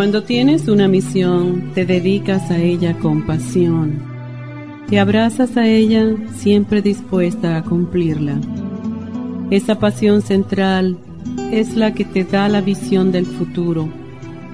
[0.00, 4.00] Cuando tienes una misión, te dedicas a ella con pasión.
[4.88, 8.40] Te abrazas a ella siempre dispuesta a cumplirla.
[9.50, 10.96] Esa pasión central
[11.52, 13.90] es la que te da la visión del futuro,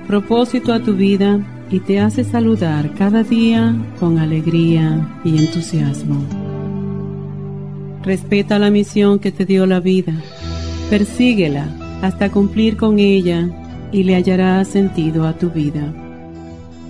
[0.09, 1.39] propósito a tu vida
[1.71, 6.25] y te hace saludar cada día con alegría y entusiasmo.
[8.03, 10.13] Respeta la misión que te dio la vida,
[10.91, 11.69] persíguela
[12.03, 13.49] hasta cumplir con ella
[13.93, 15.93] y le hallarás sentido a tu vida.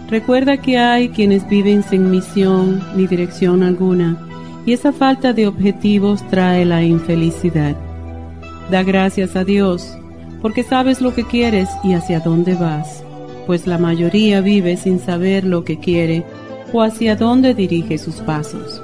[0.08, 4.16] Recuerda que hay quienes viven sin misión ni dirección alguna
[4.64, 7.77] y esa falta de objetivos trae la infelicidad.
[8.70, 9.97] Da gracias a Dios
[10.42, 13.02] porque sabes lo que quieres y hacia dónde vas,
[13.47, 16.24] pues la mayoría vive sin saber lo que quiere
[16.72, 18.83] o hacia dónde dirige sus pasos.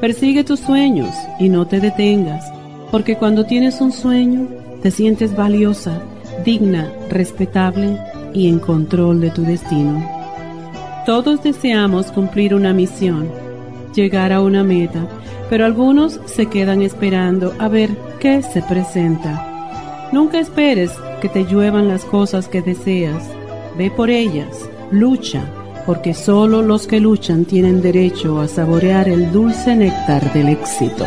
[0.00, 2.44] Persigue tus sueños y no te detengas,
[2.90, 4.46] porque cuando tienes un sueño
[4.82, 6.00] te sientes valiosa
[6.44, 7.98] digna, respetable
[8.32, 10.06] y en control de tu destino.
[11.06, 13.30] Todos deseamos cumplir una misión,
[13.94, 15.06] llegar a una meta,
[15.48, 20.08] pero algunos se quedan esperando a ver qué se presenta.
[20.12, 23.22] Nunca esperes que te lluevan las cosas que deseas.
[23.76, 25.42] Ve por ellas, lucha,
[25.86, 31.06] porque solo los que luchan tienen derecho a saborear el dulce néctar del éxito.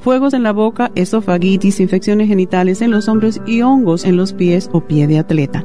[0.00, 4.70] fuegos en la boca, esofagitis, infecciones genitales en los hombros y hongos en los pies
[4.72, 5.64] o pie de atleta.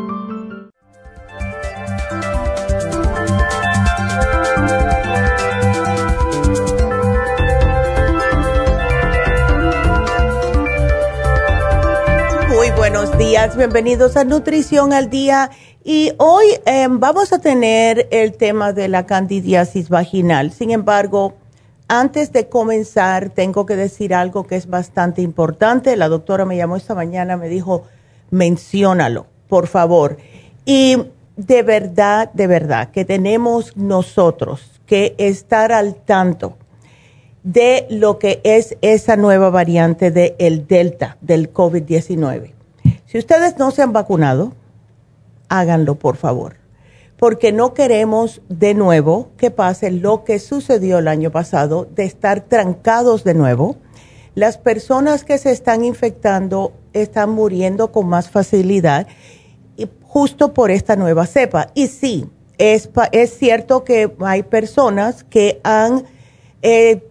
[13.21, 15.51] días, bienvenidos a Nutrición al Día
[15.83, 20.51] y hoy em, vamos a tener el tema de la candidiasis vaginal.
[20.51, 21.35] Sin embargo,
[21.87, 25.95] antes de comenzar, tengo que decir algo que es bastante importante.
[25.97, 27.83] La doctora me llamó esta mañana, me dijo,
[28.31, 30.17] menciónalo, por favor.
[30.65, 30.97] Y
[31.37, 36.57] de verdad, de verdad, que tenemos nosotros que estar al tanto
[37.43, 42.60] de lo que es esa nueva variante del el Delta del COVID-19.
[43.11, 44.53] Si ustedes no se han vacunado,
[45.49, 46.55] háganlo por favor,
[47.17, 52.39] porque no queremos de nuevo que pase lo que sucedió el año pasado, de estar
[52.39, 53.75] trancados de nuevo.
[54.33, 59.07] Las personas que se están infectando están muriendo con más facilidad
[60.03, 61.67] justo por esta nueva cepa.
[61.73, 66.05] Y sí, es, es cierto que hay personas que han
[66.61, 67.05] eh,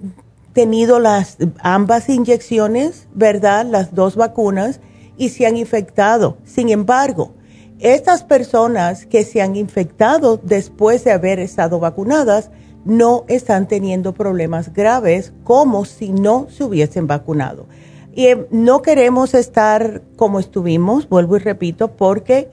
[0.54, 3.66] tenido las ambas inyecciones, ¿verdad?
[3.66, 4.80] Las dos vacunas
[5.20, 6.38] y se han infectado.
[6.44, 7.34] Sin embargo,
[7.78, 12.50] estas personas que se han infectado después de haber estado vacunadas
[12.86, 17.66] no están teniendo problemas graves como si no se hubiesen vacunado.
[18.14, 22.50] Y eh, no queremos estar como estuvimos, vuelvo y repito, porque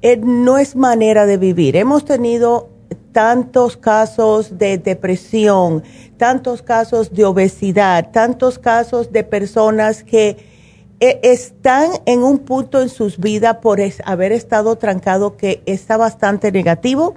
[0.00, 1.74] eh, no es manera de vivir.
[1.74, 2.68] Hemos tenido
[3.10, 5.82] tantos casos de depresión,
[6.18, 10.59] tantos casos de obesidad, tantos casos de personas que
[11.00, 17.14] están en un punto en sus vidas por haber estado trancado que está bastante negativo.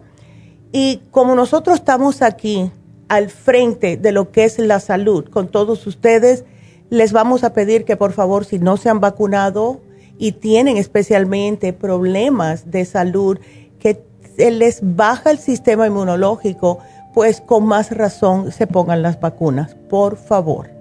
[0.71, 2.71] Y como nosotros estamos aquí
[3.09, 6.45] al frente de lo que es la salud con todos ustedes,
[6.89, 9.81] les vamos a pedir que por favor, si no se han vacunado
[10.17, 13.37] y tienen especialmente problemas de salud,
[13.79, 14.01] que
[14.37, 16.79] les baja el sistema inmunológico,
[17.13, 20.72] pues con más razón se pongan las vacunas, por favor.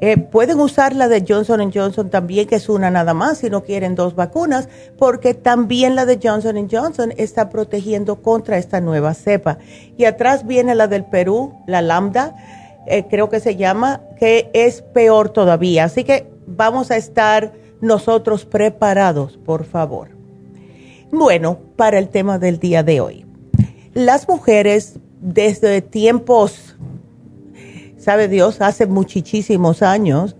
[0.00, 3.64] Eh, pueden usar la de Johnson Johnson también, que es una nada más, si no
[3.64, 9.58] quieren dos vacunas, porque también la de Johnson Johnson está protegiendo contra esta nueva cepa.
[9.96, 12.36] Y atrás viene la del Perú, la Lambda,
[12.86, 15.84] eh, creo que se llama, que es peor todavía.
[15.84, 20.10] Así que vamos a estar nosotros preparados, por favor.
[21.10, 23.26] Bueno, para el tema del día de hoy.
[23.94, 26.76] Las mujeres desde tiempos
[28.08, 30.34] sabe Dios, hace muchísimos años,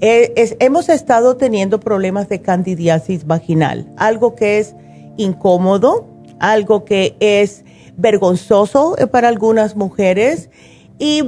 [0.00, 4.74] eh, hemos estado teniendo problemas de candidiasis vaginal, algo que es
[5.16, 6.08] incómodo,
[6.40, 7.64] algo que es
[7.96, 10.50] vergonzoso eh, para algunas mujeres
[10.98, 11.22] y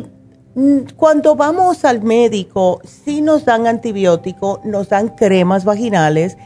[0.56, 6.36] mm, cuando vamos al médico, sí nos dan antibiótico, nos dan cremas vaginales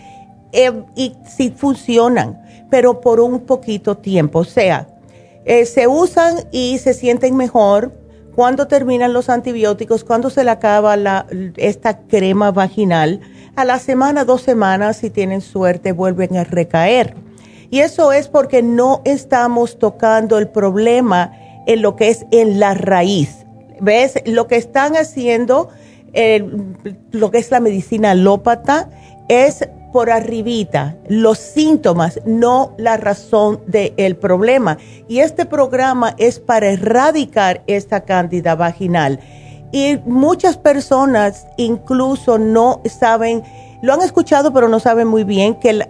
[0.53, 4.41] eh, y sí funcionan, pero por un poquito tiempo.
[4.41, 4.87] O sea,
[5.65, 7.99] se usan y se sienten mejor,
[8.35, 10.97] cuando terminan los antibióticos, cuando se le acaba
[11.57, 13.21] esta crema vaginal,
[13.57, 17.15] a la semana, dos semanas, si tienen suerte, vuelven a recaer.
[17.71, 21.33] Y eso es porque no estamos tocando el problema
[21.67, 23.47] en lo que es en la raíz.
[23.81, 24.15] ¿Ves?
[24.27, 25.69] Lo que están haciendo,
[27.13, 28.91] lo que es la medicina alópata,
[29.29, 34.79] es por arribita los síntomas, no la razón del problema.
[35.09, 39.21] Y este programa es para erradicar esta cándida vaginal.
[39.73, 43.43] Y muchas personas incluso no saben,
[43.83, 45.87] lo han escuchado pero no saben muy bien que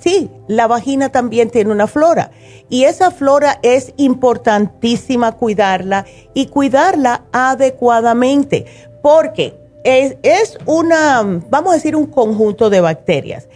[0.00, 2.30] sí, la vagina también tiene una flora.
[2.68, 8.66] Y esa flora es importantísima cuidarla y cuidarla adecuadamente.
[9.02, 13.48] Porque es, una, vamos a decir, un conjunto de bacterias.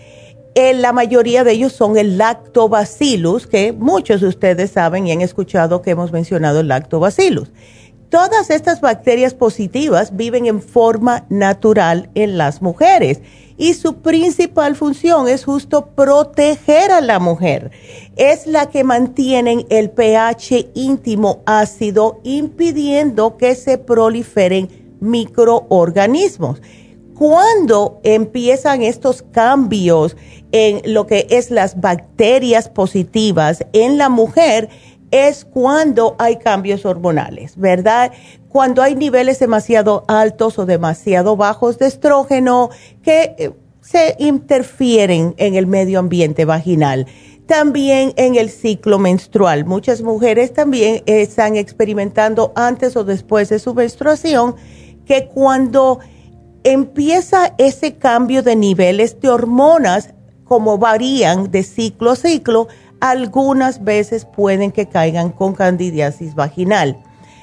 [0.55, 5.21] Eh, la mayoría de ellos son el lactobacillus, que muchos de ustedes saben y han
[5.21, 7.53] escuchado que hemos mencionado el lactobacillus.
[8.09, 13.21] Todas estas bacterias positivas viven en forma natural en las mujeres
[13.59, 17.73] y su principal función es justo proteger a la mujer.
[18.17, 26.63] Es la que mantienen el pH íntimo ácido impidiendo que se proliferen microorganismos.
[27.15, 30.17] Cuando empiezan estos cambios
[30.53, 34.69] en lo que es las bacterias positivas en la mujer,
[35.11, 38.13] es cuando hay cambios hormonales, ¿verdad?
[38.49, 42.71] Cuando hay niveles demasiado altos o demasiado bajos de estrógeno
[43.03, 47.07] que eh, se interfieren en el medio ambiente vaginal.
[47.47, 49.65] También en el ciclo menstrual.
[49.65, 54.57] Muchas mujeres también están experimentando antes o después de su menstruación
[55.07, 56.01] que cuando
[56.65, 60.11] empieza ese cambio de niveles de hormonas,
[60.45, 62.69] como varían de ciclo a ciclo,
[63.01, 66.99] algunas veces pueden que caigan con candidiasis vaginal.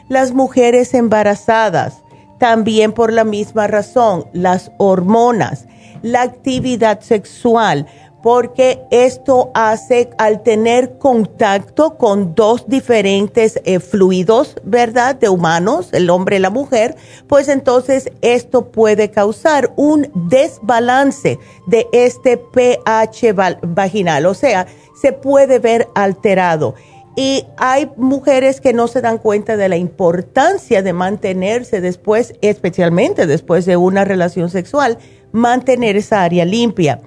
[0.10, 2.04] Las mujeres embarazadas,
[2.40, 5.68] también por la misma razón, las hormonas,
[6.02, 7.88] la actividad sexual,
[8.24, 15.16] porque esto hace al tener contacto con dos diferentes eh, fluidos, ¿verdad?
[15.16, 16.96] De humanos, el hombre y la mujer,
[17.28, 24.68] pues entonces esto puede causar un desbalance de este pH vaginal, o sea,
[25.00, 26.76] se puede ver alterado.
[27.18, 33.28] Y hay mujeres que no se dan cuenta de la importancia de mantenerse después, especialmente
[33.28, 34.98] después de una relación sexual,
[35.34, 37.02] mantener esa área limpia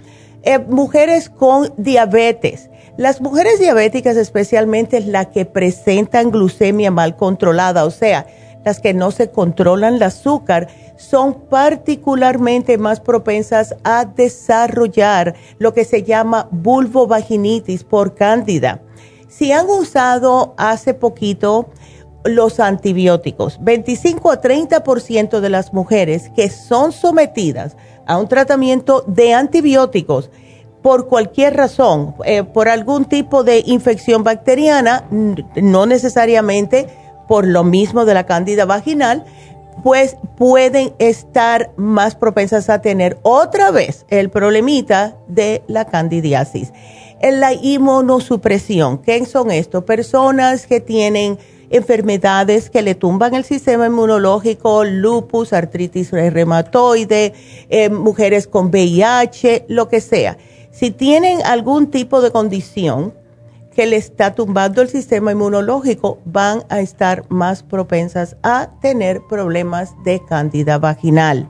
[0.46, 2.70] eh, mujeres con diabetes.
[2.96, 8.26] Las mujeres diabéticas especialmente las que presentan glucemia mal controlada, o sea,
[8.64, 15.84] las que no se controlan el azúcar, son particularmente más propensas a desarrollar lo que
[15.84, 18.80] se llama vulvovaginitis por cándida.
[19.28, 21.70] Si han usado hace poquito
[22.26, 29.34] los antibióticos, 25 a 30% de las mujeres que son sometidas a un tratamiento de
[29.34, 30.30] antibióticos
[30.82, 36.86] por cualquier razón, eh, por algún tipo de infección bacteriana, no necesariamente
[37.26, 39.24] por lo mismo de la cándida vaginal,
[39.82, 46.72] pues pueden estar más propensas a tener otra vez el problemita de la candidiasis.
[47.20, 49.84] En la inmunosupresión, ¿qué son esto?
[49.84, 51.38] Personas que tienen
[51.70, 57.34] enfermedades que le tumban el sistema inmunológico, lupus, artritis reumatoide,
[57.68, 60.38] eh, mujeres con VIH, lo que sea.
[60.70, 63.14] Si tienen algún tipo de condición
[63.76, 69.94] que le está tumbando el sistema inmunológico, van a estar más propensas a tener problemas
[70.02, 71.46] de cándida vaginal.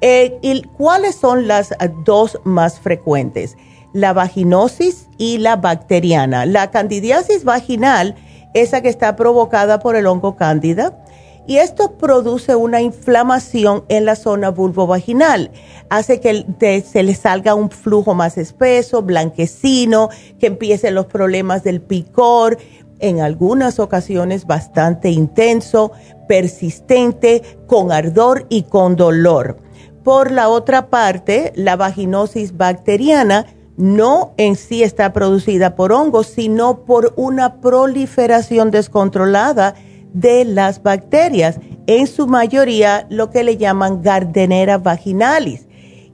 [0.00, 3.56] Eh, ¿Y cuáles son las dos más frecuentes?
[3.92, 6.46] La vaginosis y la bacteriana.
[6.46, 8.14] La candidiasis vaginal,
[8.60, 11.02] esa que está provocada por el hongo cándida,
[11.46, 15.52] y esto produce una inflamación en la zona vulvovaginal.
[15.90, 20.08] Hace que se le salga un flujo más espeso, blanquecino,
[20.40, 22.58] que empiecen los problemas del picor,
[22.98, 25.92] en algunas ocasiones bastante intenso,
[26.26, 29.58] persistente, con ardor y con dolor.
[30.02, 36.84] Por la otra parte, la vaginosis bacteriana no en sí está producida por hongos, sino
[36.84, 39.74] por una proliferación descontrolada
[40.12, 45.66] de las bacterias, en su mayoría lo que le llaman Gardnerella vaginalis.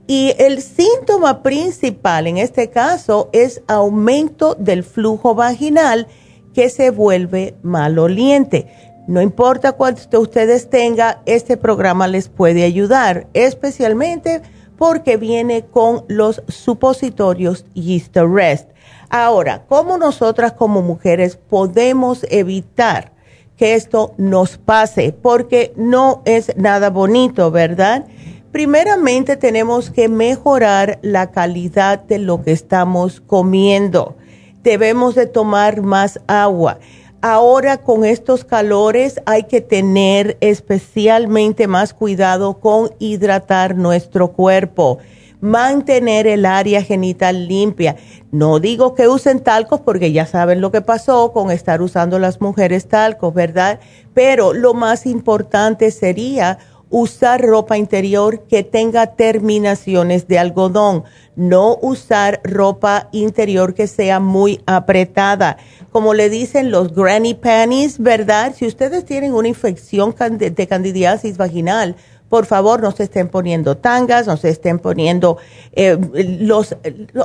[0.07, 6.07] Y el síntoma principal en este caso es aumento del flujo vaginal
[6.53, 8.67] que se vuelve maloliente.
[9.07, 14.41] No importa cuánto ustedes tengan, este programa les puede ayudar, especialmente
[14.77, 18.69] porque viene con los supositorios Yeast Rest.
[19.09, 23.13] Ahora, ¿cómo nosotras como mujeres podemos evitar
[23.57, 28.05] que esto nos pase, porque no es nada bonito, ¿verdad?
[28.51, 34.15] Primeramente tenemos que mejorar la calidad de lo que estamos comiendo.
[34.63, 36.79] Debemos de tomar más agua.
[37.25, 44.99] Ahora con estos calores hay que tener especialmente más cuidado con hidratar nuestro cuerpo
[45.39, 47.97] mantener el área genital limpia.
[48.31, 52.39] No digo que usen talcos porque ya saben lo que pasó con estar usando las
[52.39, 53.79] mujeres talcos, ¿verdad?
[54.13, 56.59] Pero lo más importante sería
[56.93, 61.03] usar ropa interior que tenga terminaciones de algodón,
[61.35, 65.57] no usar ropa interior que sea muy apretada.
[65.91, 68.53] Como le dicen los granny panties, ¿verdad?
[68.55, 71.95] Si ustedes tienen una infección de candidiasis vaginal,
[72.29, 75.39] por favor no se estén poniendo tangas, no se estén poniendo
[75.71, 75.97] eh,
[76.41, 76.75] los,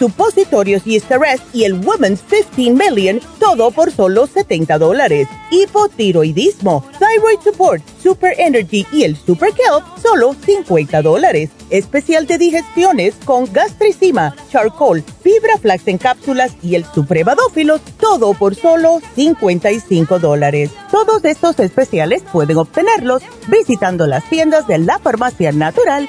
[0.00, 5.28] supositorios y Rest y el Women's 15 Million, todo por solo 70 dólares.
[5.50, 11.50] Hipotiroidismo, Thyroid Support, Super Energy y el Super Kelp, solo 50 dólares.
[11.68, 18.54] Especial de digestiones con gastricima, charcoal, fibra flax en cápsulas y el supremadófilos, todo por
[18.54, 20.70] solo 55 dólares.
[20.90, 26.08] Todos estos especiales pueden obtenerlos visitando las tiendas de la farmacia natural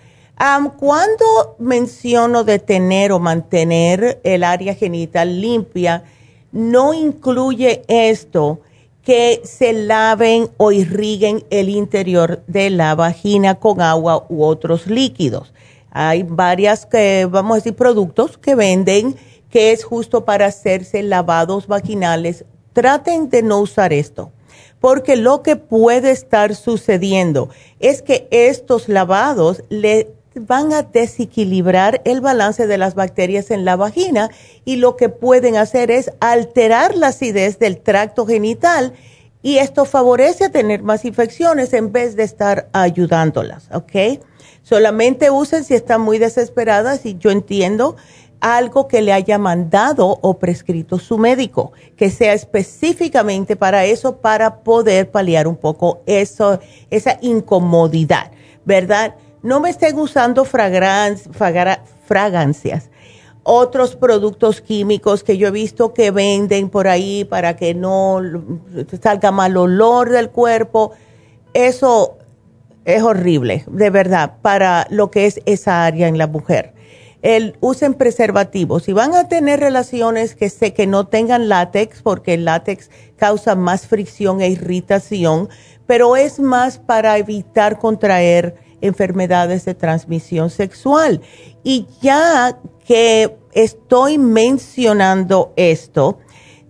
[0.77, 6.03] cuando menciono de tener o mantener el área genital limpia,
[6.51, 8.59] no incluye esto
[9.03, 15.53] que se laven o irriguen el interior de la vagina con agua u otros líquidos.
[15.91, 19.15] Hay varias, que, vamos a decir, productos que venden
[19.49, 22.45] que es justo para hacerse lavados vaginales.
[22.73, 24.31] Traten de no usar esto,
[24.79, 32.21] porque lo que puede estar sucediendo es que estos lavados le van a desequilibrar el
[32.21, 34.29] balance de las bacterias en la vagina
[34.63, 38.93] y lo que pueden hacer es alterar la acidez del tracto genital
[39.43, 44.21] y esto favorece a tener más infecciones en vez de estar ayudándolas, ¿ok?
[44.61, 47.95] Solamente usen si están muy desesperadas y yo entiendo
[48.39, 54.63] algo que le haya mandado o prescrito su médico, que sea específicamente para eso, para
[54.63, 58.31] poder paliar un poco eso, esa incomodidad,
[58.65, 59.15] ¿verdad?
[59.43, 61.19] No me estén usando fragancias,
[63.43, 68.21] otros productos químicos que yo he visto que venden por ahí para que no
[69.01, 70.91] salga mal olor del cuerpo.
[71.53, 72.19] Eso
[72.85, 76.73] es horrible, de verdad, para lo que es esa área en la mujer.
[77.23, 78.83] El, usen preservativos.
[78.83, 83.55] Si van a tener relaciones que sé que no tengan látex, porque el látex causa
[83.55, 85.49] más fricción e irritación,
[85.85, 91.21] pero es más para evitar contraer enfermedades de transmisión sexual.
[91.63, 96.19] Y ya que estoy mencionando esto,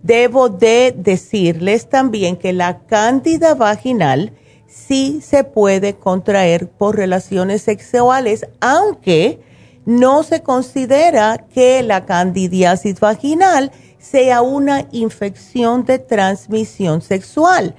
[0.02, 4.32] debo de decirles también que la cándida vaginal
[4.66, 9.40] sí se puede contraer por relaciones sexuales, aunque
[9.84, 17.74] no se considera que la candidiasis vaginal sea una infección de transmisión sexual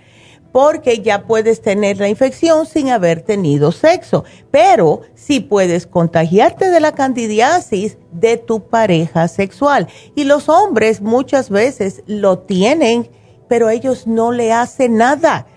[0.53, 6.79] porque ya puedes tener la infección sin haber tenido sexo, pero sí puedes contagiarte de
[6.79, 9.87] la candidiasis de tu pareja sexual.
[10.13, 13.09] Y los hombres muchas veces lo tienen,
[13.49, 15.47] pero ellos no le hacen nada.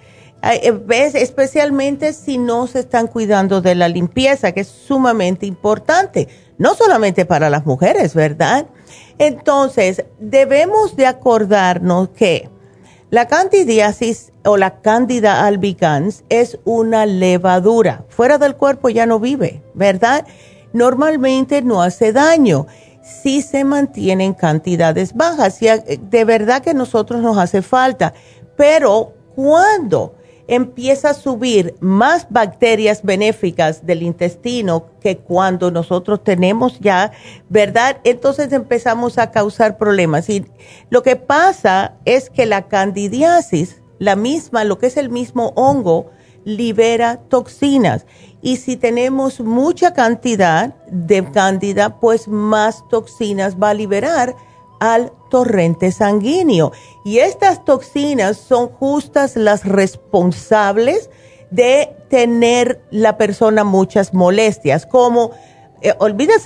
[0.42, 0.72] Eh.
[1.14, 7.26] Especialmente si no se están cuidando de la limpieza, que es sumamente importante, no solamente
[7.26, 8.66] para las mujeres, ¿verdad?
[9.18, 12.48] Entonces, debemos de acordarnos que
[13.16, 18.05] la candidiasis o la Candida albicans es una levadura.
[18.11, 20.26] Fuera del cuerpo ya no vive, ¿verdad?
[20.74, 22.66] Normalmente no hace daño
[23.00, 25.62] si se mantienen cantidades bajas.
[25.62, 28.12] Eh, de verdad que a nosotros nos hace falta.
[28.55, 30.15] Pero cuando
[30.48, 37.12] empieza a subir más bacterias benéficas del intestino que cuando nosotros tenemos ya,
[37.48, 37.98] ¿verdad?
[38.04, 40.28] Entonces empezamos a causar problemas.
[40.28, 40.46] Y
[40.90, 46.11] lo que pasa es que la candidiasis, la misma, lo que es el mismo hongo,
[46.44, 48.06] libera toxinas.
[48.40, 54.37] Y si tenemos mucha cantidad de cándida, pues más toxinas va a liberar
[54.80, 56.72] al torrente sanguíneo.
[57.04, 61.10] Y estas toxinas son justas las responsables
[61.50, 65.30] de tener la persona muchas molestias, como
[65.82, 65.94] eh,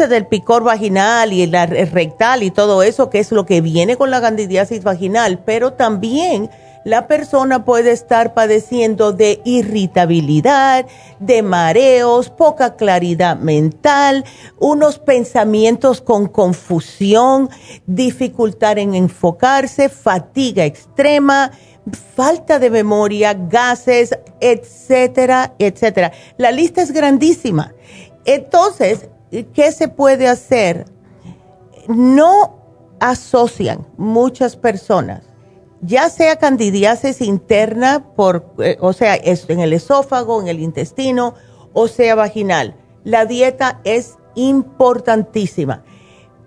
[0.08, 4.10] del picor vaginal y la rectal y todo eso, que es lo que viene con
[4.10, 6.50] la candidiasis vaginal, pero también
[6.84, 10.86] la persona puede estar padeciendo de irritabilidad,
[11.18, 14.24] de mareos, poca claridad mental,
[14.58, 17.50] unos pensamientos con confusión,
[17.86, 21.50] dificultad en enfocarse, fatiga extrema,
[22.14, 26.12] falta de memoria, gases, etcétera, etcétera.
[26.38, 27.74] La lista es grandísima.
[28.24, 29.08] Entonces,
[29.52, 30.86] ¿qué se puede hacer?
[31.88, 32.58] No
[33.00, 35.29] asocian muchas personas
[35.82, 41.34] ya sea candidiasis interna, por, eh, o sea, en el esófago, en el intestino,
[41.72, 42.76] o sea vaginal.
[43.04, 45.82] La dieta es importantísima.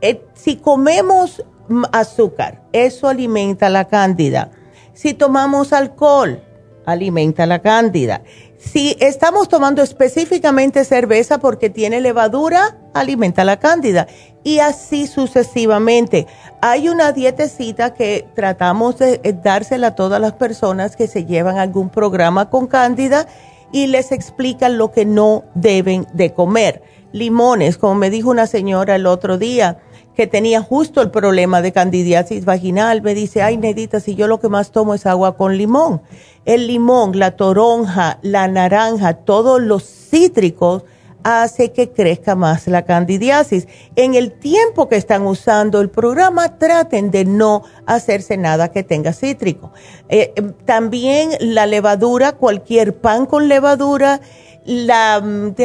[0.02, 1.44] Eh, si comemos
[1.92, 4.52] azúcar, eso alimenta la cándida.
[4.94, 6.44] Si tomamos alcohol,
[6.86, 8.24] alimenta la cándida.
[8.64, 14.08] Si estamos tomando específicamente cerveza porque tiene levadura, alimenta la cándida.
[14.44, 16.28] Y así sucesivamente.
[16.62, 21.58] Hay una dietecita que tratamos de eh, dársela a todas las personas que se llevan
[21.58, 23.28] algún programa con cándida
[23.72, 26.82] y les explican lo que no deben de comer.
[27.12, 29.80] Limones, como me dijo una señora el otro día,
[30.16, 34.40] que tenía justo el problema de candidiasis vaginal, me dice, ay, Nedita, si yo lo
[34.40, 36.02] que más tomo es agua con limón.
[36.46, 40.84] El limón, la toronja, la naranja, todos los cítricos
[41.24, 43.68] hace que crezca más la candidiasis.
[43.96, 49.14] En el tiempo que están usando el programa, traten de no hacerse nada que tenga
[49.14, 49.72] cítrico.
[50.10, 54.22] Eh, em, también la levadura, cualquier pan con levadura,
[54.66, 55.56] la, mm,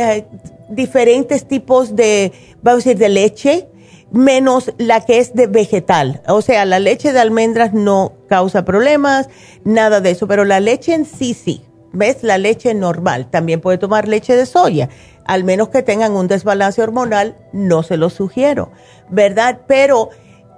[0.70, 2.32] diferentes tipos de,
[2.62, 3.68] vamos a decir, de leche,
[4.10, 6.22] menos la que es de vegetal.
[6.28, 9.28] O sea, la leche de almendras no causa problemas,
[9.64, 11.64] nada de eso, pero la leche en sí sí.
[11.92, 12.22] ¿Ves?
[12.22, 13.30] La leche normal.
[13.30, 14.90] También puede tomar leche de soya.
[15.24, 18.72] Al menos que tengan un desbalance hormonal, no se lo sugiero,
[19.10, 19.60] ¿verdad?
[19.66, 20.10] Pero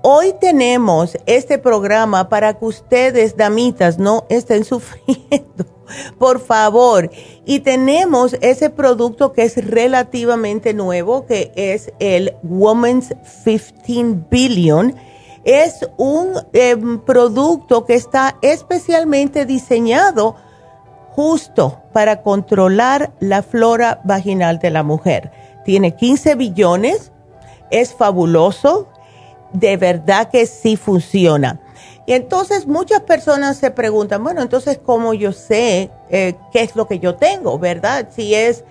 [0.03, 5.67] hoy tenemos este programa para que ustedes, damitas, no estén sufriendo
[6.19, 7.11] por favor.
[7.45, 14.95] Y tenemos ese producto que es relativamente nuevo, que es el Woman's 15 Billion.
[15.45, 20.37] Es un em, producto que está especialmente diseñado
[21.11, 25.31] justo para controlar la flora vaginal de la mujer.
[25.65, 27.13] Tiene 15 billones,
[27.71, 28.89] es fabuloso,
[29.53, 31.61] de verdad que sí funciona.
[32.11, 36.89] Y entonces muchas personas se preguntan, bueno, entonces ¿cómo yo sé eh, qué es lo
[36.89, 38.09] que yo tengo, verdad?
[38.11, 38.65] Si es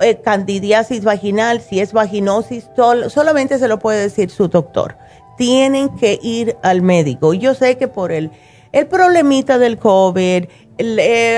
[0.00, 2.68] eh, candidiasis vaginal, si es vaginosis,
[3.06, 4.96] solamente se lo puede decir su doctor.
[5.38, 7.32] Tienen que ir al médico.
[7.32, 8.32] Yo sé que por el,
[8.72, 10.46] el problemita del COVID,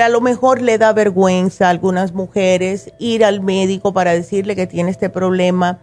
[0.01, 4.65] a lo mejor le da vergüenza a algunas mujeres ir al médico para decirle que
[4.65, 5.81] tiene este problema,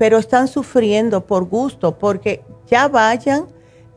[0.00, 3.46] pero están sufriendo por gusto, porque ya vayan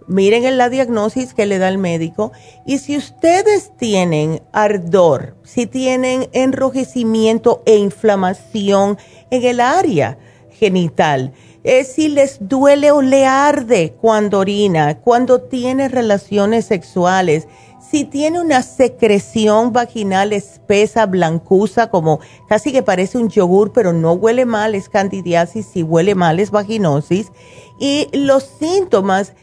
[0.07, 2.31] miren en la diagnosis que le da el médico.
[2.65, 8.97] Y si ustedes tienen ardor, si tienen enrojecimiento e inflamación
[9.29, 10.17] en el área
[10.51, 17.47] genital, eh, si les duele o le arde cuando orina, cuando tiene relaciones sexuales,
[17.89, 24.13] si tiene una secreción vaginal espesa, blancuza, como casi que parece un yogur, pero no
[24.13, 27.31] huele mal, es candidiasis, si huele mal es vaginosis,
[27.79, 29.33] y los síntomas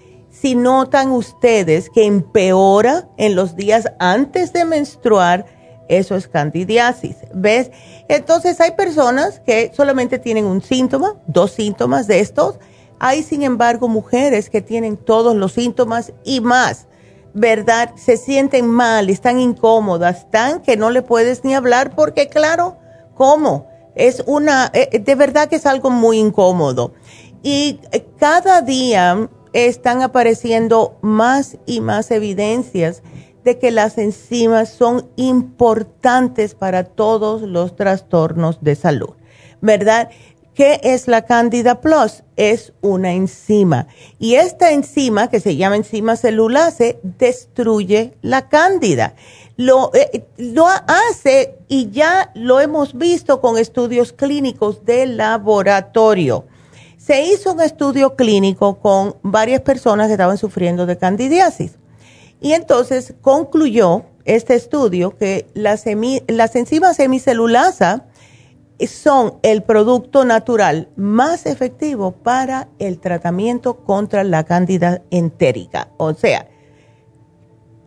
[0.42, 5.46] si notan ustedes que empeora en los días antes de menstruar,
[5.88, 7.70] eso es candidiasis, ¿ves?
[8.08, 12.58] Entonces hay personas que solamente tienen un síntoma, dos síntomas de estos.
[12.98, 16.88] Hay, sin embargo, mujeres que tienen todos los síntomas y más,
[17.34, 17.92] ¿verdad?
[17.94, 22.78] Se sienten mal, están incómodas, están que no le puedes ni hablar porque, claro,
[23.14, 23.68] ¿cómo?
[23.94, 26.94] Es una, eh, de verdad que es algo muy incómodo.
[27.44, 33.02] Y eh, cada día están apareciendo más y más evidencias
[33.44, 39.14] de que las enzimas son importantes para todos los trastornos de salud,
[39.60, 40.10] ¿verdad?
[40.54, 42.24] ¿Qué es la Candida Plus?
[42.36, 43.86] Es una enzima.
[44.18, 49.14] Y esta enzima, que se llama enzima celulase, destruye la cándida.
[49.56, 56.44] Lo, eh, lo hace y ya lo hemos visto con estudios clínicos de laboratorio.
[57.04, 61.76] Se hizo un estudio clínico con varias personas que estaban sufriendo de candidiasis.
[62.40, 65.84] Y entonces concluyó este estudio que las,
[66.28, 68.06] las enzimas hemicelulasa
[68.86, 75.88] son el producto natural más efectivo para el tratamiento contra la cándida entérica.
[75.96, 76.46] O sea,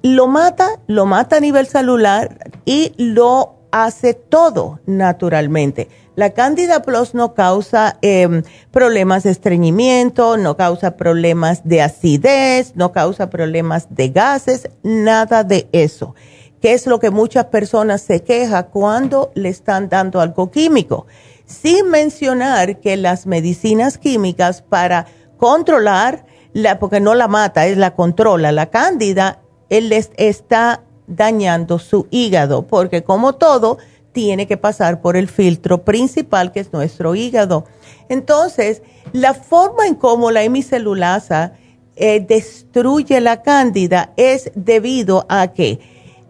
[0.03, 7.13] lo mata, lo mata a nivel celular y lo hace todo naturalmente La Candida Plus
[7.13, 14.09] no causa em, problemas de estreñimiento, no causa problemas de acidez, no causa problemas de
[14.09, 16.15] gases, nada de eso,
[16.61, 21.05] que es lo que muchas personas se quejan cuando le están dando algo químico.
[21.45, 27.93] Sin mencionar que las medicinas químicas para controlar, la, porque no la mata, es la
[27.93, 33.77] controla, la cándida, él les está dañando su hígado, porque como todo,
[34.15, 37.65] tiene que pasar por el filtro principal que es nuestro hígado.
[38.07, 41.51] Entonces, la forma en cómo la hemicelulasa
[41.97, 45.81] eh, destruye la cándida es debido a que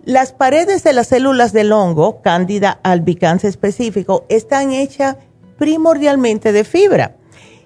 [0.04, 5.17] las paredes de las células del hongo, cándida albicans específico, están hechas
[5.60, 7.17] primordialmente de fibra.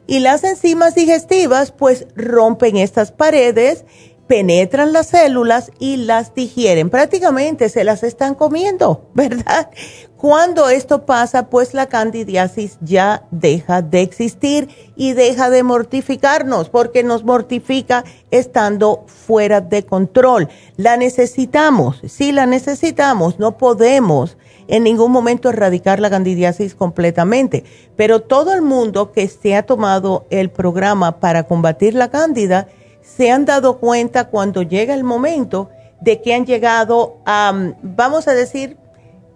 [0.06, 3.86] Y las enzimas digestivas pues rompen estas paredes
[4.30, 6.92] penetran las células y las digieren.
[6.92, 9.72] Prácticamente se las están comiendo, ¿verdad?
[10.20, 17.04] Cuando esto pasa, pues la candidiasis ya deja de existir y deja de mortificarnos porque
[17.04, 20.50] nos mortifica estando fuera de control.
[20.76, 24.36] La necesitamos, sí la necesitamos, no podemos
[24.68, 27.64] en ningún momento erradicar la candidiasis completamente,
[27.96, 32.68] pero todo el mundo que se ha tomado el programa para combatir la cándida,
[33.02, 35.70] se han dado cuenta cuando llega el momento
[36.02, 38.76] de que han llegado a, vamos a decir,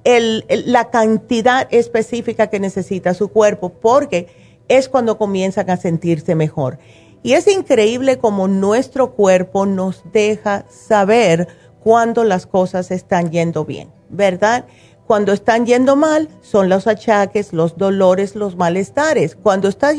[0.04, 4.28] la cantidad específica que necesita su cuerpo, porque
[4.68, 6.80] es cuando comienzan a sentirse mejor.
[7.22, 11.48] Y es increíble como nuestro cuerpo nos deja saber
[11.82, 14.66] cuando las cosas están yendo bien, ¿verdad?
[15.08, 19.36] Cuando están yendo mal son los achaques, los dolores, los malestares.
[19.36, 19.92] Cuando está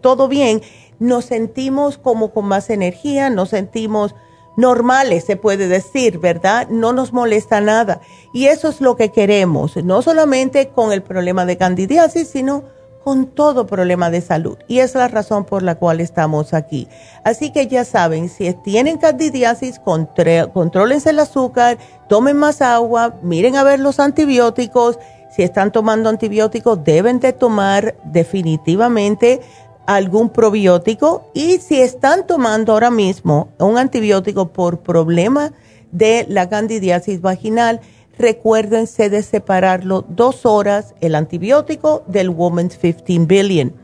[0.00, 0.62] todo bien
[0.98, 4.14] nos sentimos como con más energía, nos sentimos
[4.56, 6.68] normales, se puede decir, ¿verdad?
[6.68, 8.00] No nos molesta nada.
[8.32, 12.64] Y eso es lo que queremos, no solamente con el problema de candidiasis, sino
[13.04, 14.58] con todo problema de salud.
[14.68, 16.86] Y es la razón por la cual estamos aquí.
[17.24, 23.64] Así que ya saben, si tienen candidiasis, contrólense el azúcar, tomen más agua, miren a
[23.64, 24.98] ver los antibióticos.
[25.34, 29.40] Si están tomando antibióticos, deben de tomar definitivamente
[29.86, 35.52] algún probiótico y si están tomando ahora mismo un antibiótico por problema
[35.90, 37.80] de la candidiasis vaginal,
[38.18, 43.74] recuérdense de separarlo dos horas el antibiótico del Woman's 15 Billion.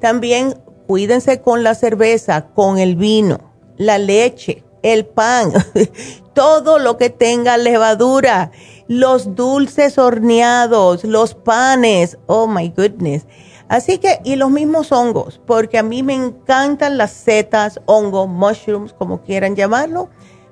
[0.00, 0.54] También
[0.86, 3.38] cuídense con la cerveza, con el vino,
[3.76, 5.52] la leche, el pan,
[6.34, 8.50] todo lo que tenga levadura,
[8.88, 13.26] los dulces horneados, los panes, oh my goodness
[13.72, 18.92] Así que, y los mismos hongos, porque a mí me encantan las setas, hongos, mushrooms,
[18.92, 20.10] como quieran llamarlo,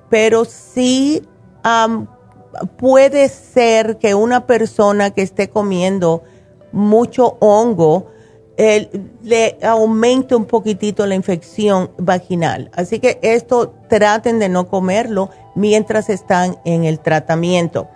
[0.09, 1.21] pero sí
[2.77, 6.23] puede ser que una persona que esté comiendo
[6.71, 8.07] mucho hongo
[8.57, 12.71] le aumente un poquitito la infección vaginal.
[12.73, 17.87] Así que esto traten de no comerlo mientras están en el tratamiento.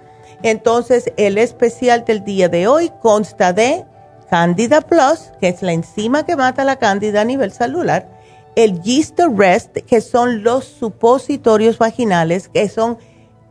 [0.44, 3.86] Entonces, el especial del día de hoy consta de
[4.30, 8.10] Candida Plus, que es la enzima que mata la cándida a nivel celular,
[8.56, 12.98] el Yeast Rest, que son los supositorios vaginales, que son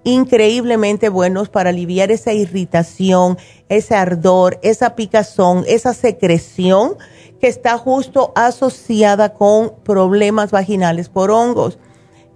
[0.05, 6.97] increíblemente buenos para aliviar esa irritación, ese ardor, esa picazón, esa secreción
[7.41, 11.79] que está justo asociada con problemas vaginales por hongos.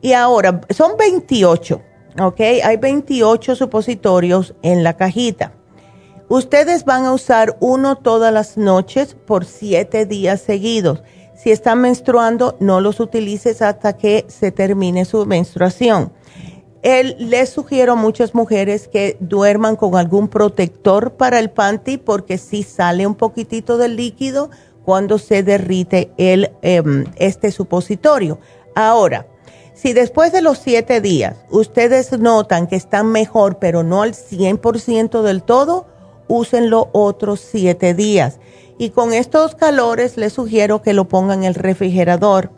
[0.00, 1.82] Y ahora, son 28,
[2.20, 2.40] ¿ok?
[2.64, 5.57] Hay 28 supositorios en la cajita.
[6.28, 11.02] Ustedes van a usar uno todas las noches por siete días seguidos.
[11.34, 16.12] Si están menstruando, no los utilices hasta que se termine su menstruación.
[16.82, 22.62] les sugiero a muchas mujeres que duerman con algún protector para el panty porque si
[22.62, 24.50] sale un poquitito del líquido
[24.84, 28.38] cuando se derrite el, em, este supositorio.
[28.74, 29.26] Ahora,
[29.74, 35.22] si después de los siete días ustedes notan que están mejor, pero no al 100%
[35.22, 35.86] del todo,
[36.28, 38.38] úsenlo otros siete días.
[38.78, 42.52] Y con estos calores les sugiero que lo pongan en el refrigerador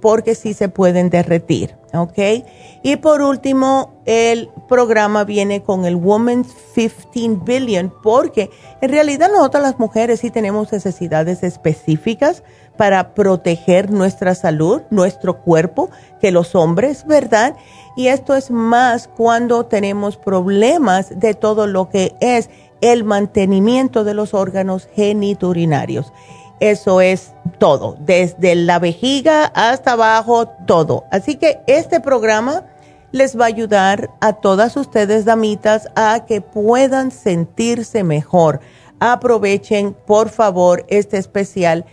[0.00, 2.44] porque sí se pueden derretir, ¿ok?
[2.82, 9.62] Y por último, el programa viene con el Women's 15 Billion porque en realidad nosotras
[9.62, 12.42] las mujeres sí tenemos necesidades específicas
[12.76, 17.56] para proteger nuestra salud, nuestro cuerpo, que los hombres, ¿verdad?
[17.96, 22.48] Y esto es más cuando tenemos problemas de todo lo que es
[22.80, 26.12] el mantenimiento de los órganos geniturinarios.
[26.60, 31.04] Eso es todo, desde la vejiga hasta abajo, todo.
[31.10, 32.66] Así que este programa
[33.12, 38.60] les va a ayudar a todas ustedes, damitas, a que puedan sentirse mejor,
[39.00, 41.86] aprovechen por favor este especial.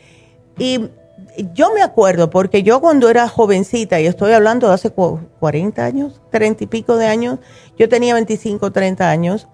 [0.57, 0.89] Y
[1.53, 6.21] yo me acuerdo, porque yo cuando era jovencita, y estoy hablando de hace 40 años,
[6.31, 7.39] 30 y pico de años,
[7.77, 9.47] yo tenía 25, 30 años,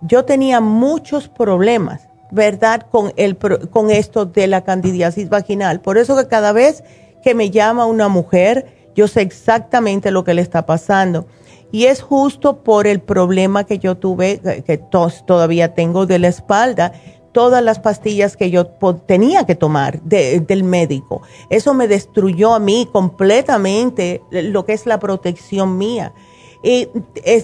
[0.00, 2.86] yo tenía muchos problemas, ¿verdad?
[2.90, 5.80] Con, el, con esto de la candidiasis vaginal.
[5.80, 6.84] Por eso que cada vez
[7.22, 11.26] que me llama una mujer, yo sé exactamente lo que le está pasando.
[11.70, 14.78] Y es justo por el problema que yo tuve, que
[15.26, 16.92] todavía tengo de la espalda,
[17.32, 18.66] todas las pastillas que yo
[19.06, 21.22] tenía que tomar del médico.
[21.50, 26.14] Eso me destruyó a mí completamente lo que es la protección mía.
[26.62, 26.88] Y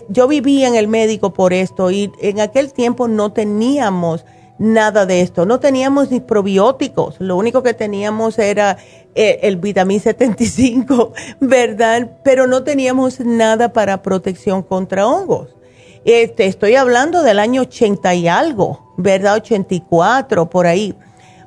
[0.09, 4.25] yo vivía en el médico por esto y en aquel tiempo no teníamos
[4.59, 8.79] nada de esto, no teníamos ni probióticos, lo único que teníamos era
[9.15, 12.11] eh, el vitamín 75, ¿verdad?
[12.23, 15.55] Pero no teníamos nada para protección contra hongos.
[16.05, 19.37] Este, estoy hablando del año 80 y algo, ¿verdad?
[19.37, 20.95] 84, por ahí.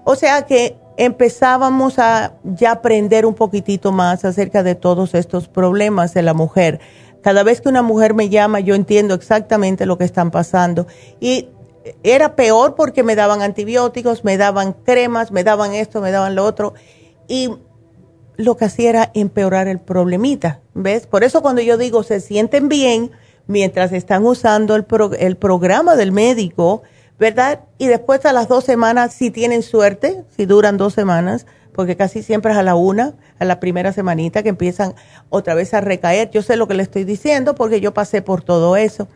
[0.03, 6.13] O sea que empezábamos a ya aprender un poquitito más acerca de todos estos problemas
[6.13, 6.79] de la mujer.
[7.21, 10.87] Cada vez que una mujer me llama, yo entiendo exactamente lo que están pasando.
[11.19, 11.49] Y
[12.03, 16.45] era peor porque me daban antibióticos, me daban cremas, me daban esto, me daban lo
[16.45, 16.73] otro.
[17.27, 17.51] Y
[18.37, 21.07] lo que hacía era empeorar el problemita, ¿ves?
[21.07, 23.11] Por eso cuando yo digo se sienten bien
[23.47, 24.85] mientras están usando el,
[25.19, 26.83] el programa del médico,
[27.17, 27.61] ¿verdad?
[27.77, 32.21] Y después a las dos semanas, si tienen suerte, si duran dos semanas, porque casi
[32.21, 34.93] siempre es a la una, a la primera semanita que empiezan
[35.29, 36.29] otra vez a recaer.
[36.31, 39.07] Yo sé lo que le estoy diciendo porque yo pasé por todo eso.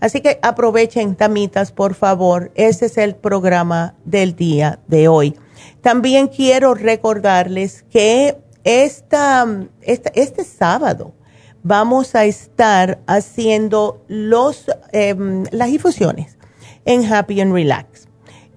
[0.00, 2.50] Así que aprovechen, tamitas, por favor.
[2.54, 5.36] Ese es el programa del día de hoy.
[5.82, 9.46] También quiero recordarles que esta,
[9.82, 11.14] este sábado
[11.62, 16.38] vamos a estar haciendo los, em, las infusiones
[16.84, 18.08] en Happy and Relax.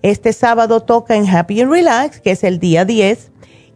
[0.01, 3.32] Este sábado toca en Happy and Relax, que es el día 10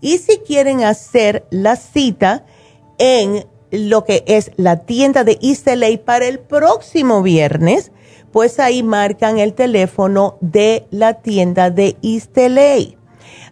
[0.00, 2.46] Y si quieren hacer la cita
[2.98, 7.90] en lo que es la tienda de LA para el próximo viernes,
[8.32, 12.36] pues ahí marcan el teléfono de la tienda de East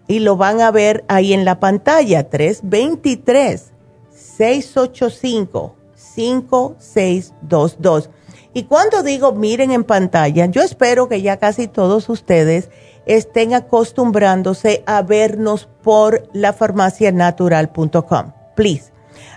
[0.08, 3.70] y lo van a ver ahí en la pantalla 323
[4.10, 8.10] 685 5622.
[8.52, 12.68] Y cuando digo miren en pantalla, yo espero que ya casi todos ustedes
[13.06, 18.32] estén acostumbrándose a vernos por la farmacianatural.com.
[18.56, 18.90] Please.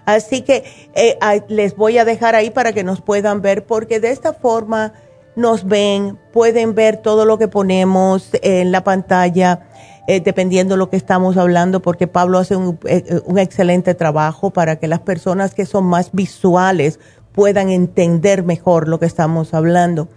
[0.05, 0.63] Así que
[0.95, 4.93] eh, les voy a dejar ahí para que nos puedan ver porque de esta forma
[5.35, 9.67] nos ven, pueden ver todo lo que ponemos en la pantalla,
[10.07, 13.95] eh, dependiendo de lo que estamos hablando, porque Pablo hace un, eh, eh, un, excelente
[13.95, 16.99] trabajo para que las personas que son más visuales
[17.31, 20.07] puedan entender mejor lo que estamos hablando.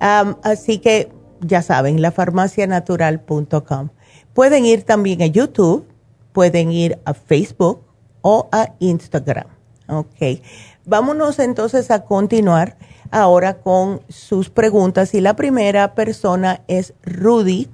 [0.00, 3.90] así que ya saben, lafarmacianatural.com.
[4.34, 5.86] Pueden ir también a YouTube,
[6.32, 7.82] pueden ir a Facebook
[8.20, 9.46] o a Instagram.
[9.88, 10.40] Ok,
[10.86, 12.76] vámonos entonces a continuar
[13.10, 17.68] ahora con sus preguntas y la primera persona es Rudy,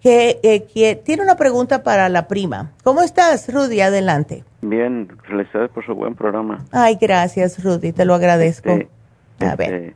[0.00, 2.72] que, eh, tiene una pregunta para la prima.
[2.82, 3.80] ¿Cómo estás, Rudy?
[3.80, 4.44] Adelante.
[4.60, 6.64] Bien, felicidades por su buen programa.
[6.72, 8.70] Ay, gracias, Rudy, te lo agradezco.
[8.70, 9.74] Este, a ver.
[9.74, 9.94] Este,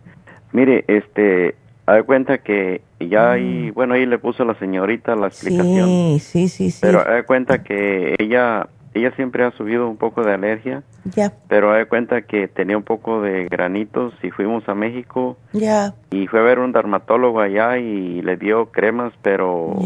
[0.53, 1.57] mire, este,
[1.87, 3.75] hay cuenta que ya ahí, mm.
[3.75, 5.89] bueno, ahí le puso la señorita la explicación.
[5.89, 6.79] Sí, sí, sí, sí.
[6.81, 10.83] Pero hay cuenta que ella ella siempre ha subido un poco de alergia.
[11.05, 11.33] Ya.
[11.49, 15.37] Pero hay cuenta que tenía un poco de granitos y fuimos a México.
[15.53, 15.95] Ya.
[16.11, 19.77] Y fue a ver un dermatólogo allá y le dio cremas, pero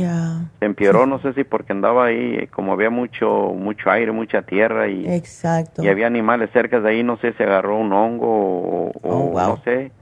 [0.59, 4.88] se empeoró, no sé si porque andaba ahí, como había mucho mucho aire, mucha tierra
[4.88, 5.83] y, Exacto.
[5.83, 9.61] y había animales cerca de ahí, no sé si agarró un hongo o, oh, no
[9.64, 9.92] sé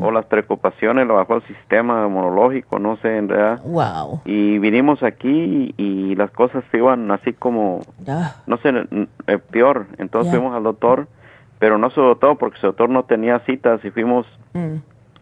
[0.00, 3.62] o las preocupaciones lo bajó el sistema inmunológico, no sé, en realidad.
[3.64, 4.22] Wow.
[4.24, 7.80] Y vinimos aquí y, las cosas se iban así como,
[8.46, 8.70] no sé,
[9.26, 9.86] eh, peor.
[9.98, 11.08] Entonces fuimos al doctor,
[11.58, 14.76] pero no su doctor, porque su doctor no tenía citas y fuimos mm.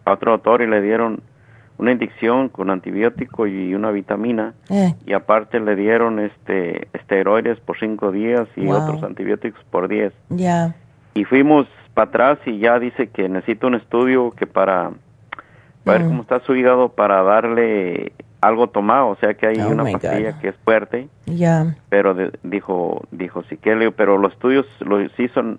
[0.05, 1.23] a otro doctor y le dieron
[1.79, 4.95] una inyección con antibiótico y una vitamina eh.
[5.07, 10.13] y aparte le dieron este esteroides por cinco días y otros antibióticos por diez.
[10.29, 10.75] Ya.
[11.15, 14.93] Y fuimos para atrás y ya dice que necesita un estudio que para,
[15.85, 16.09] ver mm.
[16.09, 20.39] cómo está su hígado para darle algo tomado, o sea que hay oh una pastilla
[20.39, 21.09] que es fuerte.
[21.27, 21.77] Ya.
[21.89, 25.59] Pero dijo, dijo sí que pero los estudios los hizo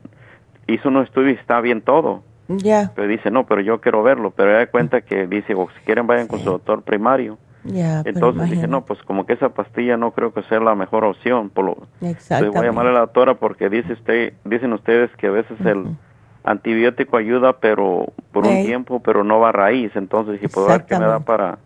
[0.68, 2.24] hizo un estudio y está bien todo.
[2.48, 2.92] Ya.
[2.96, 4.32] Pero dice, no, pero yo quiero verlo.
[4.32, 7.38] Pero ella da cuenta que dice, o si quieren vayan con su doctor primario.
[7.64, 10.74] Ya, pero Entonces dije, no, pues como que esa pastilla no creo que sea la
[10.76, 11.50] mejor opción.
[11.50, 15.28] Por lo, entonces voy a llamarle a la doctora porque dice usted, dicen ustedes que
[15.28, 15.96] a veces el
[16.44, 19.92] antibiótico ayuda, pero por un tiempo, pero no va a raíz.
[19.96, 21.58] Entonces pues a ver qué me da para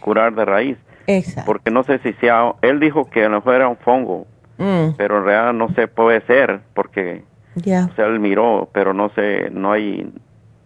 [0.00, 0.76] curar de raíz.
[1.06, 1.42] Exacto.
[1.46, 4.26] Porque no sé si sea, él dijo que a lo mejor era un fongo,
[4.58, 7.24] Mm, pero en realidad no sé, puede ser, porque,
[7.54, 7.88] ya.
[7.90, 10.12] o sea, él miró, pero no sé, no hay,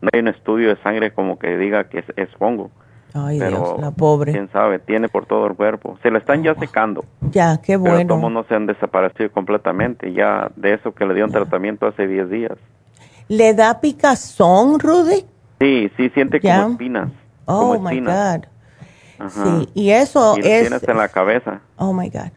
[0.01, 2.73] no hay un estudio de sangre como que diga que es, es fongo.
[3.15, 4.33] Ay, pero Dios, la pobre.
[4.33, 5.97] quién sabe, tiene por todo el cuerpo.
[6.03, 8.09] Se le están ya secando, Ya, qué pero bueno.
[8.09, 12.09] como no se han desaparecido completamente, ya de eso que le dio un tratamiento hace
[12.09, 12.59] 10 días.
[13.29, 15.25] ¿Le da picazón, Rudy?
[15.61, 17.11] Sí, sí, siente como espinas.
[17.47, 18.39] Oh, como my espinas.
[18.39, 18.47] God.
[19.19, 19.45] Ajá.
[19.45, 20.61] Sí, y eso Y lo es...
[20.63, 21.61] tiene hasta en la cabeza.
[21.77, 22.31] Oh, my God.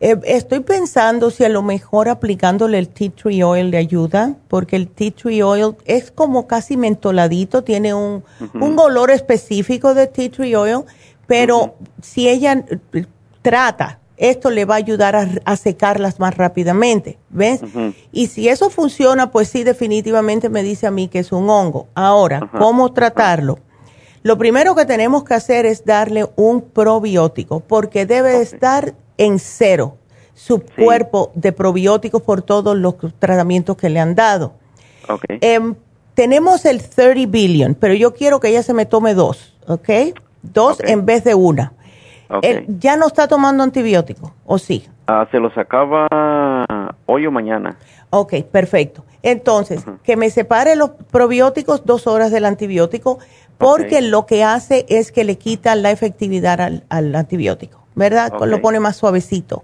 [0.00, 4.74] Eh, estoy pensando si a lo mejor aplicándole el tea tree oil le ayuda, porque
[4.74, 8.24] el tea tree oil es como casi mentoladito, tiene un,
[8.54, 10.80] un olor específico de tea tree oil,
[11.28, 12.64] pero si ella
[13.42, 17.60] trata, esto le va a ayudar a, a secarlas más rápidamente, ¿ves?
[18.12, 21.88] Y si eso funciona, pues sí, definitivamente me dice a mí que es un hongo.
[21.94, 22.50] Ahora.
[22.58, 23.58] ¿cómo tratarlo?
[24.22, 29.96] Lo primero que tenemos que hacer es darle un probiótico, porque debe estar en cero
[30.34, 30.82] su Sí.
[30.84, 34.54] cuerpo de probióticos por todos los tratamientos que le han dado.
[35.40, 35.74] Em,
[36.14, 39.88] tenemos el 30 billion, pero yo quiero que ella se me tome dos, ¿ok?
[40.42, 41.72] Dos en vez de una.
[42.42, 44.88] Él ya no está tomando antibiótico, ¿o sí?
[45.06, 46.06] Ah, se lo sacaba
[47.06, 47.76] hoy o mañana.
[48.10, 49.04] Ok, perfecto.
[49.22, 53.18] Entonces, que me separe los probióticos dos horas del antibiótico,
[53.58, 58.32] porque lo que hace es que le quita la efectividad al, al antibiótico, ¿verdad?
[58.46, 59.62] Lo pone más suavecito.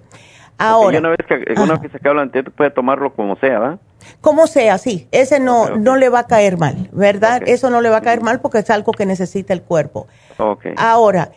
[0.59, 1.73] Ahora, y una vez que, una Ajá.
[1.75, 3.79] vez que se acaba el antibiótico puede tomarlo como sea, ¿verdad?
[4.21, 7.43] como sea, sí, ese no, no le va a caer mal, ¿verdad?
[7.47, 10.07] Eso no le va a caer mal porque es algo que necesita el cuerpo.
[10.77, 11.31] Ahora,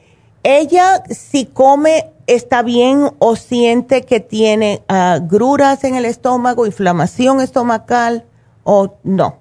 [0.43, 7.41] ella si come está bien o siente que tiene ah, gruras en el estómago, inflamación
[7.41, 8.23] estomacal
[8.63, 9.37] o no.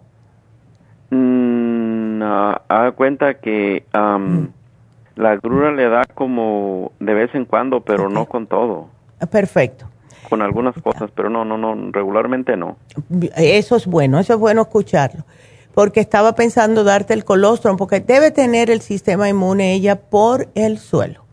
[1.11, 4.51] Mm, ah, haga cuenta que am,
[5.16, 8.88] la grura le da como de vez en cuando, pero no con todo.
[9.30, 9.86] Perfecto.
[10.28, 12.76] Con algunas cosas, pero no, no, no, regularmente no.
[13.36, 15.24] Eso es bueno, eso es bueno escucharlo.
[15.74, 20.78] Porque estaba pensando darte el colostrum, porque debe tener el sistema inmune ella por el
[20.78, 21.24] suelo.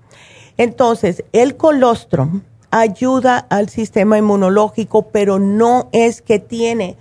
[0.57, 6.97] Entonces, el colostrum ayuda al sistema inmunológico, pero no es que tiene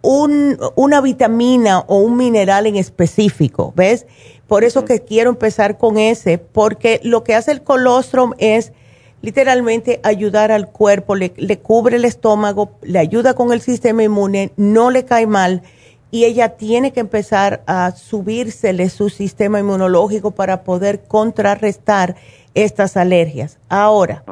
[0.00, 4.06] un- una vitamina o un mineral en específico, ¿ves?
[4.46, 8.72] Por eso que quiero empezar con ese, porque lo que hace el colostrum es
[9.20, 14.90] literalmente ayudar al cuerpo, le cubre el estómago, le ayuda con el sistema inmune, no
[14.90, 15.62] le cae mal
[16.10, 22.16] y ella tiene que empezar a subírsele su sistema inmunológico para poder contrarrestar
[22.54, 23.58] estas alergias.
[23.68, 24.24] Ahora,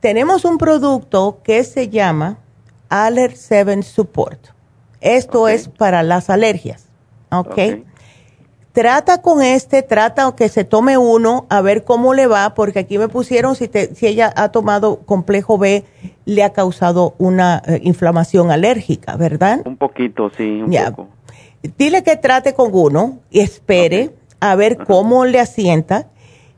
[0.00, 2.38] tenemos un producto que se llama
[2.88, 4.48] Aller 7 Support.
[5.00, 6.86] Esto es para las alergias.
[7.30, 7.48] ¿ok?
[7.48, 7.58] Ok.
[8.74, 12.98] Trata con este, trata que se tome uno a ver cómo le va, porque aquí
[12.98, 15.84] me pusieron si, te- si ella ha tomado complejo B,
[16.24, 19.60] le ha causado una eh, inflamación alérgica, ¿verdad?
[19.64, 20.90] Un poquito, sí, un Ya.
[20.90, 21.06] poco.
[21.78, 24.10] Dile que trate con uno y espere
[24.40, 26.08] a ver cómo le asienta.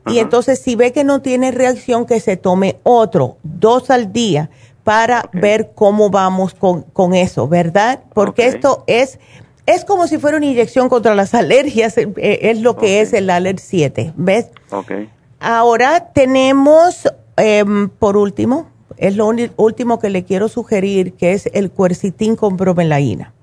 [0.06, 4.48] Y entonces, si ve que no tiene reacción, que se tome otro, dos al día,
[4.84, 8.00] para ver cómo vamos con, con eso, ¿verdad?
[8.14, 9.18] Porque esto es,
[9.66, 13.12] es como si fuera una inyección contra las alergias, eh, eh, es lo que es
[13.12, 14.46] el Aller 7, ¿ves?
[14.70, 14.92] Ok.
[15.40, 21.70] Ahora tenemos, em, por último, es lo último que le quiero sugerir, que es el
[21.70, 23.34] cuercitín con bromelaína.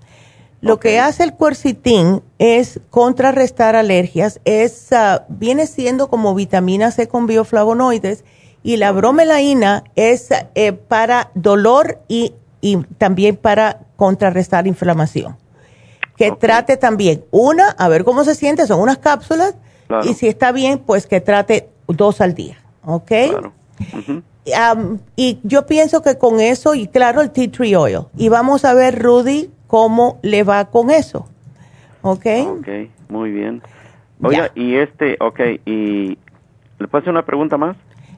[0.62, 7.10] Lo que hace el cuercitín es contrarrestar alergias, es, ah, viene siendo como vitamina C
[7.10, 8.24] con bioflavonoides
[8.64, 15.36] y la bromelaína es eh, para dolor y, y también para contrarrestar inflamación.
[16.18, 19.56] Que trate también una, a ver cómo se siente, son unas cápsulas
[19.88, 20.06] Claro.
[20.10, 23.12] y si está bien, pues que trate dos al día, ¿ok?
[23.30, 23.54] Claro.
[24.56, 28.00] Am, y yo pienso que con eso, y claro, el tea tree oil.
[28.18, 31.28] Y vamos a ver, Rudy, cómo le va con eso.
[32.02, 32.26] ¿Ok?
[32.48, 32.68] Ok,
[33.10, 33.62] muy bien.
[34.22, 36.18] Oiga, y este, ok, y
[36.80, 37.76] ¿le puedo hacer una pregunta más?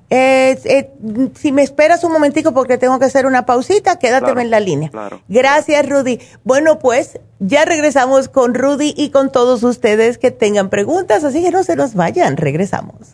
[0.10, 0.91] Eh, eh,
[1.36, 4.60] si me esperas un momentico porque tengo que hacer una pausita, quédate Claro, en la
[4.60, 4.89] línea.
[4.89, 5.22] claro.
[5.28, 6.20] Gracias, Rudy.
[6.43, 11.51] Bueno, pues ya regresamos con Rudy y con todos ustedes que tengan preguntas, así que
[11.51, 13.14] no se nos vayan, regresamos.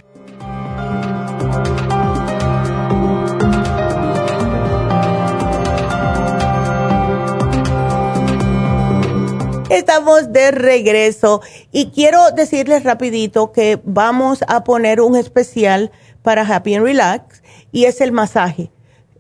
[9.72, 15.92] Estamos de regreso y quiero decirles rapidito que vamos a poner un especial
[16.28, 18.70] para Happy and Relax y es el masaje.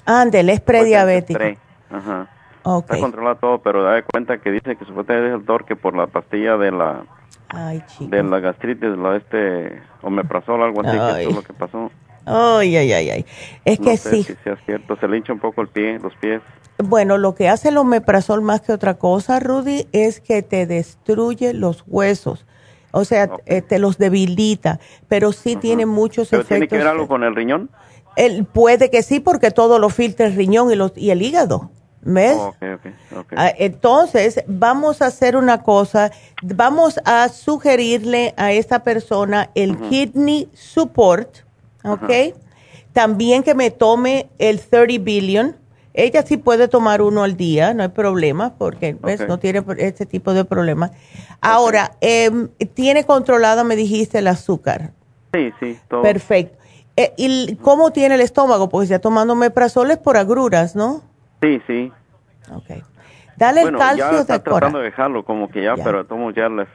[0.05, 1.37] Ándele, es prediabético.
[1.37, 1.57] Pre.
[1.91, 2.29] Ajá.
[2.63, 2.95] Okay.
[2.95, 5.95] Está controlado todo, pero da cuenta que dice que supuestamente es el doctor que por
[5.95, 7.03] la pastilla de la
[7.49, 11.91] Ay, de la gastritis, la este omeprazol, algo así, que eso es lo que pasó.
[12.25, 13.25] Ay, ay, ay, ay.
[13.63, 14.23] Es no que sé sí.
[14.23, 16.41] Si sea cierto, se le hincha un poco el pie, los pies.
[16.77, 21.53] Bueno, lo que hace el omeprazol más que otra cosa, Rudy, es que te destruye
[21.53, 22.45] los huesos.
[22.91, 26.57] O sea, eh, te los debilita, pero sí tiene muchos ¿Pero efectos.
[26.57, 27.69] tiene que ver algo con el riñón?
[28.15, 31.71] El, puede que sí, porque todo lo filtra el riñón y, los, y el hígado.
[32.07, 32.37] ¿Ves?
[32.37, 33.33] Oh, ok, ok, ok.
[33.35, 36.11] Ah, Entonces, vamos a hacer una cosa,
[36.43, 41.44] vamos a sugerirle a esta persona el Kidney Support,
[41.85, 42.35] ¿ok?
[42.93, 45.55] También que me tome el 30 Billion.
[45.93, 49.25] Ella sí puede tomar uno al día, no hay problema, porque ¿ves?
[49.27, 50.91] No tiene este tipo de problemas.
[51.39, 54.91] Ahora, em, tiene controlada, me dijiste, el azúcar.
[55.33, 56.01] Sí, sí, todo.
[56.01, 56.57] Perfecto.
[56.97, 58.67] Eh, ¿Y cómo tiene el estómago?
[58.69, 61.01] Porque está tomando meprazoles por agruras, ¿no?
[61.41, 61.91] Sí, sí.
[62.53, 62.83] Ok.
[63.37, 65.83] Dale bueno, el calcio ya está de tratando de dejarlo, como que ya, Ya.
[65.83, 66.67] pero tomo ya le-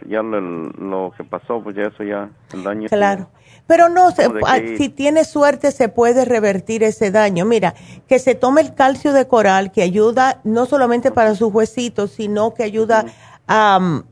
[0.79, 2.89] lo que pasó, pues ya eso ya, el daño.
[2.91, 3.29] Claro.
[3.71, 4.29] Pero no, se,
[4.77, 7.45] si tiene suerte se puede revertir ese daño.
[7.45, 7.77] Mira,
[8.09, 12.53] que se tome el calcio de coral que ayuda no solamente para sus huesitos, sino
[12.53, 13.05] que ayuda
[13.47, 14.03] a, mm,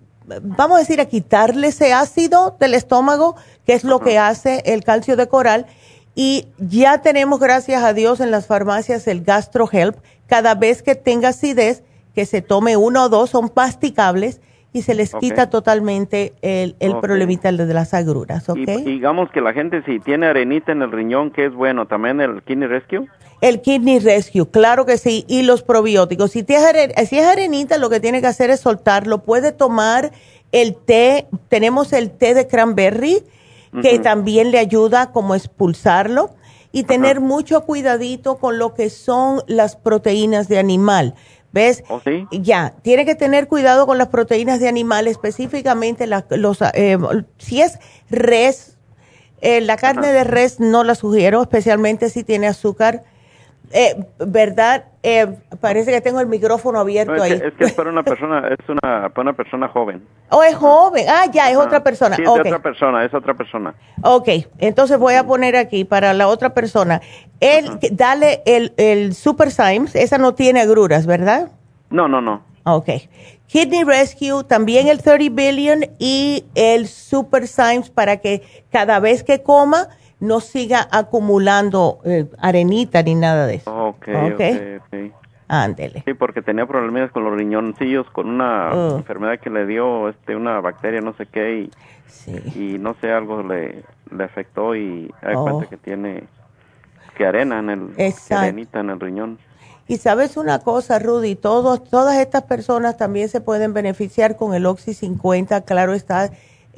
[0.43, 3.35] vamos a decir, a quitarle ese ácido del estómago,
[3.67, 5.67] que es lo que hace el calcio de coral.
[6.15, 9.97] Y ya tenemos, gracias a Dios, en las farmacias el Gastro Help,
[10.29, 11.83] cada vez que tenga acidez,
[12.15, 14.41] que se tome uno o dos, son pasticables
[14.73, 18.59] y se les quita totalmente el, el problemita de las agruras, ¿ok?
[18.59, 21.87] Y, digamos que la gente si tiene arenita en el riñón, ¿qué es bueno?
[21.87, 23.07] ¿También el Kidney Rescue?
[23.41, 26.33] El Kidney Rescue, claro que sí, y los probióticos.
[26.33, 29.23] Si, es, si es arenita, lo que tiene que hacer es soltarlo.
[29.23, 30.13] Puede tomar
[30.53, 33.23] el té, tenemos el té de cranberry,
[33.83, 36.31] que también le ayuda como expulsarlo,
[36.73, 41.15] y tener mucho cuidadito con lo que son las proteínas de animal
[41.59, 41.83] ¿Ves?
[41.89, 42.25] ¿Oh, sí?
[42.31, 46.97] Ya, tiene que tener cuidado con las proteínas de animales, específicamente los, eh,
[47.39, 48.77] si es res,
[49.41, 53.03] eh, la carne de res no la sugiero, especialmente si tiene azúcar
[53.73, 54.85] eh, ¿Verdad?
[55.03, 55.27] Eh,
[55.61, 57.33] parece que tengo el micrófono abierto ahí.
[57.33, 60.07] es que es para una persona, es una, para una persona joven.
[60.31, 61.07] Oh, es joven.
[61.09, 62.17] Ah, ya, es otra persona.
[62.17, 63.75] Sí, es otra persona, es otra persona.
[64.03, 67.01] Ok, entonces voy a poner aquí para la otra persona.
[67.41, 71.51] Él, dale el, el Super Symes, esa no tiene agruras, ¿verdad?
[71.91, 72.43] No, no, no.
[72.65, 72.89] Ok.
[73.47, 79.43] Kidney Rescue, también el 30 Billion y el Super Symes para que cada vez que
[79.43, 79.89] coma
[80.21, 83.89] no siga acumulando eh, arenita ni nada de eso.
[83.89, 84.41] Ok, ok,
[84.81, 85.13] ok.
[85.49, 86.03] Ándele.
[86.05, 90.61] Sí, porque tenía problemas con los riñoncillos, con una enfermedad que le dio este una
[90.61, 91.71] bacteria, no sé qué,
[92.27, 95.45] y, y no sé, algo le, le afectó y hay oh.
[95.45, 96.25] cuenta que tiene
[97.17, 99.39] que arena en el, arenita en el riñón.
[99.89, 104.67] Y sabes una cosa, Rudy, todos, todas estas personas también se pueden beneficiar con el
[104.67, 106.31] Oxy 50, claro está,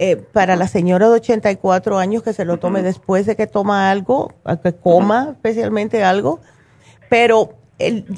[0.02, 3.90] eh, para la señora de 84 años que se lo tome después de que toma
[3.90, 4.32] algo,
[4.62, 6.40] que coma especialmente algo.
[7.10, 7.50] Pero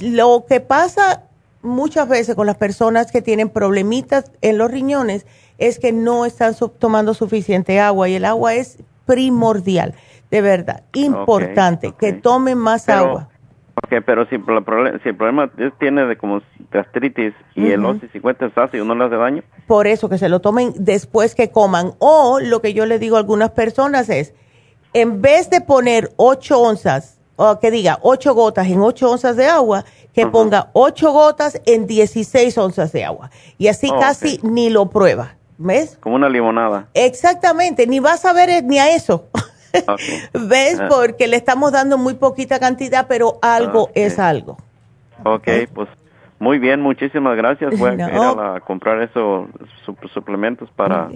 [0.00, 1.24] lo que pasa
[1.60, 5.26] muchas veces con las personas que tienen problemitas en los riñones
[5.58, 9.96] es que no están tomando suficiente agua y el agua es primordial,
[10.30, 13.28] de verdad, importante, que tomen más agua.
[13.92, 14.42] Ok, pero si, el
[15.02, 16.40] si el problema tiene de como
[16.70, 19.42] gastritis y el OSI 50 es ácido, ¿no le hace daño?
[19.66, 21.92] Por eso, que se lo tomen después que coman.
[21.98, 24.34] O lo que yo le digo a algunas personas es,
[24.94, 29.46] en vez de poner 8 onzas, o que diga 8 gotas en 8 onzas de
[29.46, 29.84] agua,
[30.14, 33.30] que ponga 8 gotas en 16 onzas de agua.
[33.58, 35.36] Y así oh, casi ni lo prueba.
[35.58, 35.98] ¿Ves?
[36.00, 36.88] Como una limonada.
[36.94, 39.28] Exactamente, ni vas a ver ni a eso.
[40.32, 40.80] ¿Ves?
[40.80, 40.88] Ah.
[40.88, 44.56] Porque le estamos dando muy poquita cantidad, pero algo es algo.
[45.24, 45.88] Ok, pues
[46.38, 47.78] muy bien, muchísimas gracias.
[47.78, 49.48] Voy a ir a, comprar esos
[50.12, 51.08] suplementos para,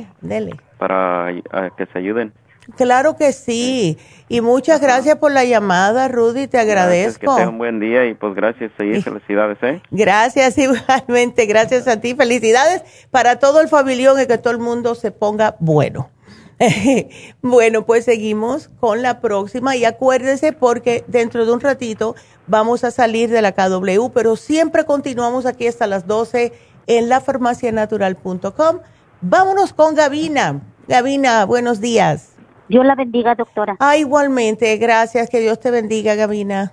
[0.79, 1.33] para
[1.77, 2.33] que se ayuden.
[2.77, 3.99] Claro que sí.
[4.29, 7.21] Y muchas gracias por la llamada, Rudy, te agradezco.
[7.21, 9.81] que tenga un buen día y pues gracias y felicidades, ¿eh?
[9.91, 12.15] Gracias igualmente, gracias a ti.
[12.15, 16.11] Felicidades para todo el familión y que todo el mundo se ponga bueno.
[17.43, 22.15] bueno, pues seguimos con la próxima y acuérdense porque dentro de un ratito
[22.47, 26.53] vamos a salir de la KW, pero siempre continuamos aquí hasta las 12
[26.87, 28.79] en lafarmacianatural.com.
[29.21, 30.63] Vámonos con Gavina.
[30.89, 32.37] Gavina, buenos días.
[32.69, 33.77] Dios la bendiga, doctora.
[33.79, 35.31] Ah, igualmente, gracias.
[35.31, 36.73] Que Dios te bendiga, Gavina.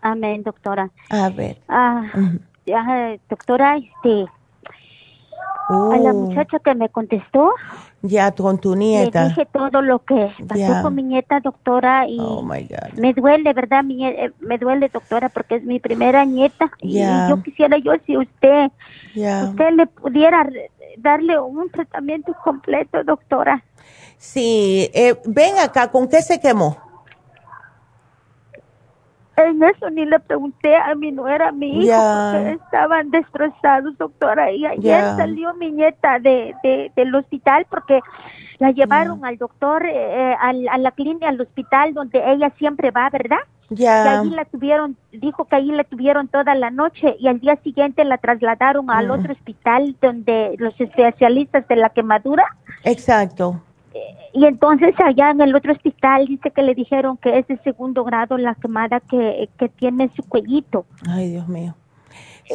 [0.00, 0.90] Amén, doctora.
[1.10, 1.58] A ver.
[1.68, 2.02] Ah,
[2.66, 4.26] ya, doctora, este,
[5.68, 6.14] a la oh.
[6.14, 7.52] muchacha que me contestó.
[8.02, 9.22] Ya, con tu nieta.
[9.22, 13.82] Le dije todo lo que pasó con mi nieta, doctora, y oh, me duele, ¿verdad?
[13.88, 16.70] Eh, me duele, doctora, porque es mi primera nieta.
[16.80, 18.70] Y yo quisiera yo, si usted,
[19.14, 20.46] usted le pudiera
[20.98, 23.62] darle un tratamiento completo, doctora.
[24.18, 26.83] Sí, eh, ven acá, ¿con qué se quemó?
[29.36, 31.96] En eso ni le pregunté a mi nuera, a mi hijo,
[32.32, 34.52] porque estaban destrozados, doctora.
[34.52, 36.54] Y ayer salió mi nieta de,
[36.94, 38.00] del hospital porque
[38.58, 43.38] la llevaron al doctor, eh, a la clínica, al hospital donde ella siempre va, ¿verdad?
[43.70, 44.04] Ya.
[44.04, 47.56] Y ahí la tuvieron, dijo que ahí la tuvieron toda la noche y al día
[47.56, 52.44] siguiente la trasladaron al otro hospital donde los especialistas de la quemadura.
[52.84, 53.60] Exacto
[54.32, 58.04] y entonces allá en el otro hospital dice que le dijeron que es de segundo
[58.04, 60.86] grado la quemada que, que tiene su cuellito.
[61.08, 61.74] Ay, Dios mío.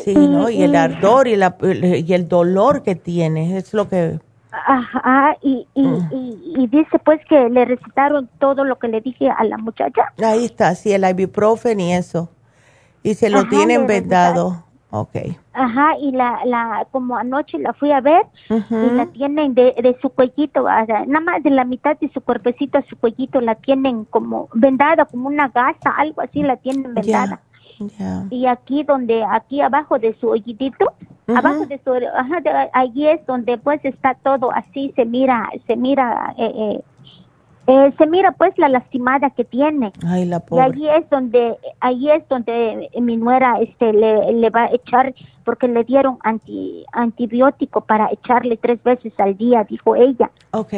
[0.03, 0.49] Sí, ¿no?
[0.49, 4.19] Y el ardor y, la, y el dolor que tiene, es lo que...
[4.51, 6.09] Ajá, y, y, mm.
[6.57, 10.11] y, dice pues que le recitaron todo lo que le dije a la muchacha.
[10.23, 12.29] Ahí está, sí, el ibuprofen y eso.
[13.03, 14.65] Y se lo tienen vendado.
[14.91, 15.37] Okay.
[15.53, 19.95] Ajá, y la, la, como anoche la fui a ver y la tienen de, de
[20.01, 24.05] su cuellito, nada más de la mitad de su cuerpecito a su cuellito la tienen
[24.05, 27.39] como vendada, como una gasa, algo así la tienen vendada.
[28.31, 30.91] Y aquí donde, aquí abajo de su hoyitito,
[31.27, 35.75] abajo de su, ajá, de, allí es donde pues está todo así, se mira, se
[35.75, 36.83] mira, eh, eh
[37.72, 39.93] Eh, se mira pues la lastimada que tiene.
[40.03, 40.63] Ay, la pobre.
[40.63, 45.13] Y allí es donde, ahí es donde mi nuera este, le, le va a echar,
[45.43, 50.32] porque le dieron anti, antibiótico para echarle tres veces al día, dijo ella.
[50.49, 50.74] Ok.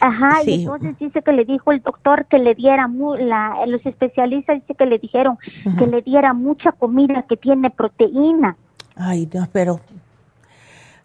[0.00, 2.86] Ajá, y entonces dice que le dijo el doctor que le diera,
[3.18, 5.38] la, los especialistas dice que le dijeron
[5.78, 8.56] que le diera mucha comida que tiene proteína.
[8.94, 9.80] Ay, no, pero,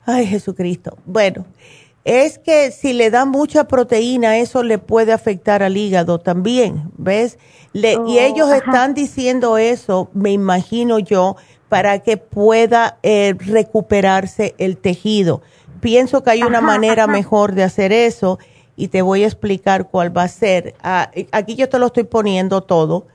[0.06, 0.98] ay Jesucristo.
[1.06, 1.46] Bueno,
[2.06, 7.38] es que si le da mucha proteína, eso le puede afectar al hígado también, ¿ves?
[7.72, 11.38] Le, y oh, ellos están diciendo eso, me imagino yo,
[11.70, 15.42] para que pueda eh, recuperarse el tejido.
[15.80, 18.38] Pienso que hay una manera mejor de hacer eso
[18.76, 20.76] y te voy a explicar cuál va a ser.
[20.84, 23.08] Ah, aquí yo te lo estoy poniendo todo.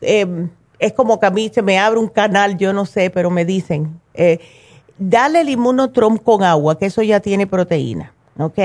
[0.00, 3.30] Em, es como que a mí se me abre un canal, yo no sé, pero
[3.30, 4.38] me dicen, eh,
[4.98, 8.58] dale el inmunotrom con agua, que eso ya tiene proteína, ¿ok?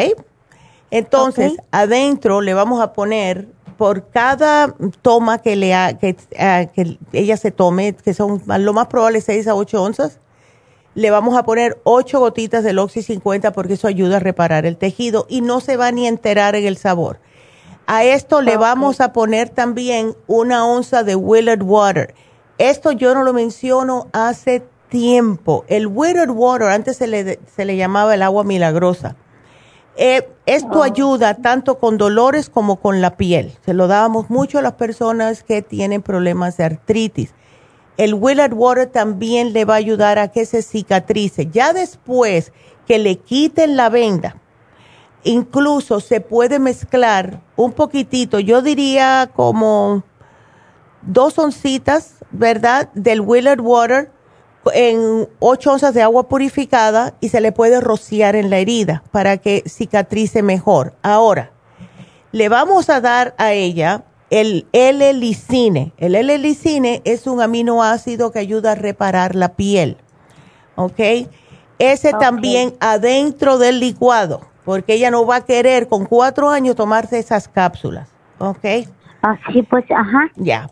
[0.91, 3.47] Entonces, adentro le vamos a poner
[3.77, 5.69] por cada toma que, le
[5.99, 10.19] que, ah, que ella se tome, que son lo más probable 6 a 8 onzas,
[10.93, 14.77] le vamos a poner 8 gotitas del Oxy 50 porque eso ayuda a reparar el
[14.77, 17.19] tejido y no se va ni a enterar en el sabor.
[17.87, 22.13] A esto le vamos a poner también una onza de Willard Water.
[22.57, 25.65] Esto yo no lo menciono hace tiempo.
[25.67, 29.15] El Willard Water antes se le, se le llamaba el agua milagrosa.
[29.97, 33.53] Eh, esto ayuda tanto con dolores como con la piel.
[33.65, 37.33] Se lo dábamos mucho a las personas que tienen problemas de artritis.
[37.97, 41.47] El Willard Water también le va a ayudar a que se cicatrice.
[41.47, 42.51] Ya después
[42.87, 44.37] que le quiten la venda,
[45.23, 50.03] incluso se puede mezclar un poquitito, yo diría como
[51.01, 52.89] dos oncitas, ¿verdad?
[52.93, 54.11] Del Willard Water
[54.73, 59.37] en ocho onzas de agua purificada y se le puede rociar en la herida para
[59.37, 60.93] que cicatrice mejor.
[61.01, 61.51] Ahora,
[62.31, 65.93] le vamos a dar a ella el L-licine.
[65.97, 69.97] El L-licine es un aminoácido que ayuda a reparar la piel.
[70.75, 70.99] ¿Ok?
[71.79, 77.19] Ese también adentro del licuado, porque ella no va a querer con cuatro años tomarse
[77.19, 78.09] esas cápsulas.
[78.37, 78.65] ¿Ok?
[79.21, 80.31] Así pues, ajá.
[80.35, 80.69] Ya.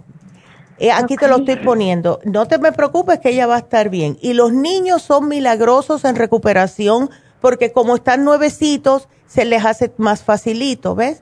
[0.80, 2.20] Eh, aquí te lo estoy poniendo.
[2.24, 4.18] No te me preocupes que ella va a estar bien.
[4.22, 7.10] Y los niños son milagrosos en recuperación
[7.42, 11.22] porque como están nuevecitos, se les hace más facilito, ¿ves?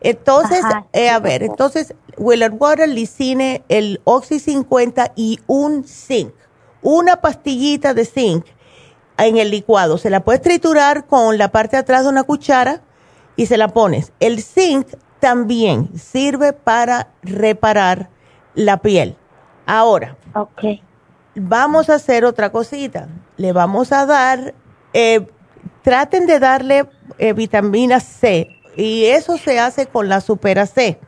[0.00, 0.62] Entonces,
[0.92, 6.32] eh, a ver, entonces, Willard Water, Licine, el Oxy 50 y un zinc.
[6.82, 8.46] Una pastillita de zinc
[9.16, 9.98] en el licuado.
[9.98, 12.82] Se la puedes triturar con la parte de atrás de una cuchara
[13.36, 14.12] y se la pones.
[14.18, 14.88] El zinc
[15.20, 18.10] también sirve para reparar
[18.54, 19.16] la piel.
[19.66, 20.82] Ahora, okay.
[21.34, 23.08] vamos a hacer otra cosita.
[23.36, 24.54] Le vamos a dar,
[24.92, 25.26] eh,
[25.82, 26.88] traten de darle
[27.18, 30.98] eh, vitamina C y eso se hace con la supera C.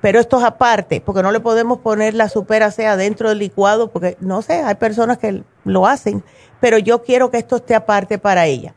[0.00, 3.90] Pero esto es aparte, porque no le podemos poner la supera C adentro del licuado,
[3.90, 6.22] porque no sé, hay personas que lo hacen,
[6.60, 8.74] pero yo quiero que esto esté aparte para ella.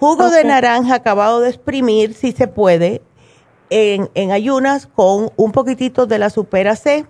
[0.00, 3.02] Jugo de naranja acabado de exprimir, si se puede,
[3.68, 7.06] en, en ayunas con un poquitito de la supera C.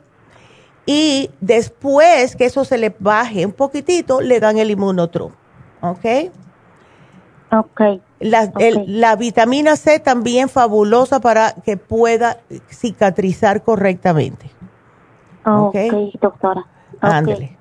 [0.87, 5.33] Y después que eso se le baje un poquitito, le dan el inmunotrum.
[5.81, 6.05] ¿Ok?
[7.53, 7.81] Ok.
[8.21, 14.51] La, vitamina C también fabulosa para que pueda cicatrizar correctamente.
[15.45, 15.77] ok,
[16.21, 16.67] doctora.
[17.01, 17.57] Ándale.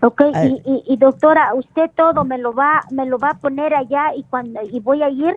[0.00, 4.14] Ok, y, y, doctora, usted todo me lo va me lo va a poner allá
[4.14, 5.36] y cuando y voy a ir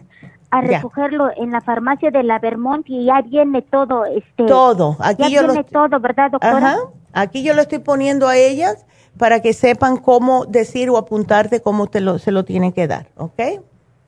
[0.51, 4.97] a recogerlo en la farmacia de la Vermont y ya viene todo este todo.
[4.99, 6.77] aquí ya viene todo verdad doctora
[7.13, 8.85] aquí yo lo estoy poniendo a ellas
[9.17, 13.07] para que sepan cómo decir o apuntarte cómo te lo, se lo tienen que dar
[13.17, 13.41] ¿ok?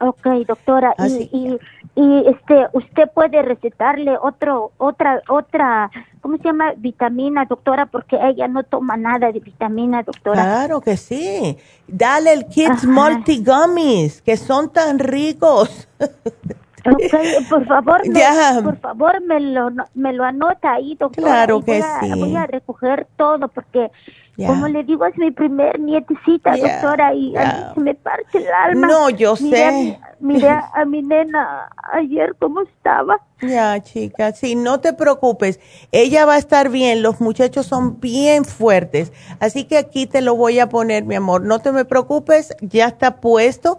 [0.06, 1.60] Ok, doctora, y, y,
[1.96, 5.90] y, este, usted puede recetarle otro, otra, otra,
[6.20, 6.74] ¿cómo se llama?
[6.76, 10.44] Vitamina, doctora, porque ella no toma nada de vitamina, doctora.
[10.44, 11.58] Claro que sí.
[11.88, 15.88] Dale el Kids Multi Gummies, que son tan ricos.
[16.86, 21.28] Ok, por favor, me, por favor, me lo, me lo anota ahí, doctora.
[21.28, 22.12] Claro que sí.
[22.20, 23.90] Voy a recoger todo porque
[24.38, 28.48] como le digo, es mi primer nietecita, doctora, y a mí se me parte el
[28.48, 28.88] alma.
[28.88, 30.00] No, yo sé.
[30.20, 33.18] Miré a mi nena ayer cómo estaba.
[33.42, 35.60] Ya, chica, sí, no te preocupes.
[35.92, 37.04] Ella va a estar bien.
[37.04, 39.12] Los muchachos son bien fuertes.
[39.40, 41.44] Así que aquí te lo voy a poner, mi amor.
[41.44, 43.78] No te me preocupes, ya está puesto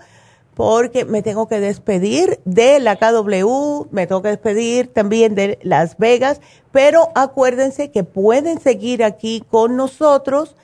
[0.55, 5.99] porque me tengo que despedir de la KW, me tengo que despedir también de Las
[5.99, 6.41] Vegas,
[6.73, 10.57] pero acuérdense que pueden seguir aquí con nosotros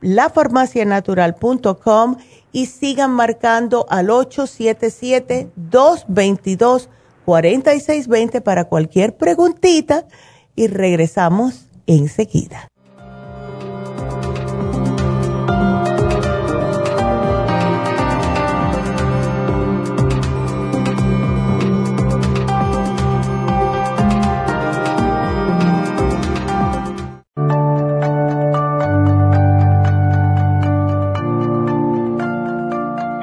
[0.00, 2.16] lafarmacianatural.com
[2.52, 6.88] y sigan marcando al 877-222
[7.24, 10.04] 4620 para cualquier preguntita
[10.54, 12.68] y regresamos enseguida.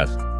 [0.00, 0.39] Yes.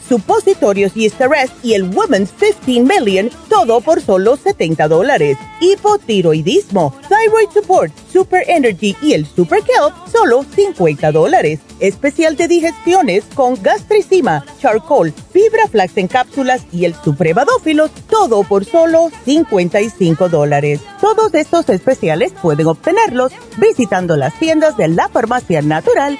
[0.11, 5.37] supositorios y Rest y el Women's 15 Million, todo por solo 70 dólares.
[5.61, 11.61] Hipotiroidismo, Thyroid Support, Super Energy y el Super Kelp, solo 50 dólares.
[11.79, 18.65] Especial de digestiones con gastricima, charcoal, fibra flax en cápsulas y el suprevadófilos, todo por
[18.65, 20.81] solo 55 dólares.
[20.99, 26.19] Todos estos especiales pueden obtenerlos visitando las tiendas de la farmacia natural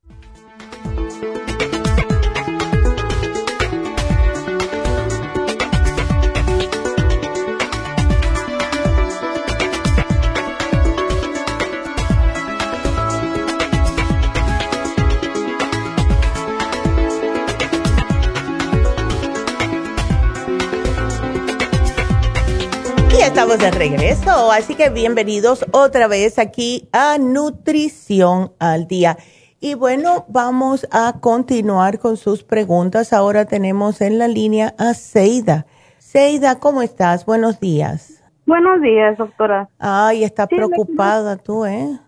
[23.51, 29.17] Estamos de regreso, así que bienvenidos otra vez aquí a Nutrición al Día.
[29.59, 33.11] Y bueno, vamos a continuar con sus preguntas.
[33.13, 35.65] Ahora tenemos en la línea a Seida.
[35.97, 37.25] Seida, ¿cómo estás?
[37.25, 38.23] Buenos días.
[38.45, 39.67] Buenos días, doctora.
[39.79, 41.99] Ay, está preocupada tú, ¿eh?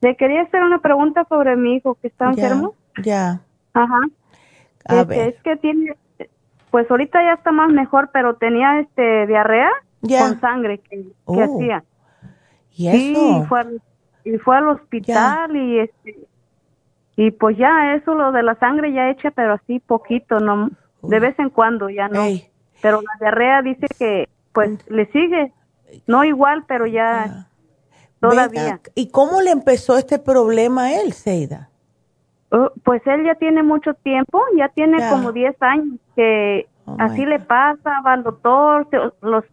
[0.00, 2.74] Le quería hacer una pregunta sobre mi hijo que está enfermo.
[3.02, 3.40] Ya.
[3.74, 4.00] Ajá.
[4.88, 5.28] A este, ver.
[5.28, 5.96] Es que tiene,
[6.70, 9.70] pues ahorita ya está más mejor, pero tenía este diarrea
[10.00, 11.40] con sangre que, oh.
[11.40, 11.84] hacía.
[12.72, 12.98] ¿Y eso?
[12.98, 13.82] Sí, fue al,
[14.24, 16.26] y fue al hospital y este
[17.18, 20.70] y pues ya eso lo de la sangre ya hecha, pero así poquito, no
[21.02, 22.22] de vez en cuando ya no.
[22.82, 24.94] Pero la diarrea dice que pues mm.
[24.94, 25.52] le sigue,
[26.06, 27.48] no igual, pero ya
[28.20, 28.80] todavía.
[28.94, 31.70] ¿Y cómo le empezó este problema a él, Seida?
[32.50, 37.24] Oh, pues él ya tiene mucho tiempo, ya tiene como 10 años que oh, así
[37.24, 38.88] le pasa, va al doctor,
[39.20, 39.44] los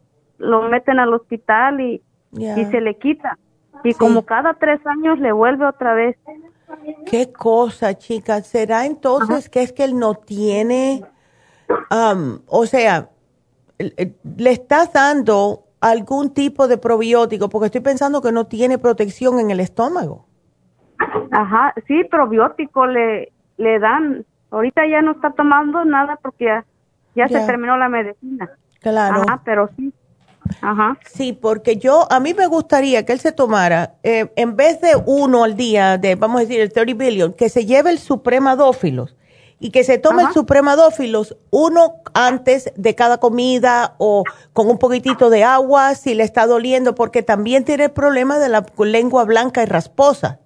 [0.43, 3.37] lo meten al hospital y, y se le quita.
[3.83, 6.17] Y como cada tres años le vuelve otra vez.
[7.05, 8.41] Qué cosa, chica.
[8.41, 11.03] ¿Será entonces que es que él no tiene,
[12.47, 13.09] o sea,
[13.77, 17.49] le estás dando algún tipo de probiótico?
[17.49, 20.25] Porque estoy pensando que no tiene protección en el estómago.
[21.31, 24.25] Ajá, sí, probiótico le, le dan.
[24.51, 26.65] Ahorita ya no está tomando nada porque ya,
[27.15, 28.49] ya, se terminó la medicina.
[28.79, 29.23] Claro.
[29.27, 29.91] Ajá, pero sí.
[30.61, 30.97] Ajá.
[31.05, 34.91] Sí, porque yo, a mí me gustaría que él se tomara, eh, en vez de
[35.05, 39.15] uno al día, de, vamos a decir, el 30 billion, que se lleve el supremadófilos
[39.59, 45.29] y que se tome el supremadófilos uno antes de cada comida o con un poquitito
[45.29, 49.63] de agua si le está doliendo, porque también tiene el problema de la lengua blanca
[49.63, 50.39] y rasposa.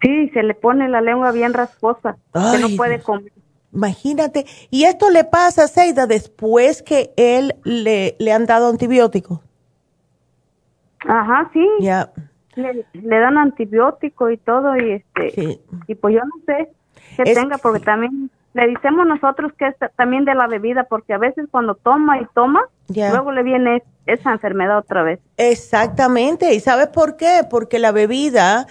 [0.00, 3.32] Sí, se le pone la lengua bien rasposa, que no puede comer.
[3.72, 4.46] Imagínate.
[4.70, 9.40] ¿Y esto le pasa, Seida, después que él le, le han dado antibióticos?
[11.06, 11.66] Ajá, sí.
[11.80, 12.10] Ya.
[12.54, 16.68] Le, dan antibiótico y todo y este y pues yo no sé
[17.16, 21.18] que tenga porque también le decimos nosotros que es también de la bebida porque a
[21.18, 25.20] veces cuando toma y toma luego le viene esa enfermedad otra vez.
[25.38, 26.52] Exactamente.
[26.54, 27.40] ¿Y sabes por qué?
[27.48, 28.66] Porque la bebida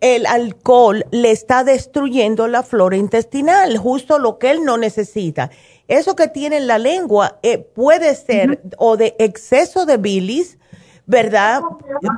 [0.00, 5.50] el alcohol le está destruyendo la flora intestinal, justo lo que él no necesita.
[5.88, 10.58] Eso que tiene en la lengua eh, puede ser o de exceso de bilis,
[11.06, 11.62] ¿verdad?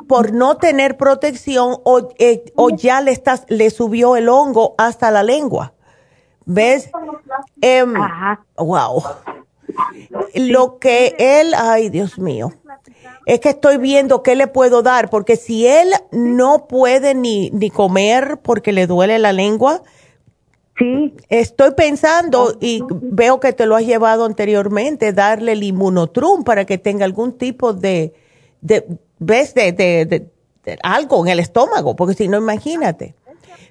[0.07, 5.11] Por no tener protección o, eh, o ya le, estás, le subió el hongo hasta
[5.11, 5.75] la lengua.
[6.47, 6.91] ¿Ves?
[7.61, 7.93] Em,
[8.57, 9.03] wow.
[10.35, 12.55] Lo que él, ay Dios mío,
[13.29, 17.69] es que estoy viendo qué le puedo dar, porque si él no puede ni, ni
[17.69, 19.83] comer porque le duele la lengua,
[20.79, 21.15] sí.
[21.29, 26.79] estoy pensando y veo que te lo has llevado anteriormente, darle el inmunotrum para que
[26.79, 28.15] tenga algún tipo de,
[28.63, 28.87] de
[29.19, 29.53] ¿ves?
[29.53, 30.31] De, de,
[30.83, 33.15] algo en el estómago, porque si no, imagínate.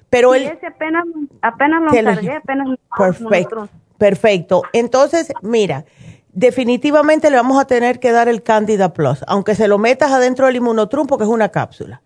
[0.08, 0.56] Pero él...
[0.64, 1.04] apenas,
[1.42, 2.78] apenas lo cargué, apenas...
[2.96, 4.62] Perfecto, perfecto.
[4.72, 5.84] Entonces, mira
[6.32, 10.46] definitivamente le vamos a tener que dar el Candida Plus, aunque se lo metas adentro
[10.46, 12.02] del inmunotrum porque es una cápsula.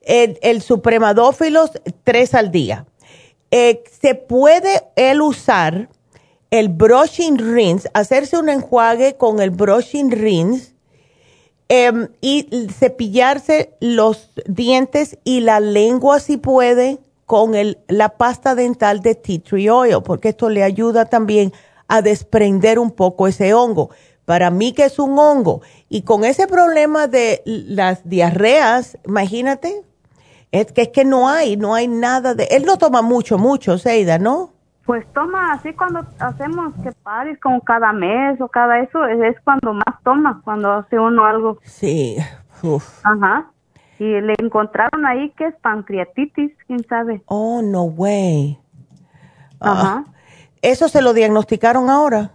[0.00, 1.70] El, el supremadófilos,
[2.04, 2.86] tres al día.
[3.50, 5.88] Eh, se puede él usar
[6.50, 10.72] el brushing rinse, hacerse un enjuague con el brushing rinse
[11.68, 19.00] em, y cepillarse los dientes y la lengua si puede con el, la pasta dental
[19.00, 21.52] de tea tree oil, porque esto le ayuda también
[21.88, 23.90] a desprender un poco ese hongo.
[24.24, 29.82] Para mí que es un hongo y con ese problema de las diarreas, imagínate,
[30.50, 32.44] es que es que no hay, no hay nada de...
[32.44, 34.50] Él no toma mucho, mucho, Seida, ¿no?
[34.86, 39.72] Pues toma así cuando hacemos que pares como cada mes o cada eso, es, cuando
[39.72, 41.58] más toma, cuando hace uno algo.
[41.62, 42.16] Sí.
[43.02, 43.50] Ajá.
[43.98, 47.22] Y le encontraron ahí que es pancreatitis, quién sabe.
[47.26, 48.58] Oh, no way.
[49.60, 50.04] Ajá.
[50.64, 52.30] ¿Eso se lo diagnosticaron ahora?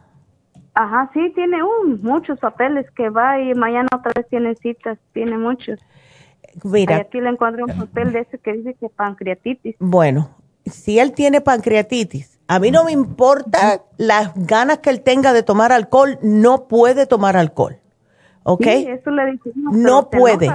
[0.75, 5.35] Ajá, sí, tiene un, muchos papeles que va y mañana otra vez tiene citas, tiene
[5.35, 5.79] muchos.
[6.63, 6.97] Mira.
[6.97, 9.75] aquí le encuentro un papel de ese que dice que pancreatitis.
[9.79, 10.29] Bueno,
[10.65, 15.41] si él tiene pancreatitis, a mí no me importa las ganas que él tenga de
[15.41, 17.77] tomar alcohol, no puede tomar alcohol.
[18.43, 18.63] ¿Ok?
[18.63, 20.47] Sí, eso le dice No puede.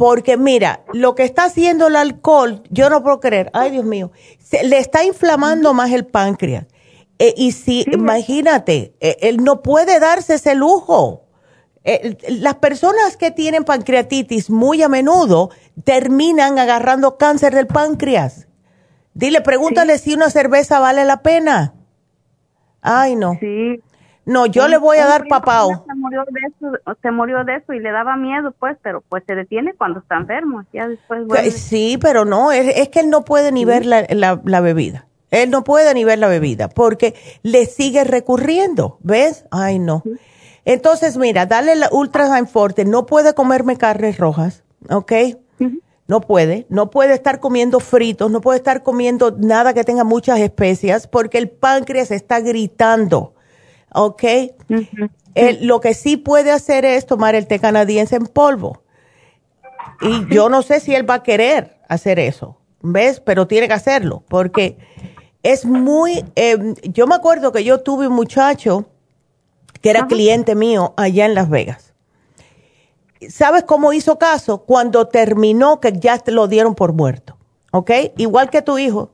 [0.00, 4.12] Porque mira, lo que está haciendo el alcohol, yo no puedo creer, ay Dios mío,
[4.38, 6.64] se, le está inflamando más el páncreas.
[7.18, 11.26] Eh, y si, imagínate, eh, él no puede darse ese lujo.
[11.84, 15.50] Eh, las personas que tienen pancreatitis muy a menudo
[15.84, 18.48] terminan agarrando cáncer del páncreas.
[19.12, 21.74] Dile, pregúntale si una cerveza vale la pena.
[22.80, 23.36] Ay, no.
[23.38, 23.82] Sí.
[24.26, 25.84] No, yo le voy a dar papao.
[25.86, 29.24] Se murió de eso, se murió de eso y le daba miedo, pues, pero pues
[29.26, 30.64] se detiene cuando está enfermo.
[30.72, 35.06] Ya después Sí, pero no, es, que él no puede ni ver la, la, bebida.
[35.30, 39.46] Él no puede ni ver la bebida porque le sigue recurriendo, ¿ves?
[39.50, 40.02] Ay, no.
[40.64, 42.84] Entonces, mira, dale la Ultra Forte.
[42.84, 45.12] No puede comerme carnes rojas, ¿ok?
[46.06, 46.66] No puede.
[46.68, 51.38] No puede estar comiendo fritos, no puede estar comiendo nada que tenga muchas especias porque
[51.38, 53.34] el páncreas está gritando
[53.92, 54.22] ¿ok?
[55.60, 58.82] lo que sí puede hacer es tomar el té canadiense en polvo.
[60.00, 63.20] Y yo no sé si él va a querer hacer eso, ¿ves?
[63.20, 64.78] Pero tiene que hacerlo, porque
[65.42, 66.24] es muy...
[66.34, 68.86] Em, yo me acuerdo que yo tuve un muchacho
[69.80, 71.94] que era cliente mío allá en Las Vegas.
[73.28, 74.64] ¿Sabes cómo hizo caso?
[74.64, 77.36] Cuando terminó que ya te lo dieron por muerto,
[77.70, 77.90] ¿ok?
[78.16, 79.12] Igual que tu hijo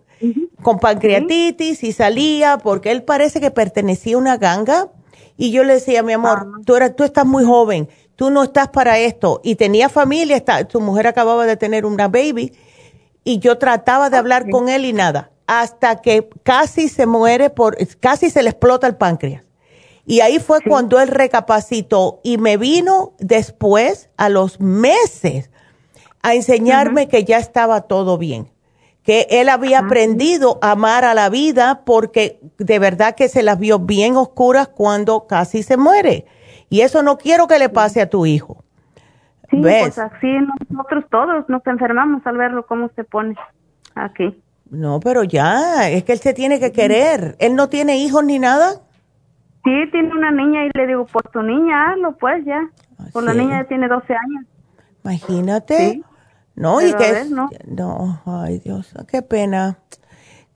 [0.67, 4.89] con pancreatitis y salía porque él parece que pertenecía a una ganga.
[5.37, 8.71] Y yo le decía, mi amor, tú, eras, tú estás muy joven, tú no estás
[8.71, 9.41] para esto.
[9.45, 12.53] Y tenía familia, está, su mujer acababa de tener una baby
[13.23, 17.77] y yo trataba de hablar con él y nada, hasta que casi se muere por,
[18.01, 19.45] casi se le explota el páncreas.
[20.05, 25.49] Y ahí fue cuando él recapacitó y me vino después, a los meses,
[26.23, 28.51] a enseñarme que ya estaba todo bien,
[29.07, 33.57] que él había aprendido a amar a la vida porque de verdad que se las
[33.57, 36.27] vio bien oscuras cuando casi se muere.
[36.69, 38.65] Y eso no quiero que le pase a tu hijo.
[39.49, 40.27] Sí, pues así
[40.69, 43.37] nosotros todos nos enfermamos al verlo cómo se pone
[43.95, 44.43] aquí.
[44.69, 47.37] No, pero ya, es que él se tiene que querer.
[47.39, 48.81] ¿Él no tiene hijos ni nada?
[49.63, 52.61] Sí, tiene una niña y le digo, por tu niña, hazlo pues ya.
[53.13, 54.47] Por la niña ya tiene 12 años.
[55.05, 56.03] Imagínate.
[56.57, 57.49] No, y que ¿no?
[57.67, 59.79] no, ay Dios, qué pena.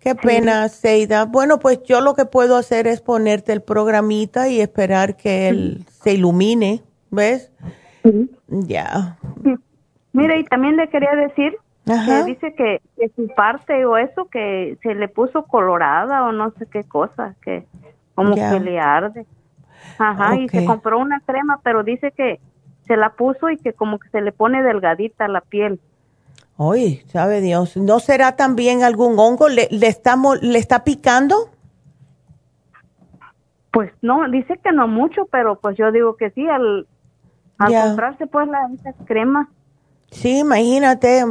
[0.01, 1.27] Qué pena, Seida.
[1.27, 5.85] Bueno, pues yo lo que puedo hacer es ponerte el programita y esperar que él
[5.91, 7.53] se ilumine, ¿ves?
[8.49, 9.19] Ya.
[10.15, 14.79] Mira, y también le quería decir que dice que, que, su parte o eso que
[14.83, 17.67] se le puso colorada o no sé qué cosa, que
[18.15, 19.27] como que le arde.
[19.99, 22.41] Ajá, y se compró una crema, pero dice que
[22.87, 25.81] se la puso y que como que se le pone delgadita la piel.
[26.63, 29.49] Uy, sabe Dios, ¿no será también algún hongo?
[29.49, 31.49] ¿Le, le, está, ¿Le está picando?
[33.73, 36.87] Pues no, dice que no mucho, pero pues yo digo que sí, al,
[37.57, 39.49] al comprarse pues la esa crema.
[40.11, 41.25] Sí, imagínate,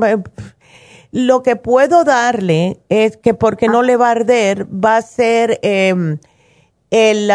[1.11, 5.59] lo que puedo darle es que porque no le va a arder, va a ser
[5.61, 6.17] eh,
[6.89, 7.31] el,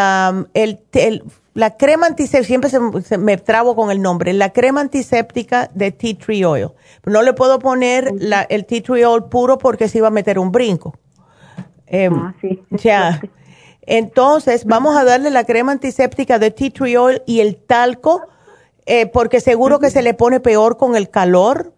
[0.55, 1.23] el,
[1.55, 6.19] la crema antiséptica, siempre se, me trabo con el nombre, la crema antiséptica de tea
[6.19, 6.71] tree oil.
[7.07, 10.39] No le puedo poner la, el tea tree oil puro porque se iba a meter
[10.39, 10.95] un brinco.
[11.87, 12.63] Eh, ah, sí.
[12.71, 13.21] Ya.
[13.87, 18.23] Entonces, vamos a darle la crema antiséptica de tea tree oil y el talco,
[18.87, 21.73] eh, porque seguro que se le pone peor con el calor.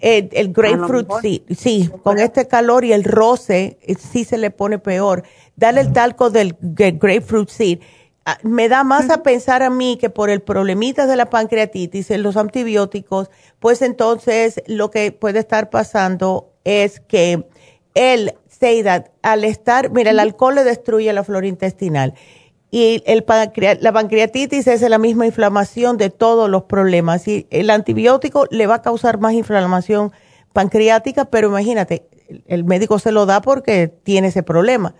[0.00, 4.78] Eh, el grapefruit, sí, sí, con este calor y el roce, sí se le pone
[4.78, 5.24] peor
[5.58, 7.80] dale el talco del, grapefruit seed.
[8.30, 12.10] Ah, me da más a pensar a mí que por el problemita de la pancreatitis,
[12.10, 17.48] en los antibióticos, pues entonces lo que puede estar pasando es que
[17.94, 22.12] el Seida, al estar, mira, el alcohol le destruye la flora intestinal
[22.70, 23.24] y el
[23.80, 28.74] la pancreatitis es la misma inflamación de todos los problemas y el antibiótico le va
[28.74, 30.12] a causar más inflamación
[30.52, 32.06] pancreática, pero imagínate,
[32.46, 34.94] el médico se lo da porque tiene ese problema.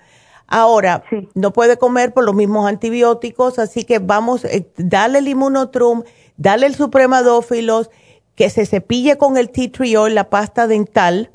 [0.51, 6.05] Ahora, no puede comer por los mismos antibióticos, así que vamos, eh, dale el inmunotrum,
[6.39, 7.91] dale el supremadófilos,
[8.35, 11.31] que se cepille con el tea tree oil, la pasta dental,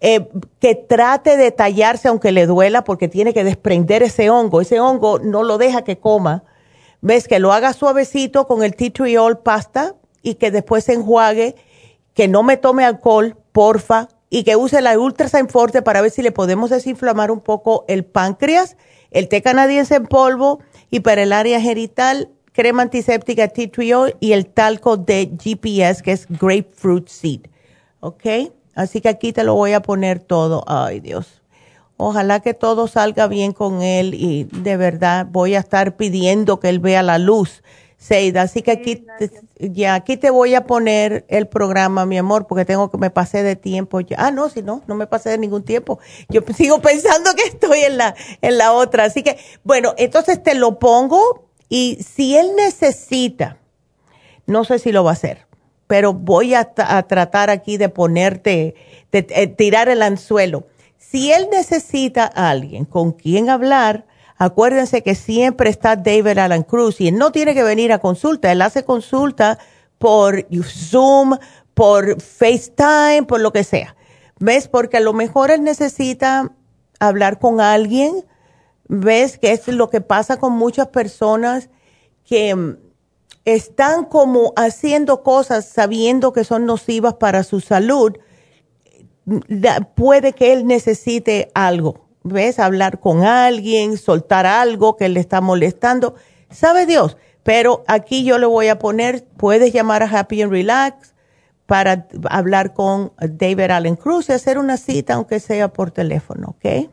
[0.00, 0.28] eh,
[0.60, 4.60] que trate de tallarse aunque le duela porque tiene que desprender ese hongo.
[4.60, 6.44] Ese hongo no lo deja que coma.
[7.00, 10.92] Ves que lo haga suavecito con el tea tree oil pasta y que después se
[10.92, 11.56] enjuague,
[12.14, 16.22] que no me tome alcohol, porfa, y que use la Ultrasign Forte para ver si
[16.22, 18.76] le podemos desinflamar un poco el páncreas,
[19.10, 20.60] el té canadiense en polvo
[20.90, 26.02] y para el área genital, crema antiséptica tea tree oil y el talco de GPS
[26.02, 27.40] que es grapefruit seed.
[28.00, 28.24] ¿Ok?
[28.74, 30.64] Así que aquí te lo voy a poner todo.
[30.66, 31.42] Ay, Dios.
[31.96, 36.68] Ojalá que todo salga bien con él y de verdad voy a estar pidiendo que
[36.68, 37.62] él vea la luz
[37.98, 42.46] Seida, así que aquí, te, ya, aquí te voy a poner el programa, mi amor,
[42.46, 44.00] porque tengo que me pasé de tiempo.
[44.00, 44.16] Ya.
[44.18, 45.98] Ah, no, si no, no me pasé de ningún tiempo.
[46.28, 49.04] Yo sigo pensando que estoy en la, en la otra.
[49.04, 53.58] Así que, bueno, entonces te lo pongo y si él necesita,
[54.46, 55.46] no sé si lo va a hacer,
[55.86, 58.74] pero voy a, tratar aquí de ponerte,
[59.10, 59.22] de
[59.56, 60.66] tirar el anzuelo.
[60.98, 64.06] Si él necesita a alguien con quien hablar,
[64.38, 68.52] Acuérdense que siempre está David Alan Cruz y él no tiene que venir a consulta,
[68.52, 69.58] él hace consulta
[69.98, 71.38] por Zoom,
[71.72, 73.96] por FaceTime, por lo que sea.
[74.38, 74.68] ¿Ves?
[74.68, 76.52] Porque a lo mejor él necesita
[77.00, 78.24] hablar con alguien.
[78.88, 79.38] ¿Ves?
[79.38, 81.70] Que es lo que pasa con muchas personas
[82.24, 82.76] que mm,
[83.46, 88.12] están como haciendo cosas sabiendo que son nocivas para su salud.
[89.94, 92.58] Puede que él necesite algo ¿ves?
[92.58, 96.14] Hablar con alguien, soltar algo que le está molestando,
[96.50, 97.16] sabe Dios.
[97.42, 101.14] Pero aquí yo le voy a poner, puedes llamar a Happy and Relax
[101.66, 106.88] para hablar con David Allen Cruz y hacer una cita, aunque sea por teléfono, ¿ok?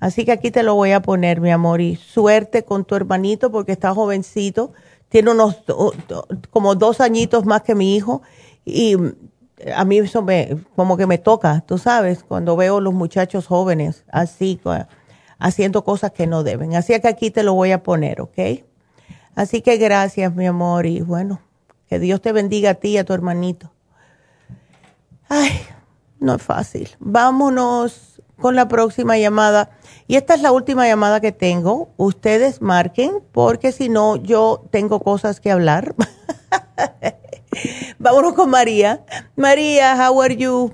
[0.00, 3.50] Así que aquí te lo voy a poner, mi amor, y suerte con tu hermanito
[3.50, 4.72] porque está jovencito,
[5.08, 5.64] tiene unos
[6.50, 8.22] como dos añitos más que mi hijo
[8.64, 8.96] y
[9.74, 14.04] a mí eso me, como que me toca, tú sabes, cuando veo los muchachos jóvenes
[14.10, 14.60] así,
[15.38, 16.74] haciendo cosas que no deben.
[16.74, 18.38] Así que aquí te lo voy a poner, ¿ok?
[19.34, 21.40] Así que gracias, mi amor, y bueno,
[21.88, 23.72] que Dios te bendiga a ti y a tu hermanito.
[25.28, 25.52] Ay,
[26.20, 26.90] no es fácil.
[26.98, 29.70] Vámonos con la próxima llamada.
[30.06, 31.90] Y esta es la última llamada que tengo.
[31.96, 35.94] Ustedes marquen, porque si no, yo tengo cosas que hablar.
[37.98, 39.00] Vámonos con María.
[39.34, 40.72] María, how are you?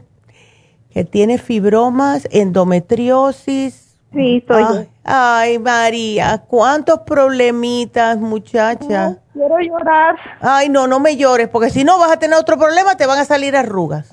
[0.90, 3.96] Que tiene fibromas, endometriosis.
[4.12, 9.16] Sí, soy ay, Ay, María, cuántos problemitas, muchacha.
[9.32, 10.16] quiero llorar.
[10.40, 13.18] Ay, no, no me llores, porque si no vas a tener otro problema, te van
[13.18, 14.12] a salir arrugas.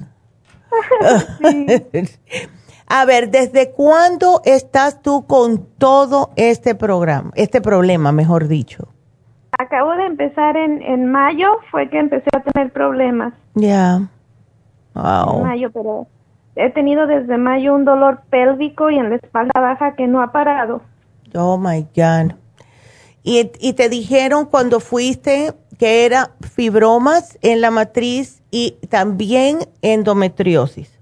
[2.87, 8.87] a ver, ¿desde cuándo estás tú con todo este programa, este problema, mejor dicho?
[9.59, 13.33] Acabo de empezar en, en mayo, fue que empecé a tener problemas.
[13.55, 14.07] Ya.
[14.93, 15.37] Wow.
[15.37, 16.07] En mayo, pero
[16.55, 20.31] he tenido desde mayo un dolor pélvico y en la espalda baja que no ha
[20.31, 20.81] parado.
[21.33, 22.33] Oh my God.
[23.23, 31.00] ¿Y, y te dijeron cuando fuiste que era fibromas en la matriz y también endometriosis?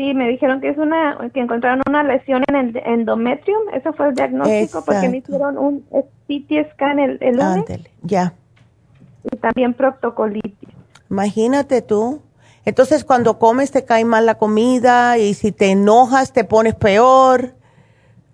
[0.00, 4.08] Sí, me dijeron que es una que encontraron una lesión en el endometrio, ese fue
[4.08, 7.66] el diagnóstico porque me hicieron un CT scan el, el lunes.
[8.00, 8.32] ya.
[9.30, 10.70] Y también proctocolitis.
[11.10, 12.22] Imagínate tú.
[12.64, 17.52] Entonces cuando comes te cae mal la comida y si te enojas te pones peor.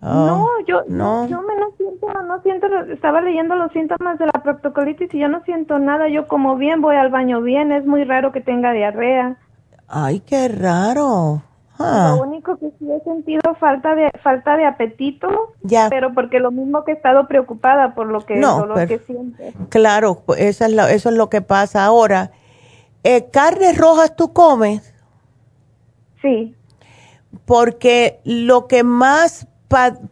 [0.01, 1.27] no, oh, yo no.
[1.27, 5.27] yo me no siento, no siento, estaba leyendo los síntomas de la proctocolitis y yo
[5.27, 8.71] no siento nada, yo como bien, voy al baño bien, es muy raro que tenga
[8.71, 9.37] diarrea.
[9.89, 11.43] Ay, qué raro.
[11.79, 15.29] Lo único que sí he sentido falta de falta de apetito,
[15.63, 15.89] ya.
[15.91, 19.53] pero porque lo mismo que he estado preocupada por lo que no, dolor que siente.
[19.69, 22.31] Claro, pues, eso es, lo, eso es lo que pasa ahora.
[23.05, 24.95] Eh, ¿Carnes rojas tú comes?
[26.23, 26.55] Sí.
[27.45, 29.47] Porque lo que más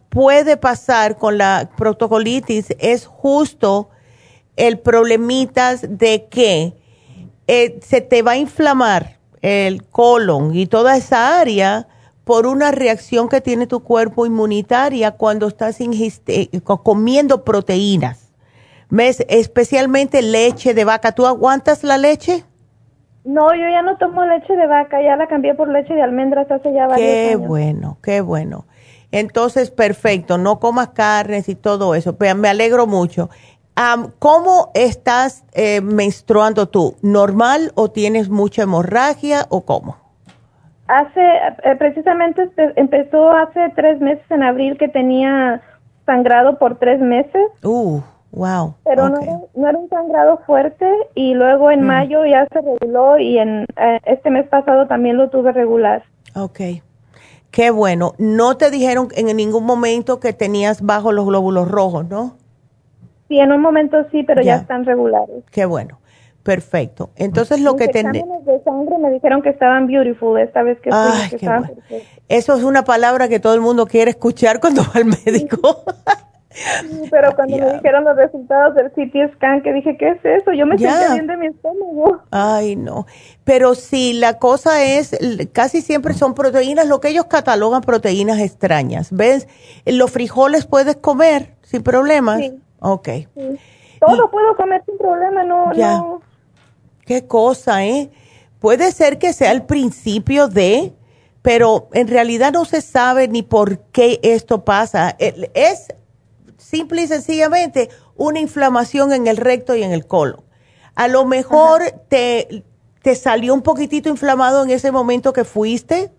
[0.09, 3.89] puede pasar con la protocolitis es justo
[4.55, 6.73] el problemitas de que
[7.47, 9.14] eh, se te va a inflamar
[9.45, 11.87] el colon y toda esa área
[12.23, 18.33] por una reacción que tiene tu cuerpo inmunitaria cuando estás eh, comiendo proteínas.
[18.89, 19.23] ¿Ves?
[19.29, 21.11] Especialmente leche de vaca.
[21.11, 22.43] ¿Tú aguantas la leche?
[23.23, 26.49] No, yo ya no tomo leche de vaca, ya la cambié por leche de almendras
[26.49, 27.41] hace ya varios qué años.
[27.41, 28.65] Qué bueno, qué bueno.
[29.11, 32.17] Entonces, perfecto, no comas carnes y todo eso.
[32.35, 33.29] Me alegro mucho.
[34.19, 36.95] ¿Cómo estás eh, menstruando tú?
[37.01, 39.97] ¿Normal o tienes mucha hemorragia o cómo?
[40.87, 41.21] Hace,
[41.63, 45.61] eh, precisamente empezó hace tres meses en abril que tenía
[46.05, 47.47] sangrado por tres meses.
[47.63, 47.99] Uh,
[48.31, 48.75] wow.
[48.85, 51.87] Pero no, era, un sangrado fuerte y luego en mm.
[51.87, 56.03] mayo ya se reguló y en eh, este mes pasado también lo tuve regular.
[56.35, 56.59] Ok.
[57.51, 58.13] Qué bueno.
[58.17, 62.35] No te dijeron en ningún momento que tenías bajo los glóbulos rojos, ¿no?
[63.27, 65.43] Sí, en un momento sí, pero ya, están regulares.
[65.51, 65.99] Qué bueno.
[66.45, 67.09] Perfecto.
[67.15, 68.23] Entonces lo que tenés...
[68.45, 72.83] de sangre me dijeron que estaban beautiful esta vez que, Ay, que Eso es una
[72.83, 75.83] palabra que todo el mundo quiere escuchar cuando va al médico.
[76.51, 80.53] Sí, pero cuando me dijeron los resultados del CT scan, que dije, ¿qué es eso?
[80.53, 82.21] Yo me sentía bien de mi estómago.
[82.29, 83.07] Ay, no.
[83.43, 85.17] Pero sí, la cosa es,
[85.51, 89.11] casi siempre son proteínas, lo que ellos catalogan proteínas extrañas.
[89.11, 89.47] ¿Ves?
[89.87, 92.37] Los frijoles puedes comer sin problemas.
[92.37, 92.53] Sí.
[92.87, 93.09] Ok.
[93.99, 96.21] Todo puedo comer sin problema, no, no.
[97.03, 98.11] Qué cosa, ¿eh?
[98.59, 100.93] Puede ser que sea el principio de,
[101.41, 105.15] pero en realidad no se sabe ni por qué esto pasa.
[105.19, 105.87] Es
[106.57, 110.43] simple y sencillamente una inflamación en el recto y en el colon.
[110.93, 112.65] A lo mejor te,
[113.01, 116.11] te salió un poquitito inflamado en ese momento que fuiste,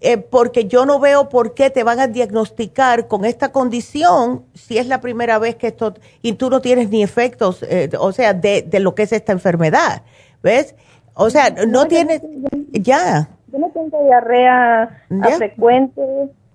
[0.00, 4.78] eh, porque yo no veo por qué te van a diagnosticar con esta condición si
[4.78, 8.32] es la primera vez que esto, y tú no tienes ni efectos, eh, o sea,
[8.32, 10.02] de, de, lo que es esta enfermedad,
[10.40, 10.76] ¿ves?
[11.14, 12.22] O sea, no, tienes,
[12.70, 13.28] ya.
[13.50, 15.02] Yo no tengo diarrea
[15.36, 16.00] frecuente.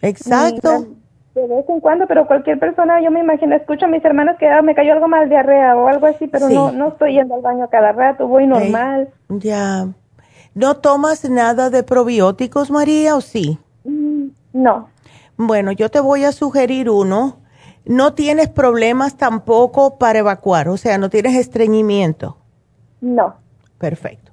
[0.02, 0.86] Exacto.
[1.36, 4.48] de vez en cuando, pero cualquier persona, yo me imagino, escucho a mis hermanas que
[4.48, 7.42] ah, me cayó algo mal diarrea o algo así, pero no, no estoy yendo al
[7.42, 9.10] baño cada rato, voy normal.
[9.28, 9.90] ya.
[10.56, 13.58] ¿No tomas nada de probióticos, María, o sí?
[13.84, 14.90] Mm, no.
[15.36, 17.40] Bueno, yo te voy a sugerir uno.
[17.86, 20.70] ¿No tienes problemas tampoco para evacuar?
[20.70, 22.38] O sea, ¿no tienes estreñimiento?
[23.02, 23.36] No.
[23.80, 24.32] Perfecto.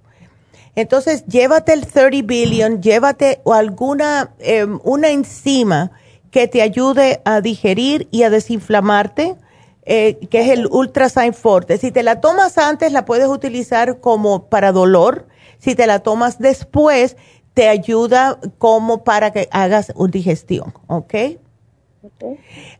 [0.77, 5.91] Entonces, llévate el 30 billion, llévate alguna, em, una enzima
[6.31, 9.37] que te ayude a digerir y a desinflamarte,
[9.85, 11.79] eh, que es el Ultrasign Forte.
[11.79, 15.27] Si te la tomas antes, la puedes utilizar como para dolor
[15.61, 17.17] si te la tomas después,
[17.55, 21.15] te ayuda como para que hagas una digestión, ¿ok?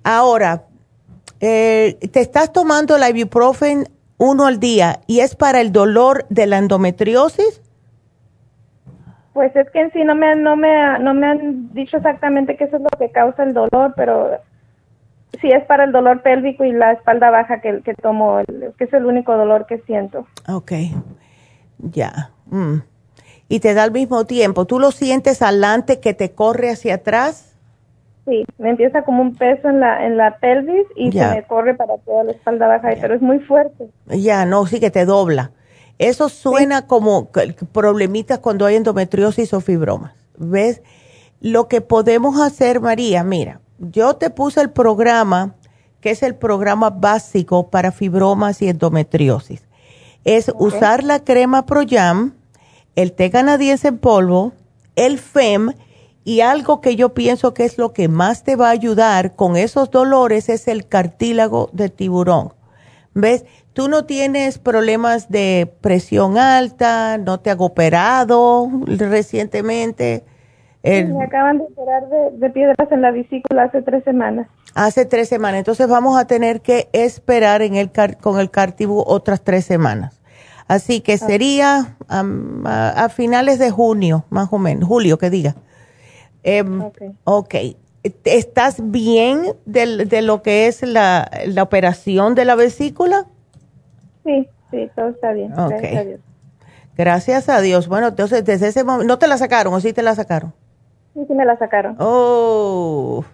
[0.03, 0.65] Ahora,
[1.41, 3.89] eh, te estás tomando la ibuprofen
[4.19, 7.63] uno al día y es para el dolor de la endometriosis.
[9.33, 12.65] Pues es que en sí no me, no me, no me han dicho exactamente qué
[12.65, 14.39] es lo que causa el dolor, pero
[15.41, 18.41] sí es para el dolor pélvico y la espalda baja que, que tomo,
[18.77, 20.27] que es el único dolor que siento.
[20.49, 20.73] Ok,
[21.79, 22.31] ya.
[22.51, 22.83] Mm.
[23.49, 27.57] Y te da al mismo tiempo, ¿tú lo sientes adelante que te corre hacia atrás?
[28.27, 31.75] Sí, me empieza como un peso en la, en la pelvis y se me corre
[31.75, 33.89] para toda la espalda baja, pero es muy fuerte.
[34.07, 35.51] Ya, no, sí que te dobla.
[35.99, 37.31] Eso suena como
[37.73, 40.15] problemitas cuando hay endometriosis o fibromas.
[40.39, 40.83] ¿Ves?
[41.41, 45.57] Lo que podemos hacer, María, mira, yo te puse el programa,
[46.01, 49.67] que es el programa básico para fibromas y endometriosis.
[50.25, 52.35] Es usar la crema ProYam,
[52.97, 54.53] el té canadiense en polvo,
[54.97, 55.73] el FEM,
[56.25, 59.57] y algo que yo pienso que es lo que más te va a ayudar con
[59.57, 62.53] esos dolores es el cartílago de tiburón.
[63.15, 63.45] ¿Ves?
[63.73, 70.25] Tú no tienes problemas de presión alta, no te has operado recientemente.
[70.83, 74.49] me acaban de operar de, piedras en la vesícula hace tres semanas.
[74.75, 75.59] Hace tres semanas.
[75.61, 77.91] Entonces vamos a tener que esperar en el
[78.21, 80.20] con el cartibú otras tres semanas.
[80.71, 85.57] Así que sería a finales de junio, más o menos, julio que diga.
[86.45, 86.63] Eh,
[87.25, 87.55] ok.
[88.23, 93.27] ¿Estás bien de, de, lo que es la, la, operación de la vesícula?
[94.25, 95.53] Sí, sí, todo está bien.
[95.57, 96.21] Gracias a Dios.
[96.97, 97.89] Gracias a Dios.
[97.89, 100.55] Bueno, entonces desde ese momento, ¿no te la sacaron o sí te la sacaron?
[101.15, 101.97] Sí, sí me la sacaron.
[101.99, 103.25] Oh.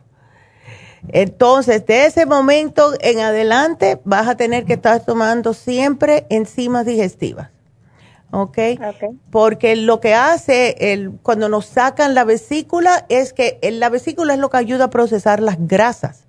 [1.08, 7.50] Entonces, de ese momento en adelante vas a tener que estar tomando siempre enzimas digestivas.
[8.30, 8.58] ¿ok?
[9.30, 14.40] Porque lo que hace el, cuando nos sacan la vesícula es que la vesícula es
[14.40, 16.24] lo que ayuda a procesar las grasas.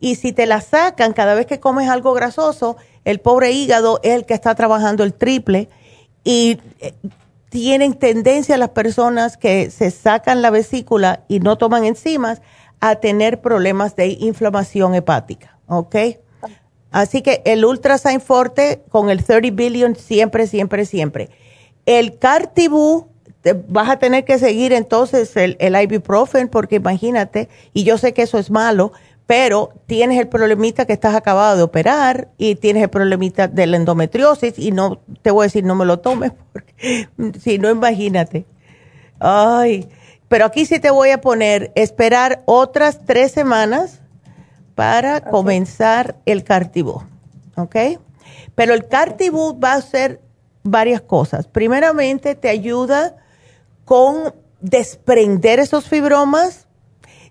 [0.00, 4.14] Y si te la sacan cada vez que comes algo grasoso, el pobre hígado es
[4.14, 5.68] el que está trabajando el triple
[6.24, 6.94] y eh,
[7.50, 12.40] tienen tendencia las personas que se sacan la vesícula y no toman enzimas
[12.80, 15.96] a tener problemas de inflamación hepática, ¿ok?
[16.90, 21.30] Así que el Ultrasign Forte con el 30 billion siempre, siempre, siempre.
[21.86, 23.08] El Cartibú,
[23.68, 28.22] vas a tener que seguir entonces el, el ibuprofen porque imagínate, y yo sé que
[28.22, 28.92] eso es malo,
[29.30, 33.76] pero tienes el problemita que estás acabado de operar y tienes el problemita de la
[33.76, 37.08] endometriosis y no te voy a decir no me lo tomes porque
[37.40, 38.44] si no imagínate.
[39.20, 39.88] Ay,
[40.30, 43.98] pero aquí sí te voy a poner esperar otras tres semanas
[44.76, 47.02] para comenzar el cartibú,
[47.56, 47.76] ¿ok?
[48.54, 50.20] Pero el cartibú va a ser
[50.62, 51.48] varias cosas.
[51.48, 53.16] Primeramente, te ayuda
[53.84, 56.68] con desprender esos fibromas,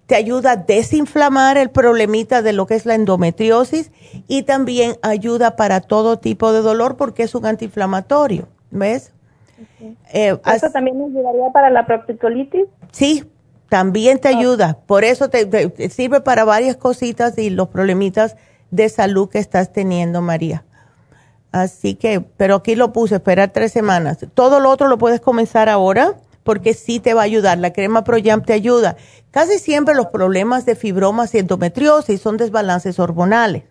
[0.06, 3.92] te ayuda a desinflamar el problemita de lo que es la endometriosis
[4.28, 9.14] y también ayuda para todo tipo de dolor porque es un antiinflamatorio, ¿ves?
[10.14, 12.66] Eh, ¿Eso también ayudaría para la proctocolitis?
[12.92, 13.24] Sí,
[13.70, 14.78] también te ayuda.
[14.86, 18.36] Por eso te, sirve para varias cositas y los problemitas
[18.72, 20.66] de salud que estás teniendo, María.
[21.52, 24.20] Así que, pero aquí lo puse, esperar tres semanas.
[24.34, 27.58] Todo lo otro lo puedes comenzar ahora porque sí te va a ayudar.
[27.58, 28.98] La crema ProYam te ayuda.
[29.32, 33.64] Casi siempre los problemas de fibromas y endometriosis son desbalances hormonales.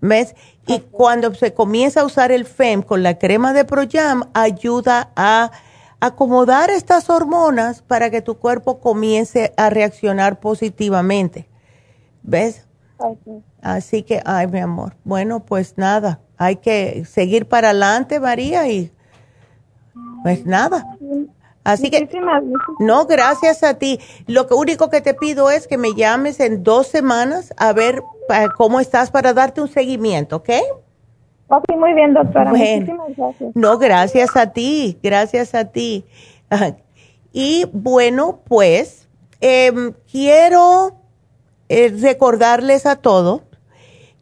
[0.00, 0.34] ¿Ves?
[0.66, 5.50] Y cuando se comienza a usar el FEM con la crema de ProYam, ayuda a
[6.00, 11.48] acomodar estas hormonas para que tu cuerpo comience a reaccionar positivamente.
[12.22, 12.66] ¿Ves?
[13.62, 14.96] Así que, ay, mi amor.
[15.04, 18.92] Bueno, pues nada, hay que seguir para adelante, María, y
[20.22, 20.84] pues nada.
[21.64, 22.08] Así que,
[22.78, 24.00] no, gracias a ti.
[24.26, 28.02] Lo que único que te pido es que me llames en dos semanas a ver
[28.56, 30.50] cómo estás para darte un seguimiento, ¿ok?
[31.48, 32.50] Ok, muy bien, doctora.
[32.50, 33.56] Muchísimas gracias.
[33.56, 36.04] No, gracias a ti, gracias a ti.
[37.32, 39.08] Y bueno, pues
[39.40, 40.96] em, quiero
[41.68, 43.42] eh, recordarles a todos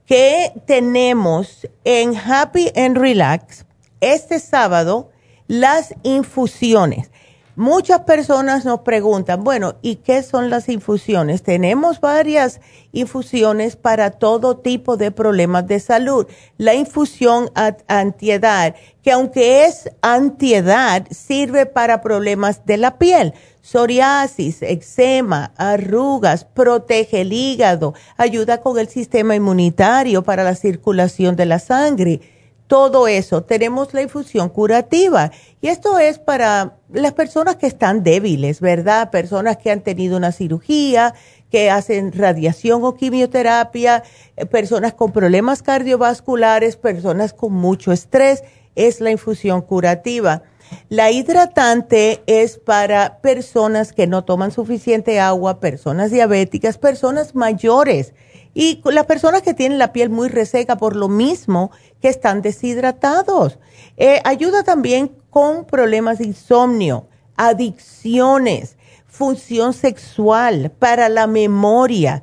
[0.06, 3.66] que tenemos en Happy and Relax
[4.00, 5.10] este sábado
[5.48, 7.10] las infusiones.
[7.58, 11.42] Muchas personas nos preguntan, bueno, ¿y qué son las infusiones?
[11.42, 12.60] Tenemos varias
[12.92, 16.26] infusiones para todo tipo de problemas de salud.
[16.58, 17.50] La infusión
[17.88, 27.22] antiedad, que aunque es antiedad, sirve para problemas de la piel, psoriasis, eczema, arrugas, protege
[27.22, 32.20] el hígado, ayuda con el sistema inmunitario para la circulación de la sangre
[32.66, 33.42] todo eso.
[33.42, 35.30] Tenemos la infusión curativa
[35.60, 39.10] y esto es para las personas que están débiles, ¿verdad?
[39.10, 41.14] Personas que han tenido una cirugía,
[41.50, 44.02] que hacen radiación o quimioterapia,
[44.36, 48.42] eh, personas con problemas cardiovasculares, personas con mucho estrés,
[48.74, 50.42] es la infusión curativa.
[50.88, 58.14] La hidratante es para personas que no toman suficiente agua, personas diabéticas, personas mayores
[58.58, 61.70] y las personas que tienen la piel muy reseca por lo mismo
[62.00, 63.58] que están deshidratados.
[63.98, 67.06] Eh, ayuda también con problemas de insomnio,
[67.36, 72.22] adicciones, función sexual, para la memoria.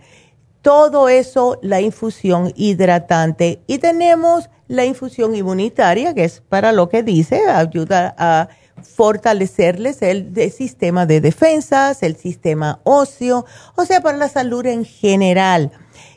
[0.64, 3.61] Todo eso, la infusión hidratante.
[3.68, 8.49] Y tenemos la infusión inmunitaria, que es para lo que dice, ayuda a
[8.81, 13.45] fortalecerles el, sistema de defensas, el sistema óseo,
[13.76, 15.72] o sea, para la salud en general.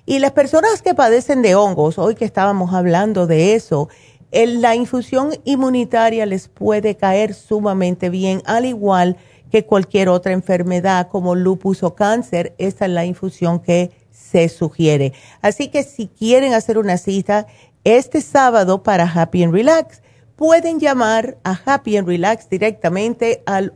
[0.09, 3.89] Y las personas que padecen de hongos, hoy que estábamos hablando de eso,
[4.31, 9.17] la infusión inmunitaria les puede caer sumamente bien, al igual
[9.51, 15.13] que cualquier otra enfermedad como lupus o cáncer, esta es la infusión que se sugiere.
[15.43, 17.49] Así que si quieren hacer una cita,
[17.83, 20.03] este sábado para Happy and Relax.
[20.37, 23.75] Pueden llamar a Happy and Relax directamente al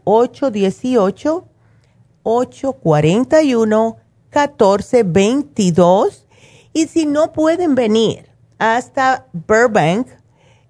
[4.32, 6.27] 818-841-1422.
[6.73, 8.28] Y si no pueden venir
[8.59, 10.07] hasta Burbank,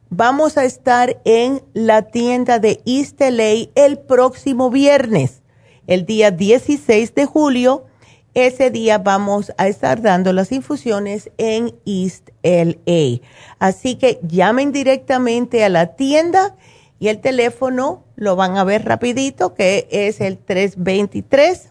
[0.08, 5.42] vamos a estar en la tienda de East LA el próximo viernes,
[5.86, 7.86] el día 16 de julio
[8.34, 13.26] ese día vamos a estar dando las infusiones en East LA.
[13.58, 16.56] Así que llamen directamente a la tienda
[17.00, 21.69] y el teléfono lo van a ver rapidito, que es el 323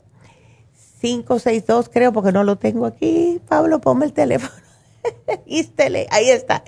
[1.00, 3.42] 562, creo, porque no lo tengo aquí.
[3.48, 4.54] Pablo, ponme el teléfono.
[6.12, 6.64] Ahí está.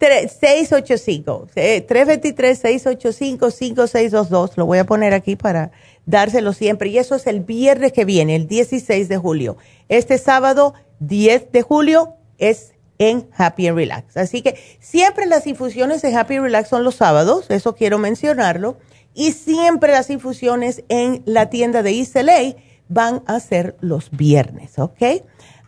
[0.00, 4.52] 685, 323-685-5622.
[4.56, 5.70] Lo voy a poner aquí para
[6.06, 6.90] dárselo siempre.
[6.90, 9.56] Y eso es el viernes que viene, el 16 de julio.
[9.88, 14.16] Este sábado, 10 de julio, es en Happy and Relax.
[14.16, 18.76] Así que siempre las infusiones en Happy and Relax son los sábados, eso quiero mencionarlo.
[19.14, 22.56] Y siempre las infusiones en la tienda de Iselay
[22.88, 25.02] van a ser los viernes, ¿ok?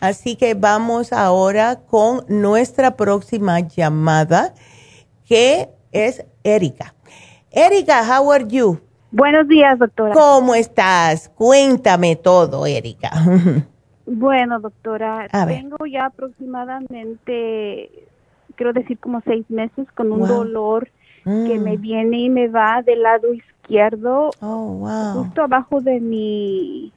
[0.00, 4.54] Así que vamos ahora con nuestra próxima llamada,
[5.26, 6.94] que es Erika.
[7.50, 8.80] Erika, how are you?
[9.10, 10.14] Buenos días, doctora.
[10.14, 11.28] ¿Cómo estás?
[11.30, 13.10] Cuéntame todo, Erika.
[14.12, 17.90] Bueno, doctora, tengo ya aproximadamente,
[18.56, 20.90] quiero decir como seis meses con un dolor
[21.24, 21.80] que me mm.
[21.80, 26.92] viene y me va del lado izquierdo, oh, justo abajo de mi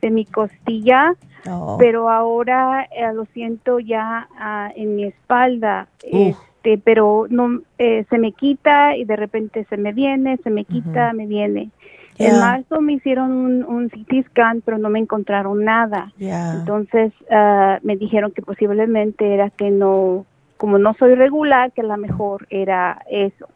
[0.00, 1.14] de mi costilla,
[1.48, 1.76] oh.
[1.78, 5.88] pero ahora eh, lo siento ya ah, en mi espalda.
[6.02, 10.64] Este, pero no eh, se me quita y de repente se me viene, se me
[10.64, 11.70] quita, me viene.
[12.18, 16.12] En marzo me hicieron un, un, CT scan, pero no me encontraron nada.
[16.18, 20.26] Entonces uh, me dijeron que posiblemente era que no,
[20.56, 23.48] como no soy regular, que a lo mejor era eso.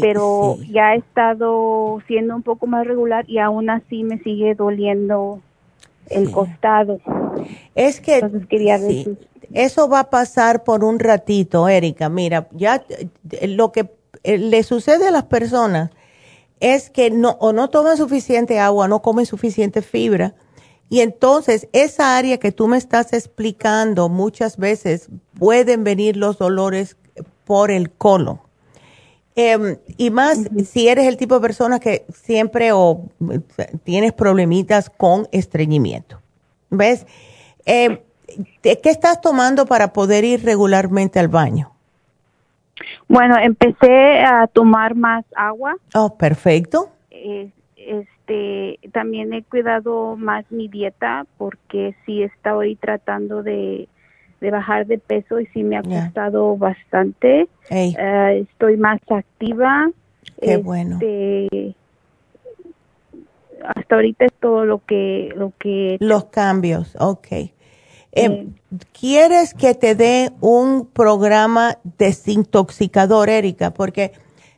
[0.00, 5.42] Pero ya he estado siendo un poco más regular y aún así me sigue doliendo
[6.08, 7.00] el costado.
[7.74, 9.18] Es que Entonces quería decir
[9.54, 12.08] eso va a pasar por un ratito, Erika.
[12.08, 13.90] Mira, ya eh, lo que
[14.22, 15.90] eh, le sucede a las personas
[16.60, 20.34] es que no, o no toman suficiente agua, no comen suficiente fibra.
[20.88, 25.08] Y entonces esa área que tú me estás explicando, muchas veces
[25.38, 26.96] pueden venir los dolores
[27.44, 28.40] por el colon.
[29.34, 33.08] Em, y más si eres el tipo de persona que siempre o
[33.84, 36.20] tienes problemitas con estreñimiento.
[36.68, 37.06] ¿Ves?
[37.64, 38.02] Eh,
[38.62, 41.72] ¿Qué estás tomando para poder ir regularmente al baño?
[43.08, 45.76] Bueno, empecé a tomar más agua.
[45.94, 46.90] Oh, perfecto.
[47.76, 53.88] este, también he cuidado más mi dieta porque sí estoy tratando de,
[54.50, 57.48] bajar de peso y sí me ha costado bastante.
[57.70, 59.90] Eh, estoy más activa.
[60.40, 60.98] Qué bueno.
[61.00, 61.74] Este,
[63.64, 67.54] hasta ahorita es todo lo que lo que los cambios, okay.
[68.14, 68.48] Eh,
[68.92, 73.72] ¿Quieres que te dé un programa desintoxicador, Erika?
[73.72, 74.12] Porque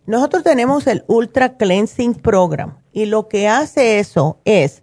[0.07, 4.83] nosotros tenemos el Ultra Cleansing Program y lo que hace eso es,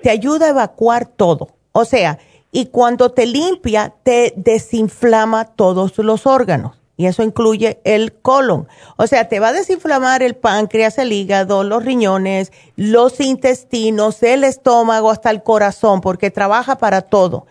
[0.00, 1.48] te ayuda a evacuar todo.
[1.72, 2.18] O sea,
[2.52, 6.76] y cuando te limpia, te desinflama todos los órganos.
[6.98, 8.68] Y eso incluye el colon.
[8.96, 14.44] O sea, te va a desinflamar el páncreas, el hígado, los riñones, los intestinos, el
[14.44, 17.46] estómago, hasta el corazón, porque trabaja para todo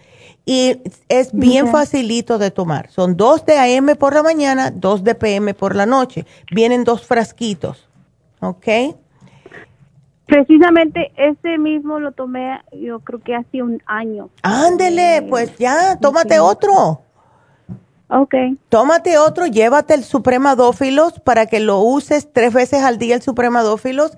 [0.45, 2.89] y es bien facilito de tomar.
[2.91, 6.25] Son dos de AM por la mañana, dos de PM por la noche.
[6.51, 7.87] Vienen dos frasquitos,
[8.39, 8.67] ¿ok?
[10.31, 14.29] Precisamente ese mismo lo tomé, yo creo que hace un año.
[14.43, 17.01] Ándele, pues ya, tómate otro.
[18.07, 18.35] Ok.
[18.69, 24.17] Tómate otro, llévate el Supremadófilos para que lo uses tres veces al día el Supremadófilos.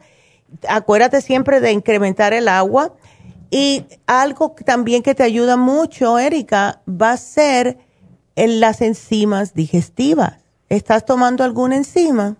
[0.69, 2.93] Acuérdate siempre de incrementar el agua.
[3.49, 7.79] Y algo también que te ayuda mucho, Erika, va a ser
[8.35, 10.35] en las enzimas digestivas.
[10.69, 12.37] ¿Estás tomando alguna enzima?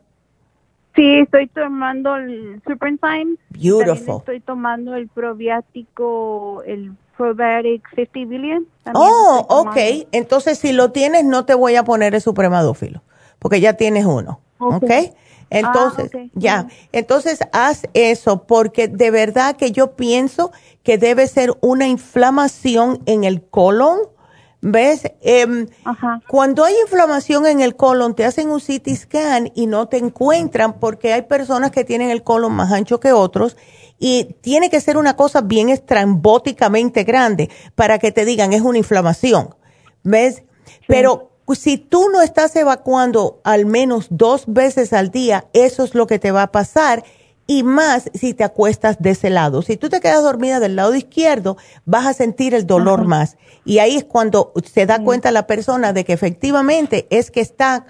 [0.95, 3.35] Sí, estoy tomando el Super Enzyme.
[3.49, 4.17] Beautiful.
[4.19, 8.67] estoy tomando el probiótico, el Probiotic 50 Billion.
[8.93, 9.77] Oh, ok.
[10.11, 13.01] Entonces, si lo tienes, no te voy a poner el supremadófilo,
[13.39, 14.39] porque ya tienes uno.
[14.59, 14.91] Ok.
[15.49, 16.67] Entonces, ah, ya.
[16.91, 20.51] Entonces, haz eso, porque de verdad que yo pienso
[20.81, 23.99] que debe ser una inflamación en el colon
[24.65, 25.11] ¿Ves?
[25.19, 25.67] Em,
[26.29, 30.79] cuando hay inflamación en el colon, te hacen un CT scan y no te encuentran
[30.79, 33.57] porque hay personas que tienen el colon más ancho que otros
[33.99, 38.77] y tiene que ser una cosa bien estrambóticamente grande para que te digan es una
[38.77, 39.53] inflamación.
[40.01, 40.43] ¿Ves?
[40.87, 46.07] Pero si tú no estás evacuando al menos dos veces al día, eso es lo
[46.07, 47.03] que te va a pasar
[47.47, 49.61] y más si te acuestas de ese lado.
[49.61, 53.37] Si tú te quedas dormida del lado izquierdo, vas a sentir el dolor más.
[53.65, 57.85] Y ahí es cuando se da cuenta la persona de que efectivamente es que está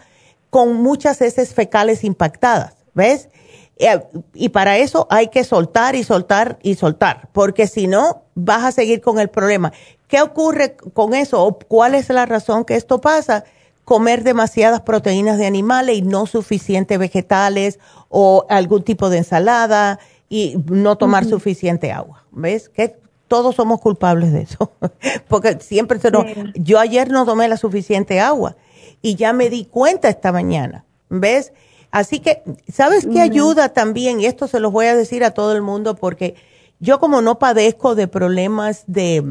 [0.49, 3.29] con muchas heces fecales impactadas, ¿ves?
[3.77, 4.03] Eh,
[4.35, 8.71] y para eso hay que soltar y soltar y soltar, porque si no, vas a
[8.71, 9.73] seguir con el problema.
[10.07, 11.43] ¿Qué ocurre con eso?
[11.43, 13.45] ¿O ¿Cuál es la razón que esto pasa?
[13.85, 17.79] Comer demasiadas proteínas de animales y no suficientes vegetales
[18.09, 19.99] o algún tipo de ensalada
[20.29, 22.25] y no tomar suficiente agua.
[22.31, 22.69] ¿Ves?
[22.69, 22.95] Que
[23.27, 24.71] todos somos culpables de eso.
[25.27, 26.25] Porque siempre se nos...
[26.55, 28.55] Yo ayer no tomé la suficiente agua
[29.01, 30.85] y ya me di cuenta esta mañana.
[31.09, 31.51] ¿Ves?
[31.91, 32.41] Así que,
[32.71, 34.19] ¿sabes qué ayuda también?
[34.19, 36.35] Y esto se los voy a decir a todo el mundo porque
[36.79, 39.23] yo como no padezco de problemas de, de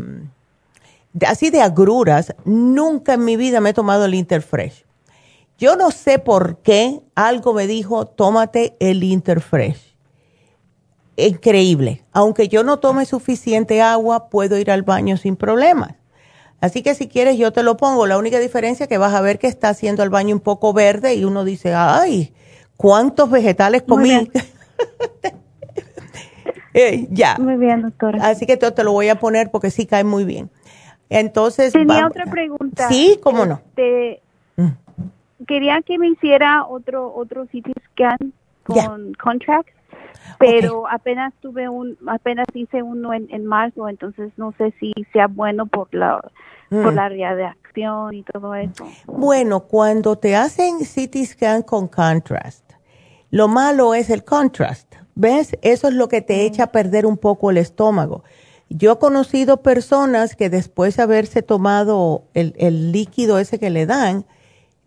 [1.26, 4.84] así de agruras, nunca en mi vida me he tomado el Interfresh.
[5.58, 9.96] Yo no sé por qué algo me dijo, tómate el Interfresh.
[11.16, 12.04] Increíble.
[12.12, 15.94] Aunque yo no tome suficiente agua, puedo ir al baño sin problemas.
[16.60, 18.06] Así que si quieres yo te lo pongo.
[18.06, 20.72] La única diferencia es que vas a ver que está haciendo el baño un poco
[20.72, 22.32] verde y uno dice, ay,
[22.76, 24.30] ¿cuántos vegetales comí?
[26.74, 27.36] Eh, ya.
[27.38, 28.26] Muy bien, doctora.
[28.26, 30.50] Así que te, te, lo voy a poner porque sí cae muy bien.
[31.12, 31.72] Entonces.
[31.72, 32.88] Tenía otra pregunta.
[32.88, 33.60] Sí, cómo no.
[33.76, 34.22] Este,
[35.46, 38.32] quería que me hiciera otro otro CT scan
[38.64, 39.70] con contract,
[40.38, 45.26] pero apenas tuve un apenas hice uno en, en marzo, entonces no sé si sea
[45.26, 46.20] bueno por la
[46.70, 46.96] por mm.
[46.96, 48.88] la radiación y todo eso.
[49.06, 52.72] Bueno, cuando te hacen CT scan con contrast,
[53.30, 54.94] lo malo es el contrast.
[55.14, 55.58] ¿Ves?
[55.60, 56.46] Eso es lo que te mm.
[56.46, 58.24] echa a perder un poco el estómago.
[58.74, 64.24] Yo he conocido personas que después de haberse tomado el, líquido ese que le dan,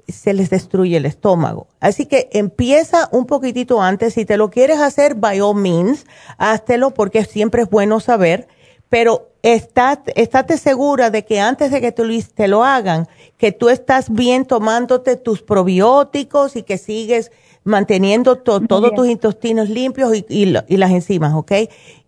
[0.08, 1.68] se les destruye el estómago.
[1.80, 4.16] Así que empieza un poquitito antes.
[4.16, 6.06] Si te lo quieres hacer, by all means,
[6.38, 8.48] háztelo porque siempre es bueno saber.
[8.90, 13.08] Pero estate, estate segura de que antes de que te lo hagan,
[13.38, 17.32] que tú estás bien tomándote tus probióticos y que sigues
[17.66, 21.52] manteniendo todos tus intestinos limpios y, las enzimas, ¿ok?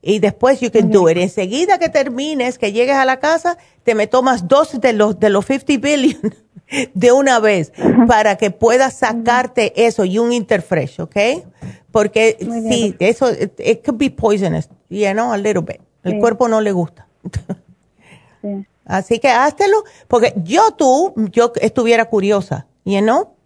[0.04, 1.18] Y después you can do it.
[1.18, 5.30] Enseguida que termines, que llegues a la casa, te me tomas dos de los, de
[5.30, 6.36] los 50 billion
[6.94, 7.74] de una vez
[8.08, 11.18] para que puedas sacarte eso y un interfresh, ¿ok?
[11.92, 15.82] Porque sí, eso, it, could be poisonous, you know, a little bit.
[16.04, 17.08] El cuerpo no le gusta.
[18.86, 23.37] Así que háztelo, porque yo tú, yo estuviera curiosa, you know?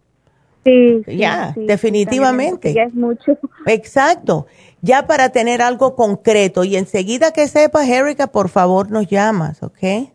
[0.64, 1.02] Sí.
[1.06, 2.72] Ya, definitivamente.
[2.72, 3.38] Ya es mucho.
[3.66, 4.46] Exacto.
[4.80, 10.10] Ya para tener algo concreto y enseguida que sepas, Erika, por favor nos llamas, ¿ok?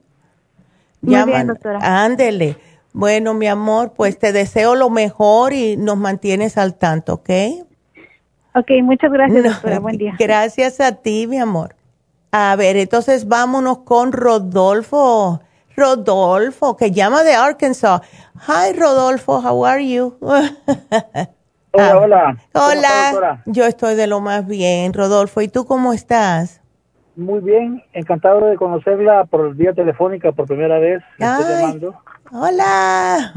[1.01, 1.79] Muy doctora.
[2.03, 2.57] Ándele.
[2.93, 7.29] Bueno, mi amor, pues te deseo lo mejor y nos mantienes al tanto, ¿ok?
[8.55, 9.79] Ok, muchas gracias, doctora.
[9.79, 10.15] Buen día.
[10.17, 11.75] Gracias a ti, mi amor.
[12.31, 15.41] A ver, entonces vámonos con Rodolfo.
[15.77, 18.01] Rodolfo, que llama de Arkansas.
[18.47, 20.17] Hi, Rodolfo, how are you?
[21.71, 22.37] hola, hola.
[22.53, 23.43] Hola.
[23.45, 25.39] Yo estoy de lo más bien, Rodolfo.
[25.41, 26.63] ¿Y tú cómo estás?
[27.15, 31.03] Muy bien, encantado de conocerla por vía telefónica por primera vez.
[31.19, 31.93] Estoy llamando.
[32.31, 33.33] Hola.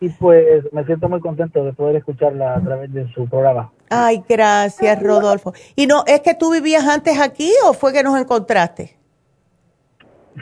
[0.00, 3.72] Y, pues me siento muy contento de poder escucharla a través de su programa.
[3.88, 5.54] Ay, gracias, Rodolfo.
[5.74, 8.97] ¿Y no es que tú vivías antes aquí o fue que nos encontraste?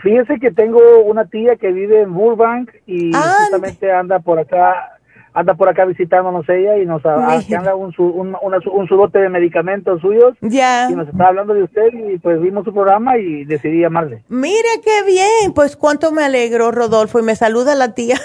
[0.02, 4.96] Fíjese que tengo una tía que vive en Burbank y justamente anda por acá
[5.36, 10.34] anda por acá visitándonos ella y nos haga un, un, un sudote de medicamentos suyos.
[10.40, 10.88] Ya.
[10.90, 14.24] Y nos estaba hablando de usted y pues vimos su programa y decidí llamarle.
[14.30, 18.16] Mire qué bien, pues cuánto me alegro, Rodolfo, y me saluda la tía.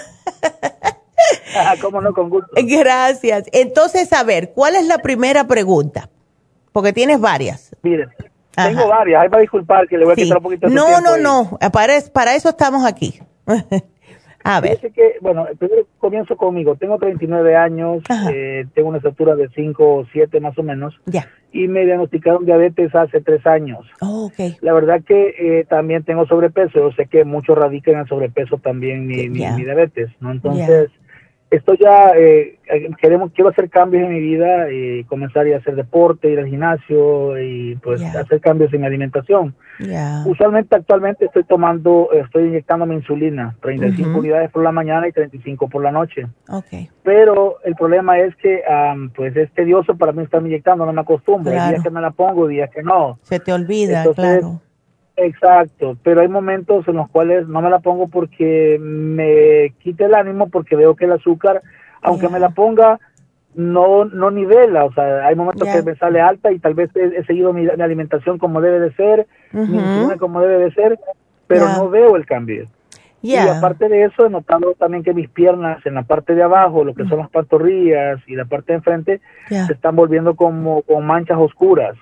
[1.57, 2.47] Ah, cómo no, con gusto.
[2.55, 3.43] Gracias.
[3.51, 6.09] Entonces, a ver, ¿cuál es la primera pregunta?
[6.71, 7.75] Porque tienes varias.
[7.81, 8.07] Mire,
[8.55, 9.21] tengo varias.
[9.21, 11.57] Ahí va a disculpar que le voy a quitar un poquito de No, no, no.
[11.71, 13.19] Para, para eso estamos aquí.
[14.43, 14.79] A ver.
[14.79, 16.75] que, bueno, primero comienzo conmigo.
[16.75, 18.03] Tengo 39 años,
[18.33, 20.99] eh, tengo una estatura de 5 o 7 más o menos.
[21.05, 21.27] Ya.
[21.51, 23.85] Y me diagnosticaron diabetes hace 3 años.
[24.01, 24.57] Oh, okay.
[24.61, 26.79] La verdad que eh, también tengo sobrepeso.
[26.79, 30.31] Yo sé que mucho radica en el sobrepeso también mi, mi, diabetes, ¿no?
[30.31, 30.89] Entonces
[31.51, 32.57] estoy ya, eh,
[32.99, 37.39] queremos, quiero hacer cambios en mi vida y comenzar a hacer deporte, ir al gimnasio
[37.39, 39.53] y pues hacer cambios en mi alimentación.
[40.25, 45.67] Usualmente actualmente estoy tomando, estoy inyectando mi insulina, 35 unidades por la mañana y 35
[45.67, 46.27] por la noche.
[46.47, 46.89] Okay.
[47.03, 48.63] Pero el problema es que
[49.13, 51.51] pues es tedioso para mí estar inyectando, no me acostumbro.
[51.51, 53.19] Hay días que me la pongo, días que no.
[53.23, 54.61] Se te olvida, claro
[55.23, 60.15] Exacto, pero hay momentos en los cuales no me la pongo porque me quita el
[60.15, 61.61] ánimo porque veo que el azúcar,
[62.01, 62.99] aunque me la ponga,
[63.53, 67.23] no no nivela, o sea, hay momentos que me sale alta y tal vez he,
[67.25, 70.99] seguido mi, alimentación como debe de ser, mi insulina como debe de ser,
[71.45, 72.67] pero no veo el cambio.
[73.21, 76.83] Y aparte de eso, he notado también que mis piernas en la parte de abajo,
[76.83, 81.05] lo que son las pantorrillas y la parte de enfrente, se están volviendo como con
[81.05, 81.95] manchas oscuras.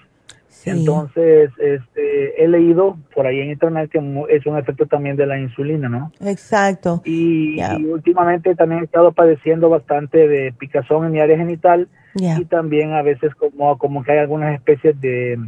[0.65, 3.99] Entonces, este, he leído por ahí en internet que
[4.29, 6.11] es un efecto también de la insulina, ¿no?
[6.21, 7.01] Exacto.
[7.05, 12.93] Y, últimamente también he estado padeciendo bastante de picazón en mi área genital y también
[12.93, 15.39] a veces como, como que hay algunas especies de,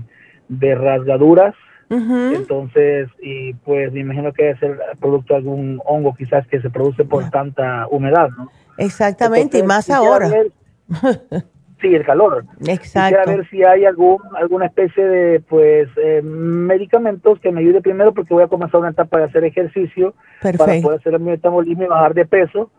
[0.47, 1.55] de rasgaduras.
[1.89, 6.69] Entonces, y pues me imagino que es el producto de algún hongo quizás que se
[6.69, 8.49] produce por tanta humedad, ¿no?
[8.77, 10.29] Exactamente, y más ahora.
[11.81, 12.45] Sí, el calor.
[12.65, 13.17] Exacto.
[13.17, 18.13] Quisiera ver si hay algún alguna especie de pues eh, medicamentos que me ayude primero
[18.13, 21.87] porque voy a comenzar una etapa de hacer ejercicio para poder hacer mi metabolismo y
[21.87, 22.69] bajar de peso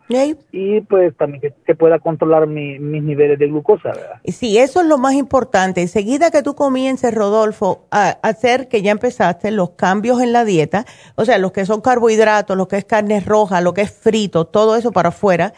[0.51, 3.89] y pues también que, pueda controlar mis niveles de glucosa.
[3.89, 4.21] ¿verdad?
[4.25, 5.81] Sí, eso es lo más importante.
[5.81, 10.85] Enseguida que tú comiences, Rodolfo, a hacer que ya empezaste los cambios en la dieta,
[11.15, 14.45] o sea, los que son carbohidratos, lo que es carne roja, lo que es frito,
[14.45, 15.53] todo eso para afuera,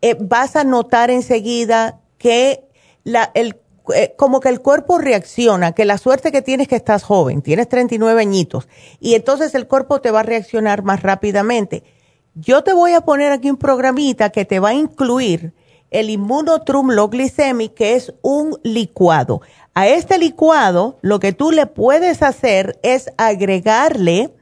[0.00, 2.67] eh, vas a notar enseguida que
[3.08, 3.56] la, el,
[3.94, 7.68] eh, como que el cuerpo reacciona, que la suerte que tienes que estás joven, tienes
[7.68, 8.68] 39 añitos,
[9.00, 11.84] y entonces el cuerpo te va a reaccionar más rápidamente.
[12.34, 15.54] Yo te voy a poner aquí un programita que te va a incluir
[15.90, 19.40] el Immunotrum Low que es un licuado.
[19.74, 24.34] A este licuado, lo que tú le puedes hacer es agregarle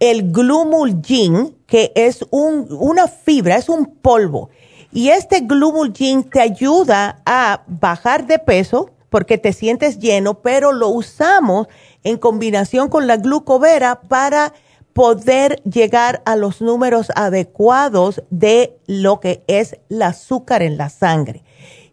[0.00, 4.50] el Glumulgin, que es un, una fibra, es un polvo
[4.92, 10.88] y este Glumulgin te ayuda a bajar de peso porque te sientes lleno, pero lo
[10.88, 11.66] usamos
[12.04, 14.52] en combinación con la glucovera para
[14.92, 21.44] poder llegar a los números adecuados de lo que es el azúcar en la sangre.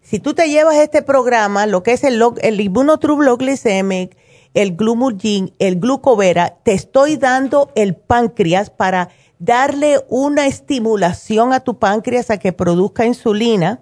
[0.02, 4.18] Si tú te llevas este programa, lo que es el, el Glycemic,
[4.54, 9.10] el Glumulgin, el glucovera, te estoy dando el páncreas para
[9.40, 13.82] darle una estimulación a tu páncreas a que produzca insulina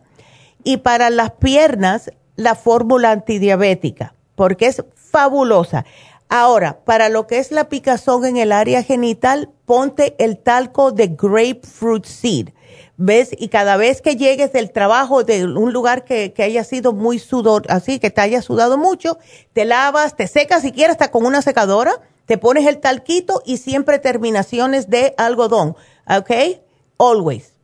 [0.64, 5.86] y para las piernas la fórmula antidiabética, porque es fabulosa.
[6.30, 11.08] Ahora, para lo que es la picazón en el área genital, ponte el talco de
[11.08, 12.50] grapefruit seed.
[12.96, 13.30] ¿Ves?
[13.38, 17.18] Y cada vez que llegues del trabajo de un lugar que, que, haya sido muy
[17.20, 19.18] sudor, así que te haya sudado mucho,
[19.52, 23.58] te lavas, te secas si quieres hasta con una secadora te pones el talquito y
[23.58, 25.76] siempre terminaciones de algodón,
[26.08, 26.62] ¿ok?
[26.98, 27.58] Always.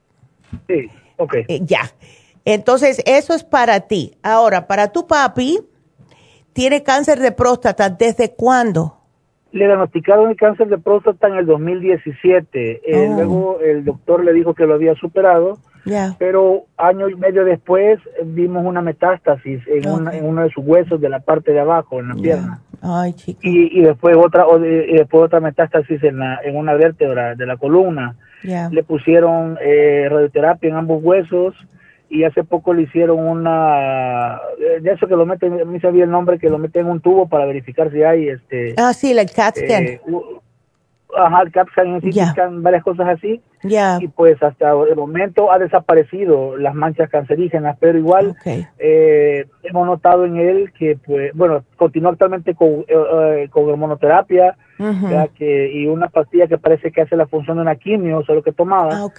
[0.68, 1.36] Sí, ok.
[1.48, 1.82] Eh, ya.
[2.46, 4.18] Entonces, eso es para ti.
[4.24, 5.60] Ahora, para tu papi,
[6.54, 8.98] tiene cáncer de próstata, ¿desde cuándo?
[9.52, 12.82] Le diagnosticaron el cáncer de próstata en el 2017.
[12.84, 15.60] Eh, luego el doctor le dijo que lo había superado
[16.18, 19.90] pero año y medio después vimos una metástasis en,
[20.24, 22.62] uno de sus huesos de la parte de abajo, en la pierna.
[23.42, 28.16] Y, después otra y después otra metástasis en, la, en una vértebra de la columna.
[28.44, 31.56] Le pusieron eh, radioterapia en ambos huesos
[32.10, 36.06] y hace poco le hicieron una eh, de eso que lo meten, a mí sabía
[36.06, 39.12] el nombre que lo meten en un tubo para verificar si hay este ah sí
[39.12, 39.84] el CAT scan.
[39.84, 40.02] eh,
[41.18, 41.68] ajá CAT
[42.32, 43.42] scan, varias cosas así.
[44.00, 48.36] Y pues hasta el momento ha desaparecido las manchas cancerígenas, pero igual
[48.78, 54.56] eh, hemos notado en él que, pues, bueno, continúa actualmente con, eh, con hormonoterapia
[55.36, 58.36] que, y una pastilla que parece que hace la función de una quimio, o sea,
[58.36, 58.92] lo que tomaba.
[58.94, 59.10] Ah,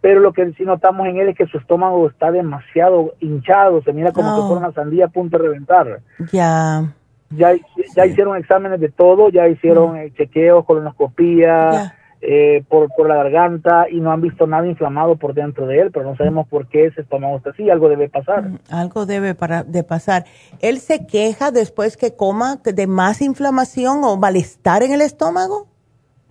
[0.00, 3.92] pero lo que sí notamos en él es que su estómago está demasiado hinchado, se
[3.92, 6.00] mira como si fuera una sandía a punto de reventar.
[6.32, 6.94] Ya.
[7.30, 7.54] Ya,
[7.94, 10.14] ya hicieron exámenes de todo, ya hicieron mm.
[10.14, 15.68] chequeos, colonoscopía, eh, por, por la garganta y no han visto nada inflamado por dentro
[15.68, 18.42] de él, pero no sabemos por qué ese estómago está así, algo debe pasar.
[18.42, 20.24] Mm, algo debe para, de pasar.
[20.58, 25.68] ¿Él se queja después que coma de más inflamación o malestar en el estómago?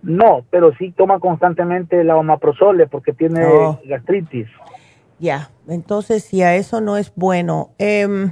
[0.02, 3.80] No, pero sí toma constantemente la omaprozole porque tiene oh.
[3.86, 4.46] gastritis.
[5.18, 7.70] Ya, entonces si a eso no es bueno.
[7.78, 8.30] Eh,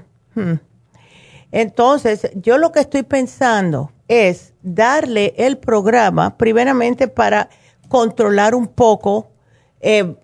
[1.52, 7.48] Entonces, yo lo que estoy pensando es darle el programa primeramente para
[7.88, 9.30] controlar un poco
[9.80, 10.16] eh,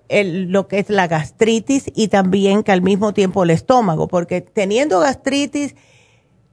[0.48, 5.00] lo que es la gastritis y también que al mismo tiempo el estómago, porque teniendo
[5.00, 5.74] gastritis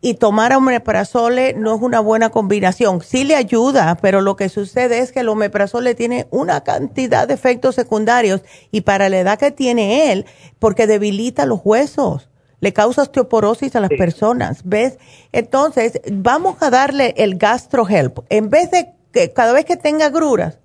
[0.01, 3.01] y tomar omeprazole no es una buena combinación.
[3.01, 7.33] Sí le ayuda, pero lo que sucede es que el omeprazole tiene una cantidad de
[7.33, 8.41] efectos secundarios
[8.71, 10.25] y para la edad que tiene él,
[10.59, 12.28] porque debilita los huesos
[12.61, 14.97] le causa osteoporosis a las personas, ¿ves?
[15.31, 18.19] Entonces, vamos a darle el GastroHelp.
[18.29, 20.59] En vez de que cada vez que tenga agruras,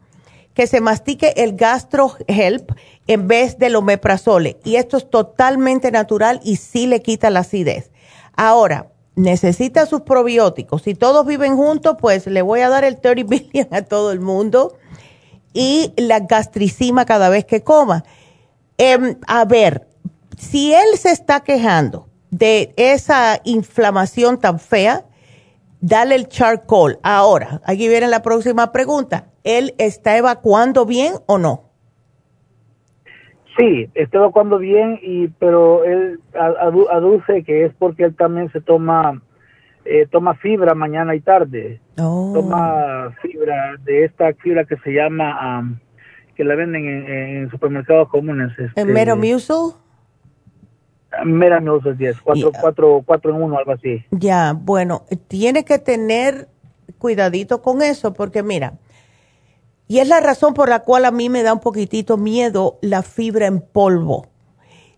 [0.55, 2.71] que se mastique el GastroHelp
[3.07, 4.59] en vez del omeprazole.
[4.65, 7.91] Y esto es totalmente natural y sí le quita la acidez.
[8.37, 10.83] Ahora, necesita sus probióticos.
[10.83, 14.21] Si todos viven juntos, pues le voy a dar el 30 billion a todo el
[14.21, 14.77] mundo
[15.53, 18.05] y la gastricima cada vez que coma.
[18.79, 19.87] Em, a ver,
[20.36, 25.05] si él se está quejando de esa inflamación tan fea,
[25.81, 26.98] dale el charcoal.
[27.02, 29.27] Ahora, aquí viene la próxima pregunta.
[29.44, 31.65] ¿Él está evacuando bien o no?
[33.56, 39.23] Sí, está evacuando bien, y pero él aduce que es porque él también se toma
[39.85, 41.81] eh, toma fibra mañana y tarde.
[41.98, 42.32] Oh.
[42.35, 45.78] Toma fibra de esta fibra que se llama,
[46.35, 48.51] que la venden en, supermercados comunes.
[48.59, 49.74] Este, ¿El Metamucil?
[51.24, 54.05] Meranos 10, 4, 4, 4 en 1, algo así.
[54.11, 56.49] Ya, bueno, tiene que tener
[56.99, 58.74] cuidadito con eso, porque mira,
[59.86, 63.03] y es la razón por la cual a mí me da un poquitito miedo la
[63.03, 64.28] fibra en polvo.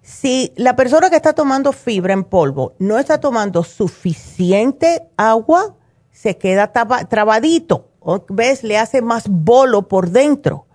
[0.02, 5.74] Si la persona que está tomando fibra en polvo no está tomando suficiente agua,
[6.12, 6.72] se queda
[7.08, 7.88] trabadito,
[8.28, 8.62] ¿ves?
[8.62, 10.66] Le hace más bolo por dentro.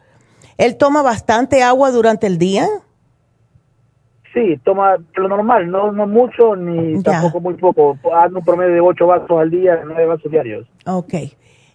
[0.58, 2.68] Él toma bastante agua durante el día.
[4.34, 7.98] Sí, toma lo normal, no, no mucho ni tampoco muy poco.
[8.14, 10.68] Haz un promedio de 8 vasos al día, 9 vasos diarios.
[10.86, 11.14] Ok.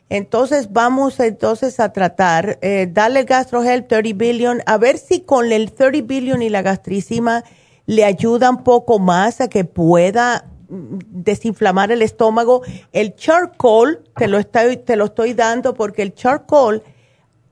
[0.09, 5.53] Entonces vamos entonces a tratar, eh, darle el GastroHelp 30 billion, a ver si con
[5.53, 7.43] el 30 billion y la gastricima
[7.87, 12.63] le ayuda un poco más a que pueda mm, desinflamar el estómago.
[12.93, 16.83] El charcoal te lo estoy, te lo estoy dando porque el charcoal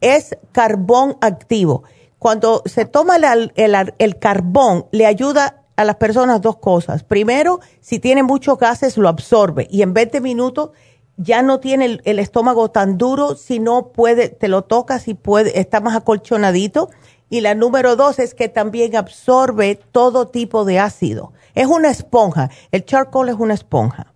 [0.00, 1.82] es carbón activo
[2.24, 7.02] cuando se toma el, carbón, le ayuda a las personas dos cosas.
[7.02, 10.70] Primero, si tiene muchos gases, lo absorbe y en 20 minutos
[11.18, 15.60] ya no tiene el, estómago tan duro, si no puede, te lo tocas y puede,
[15.60, 16.88] está más acolchonadito.
[17.28, 21.34] Y la número dos es que también absorbe todo tipo de ácido.
[21.54, 22.48] Es una esponja.
[22.72, 24.14] El charcoal es una esponja.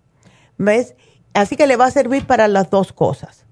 [0.57, 0.95] ¿Ves?
[1.35, 3.45] Así que le va a servir para las dos cosas.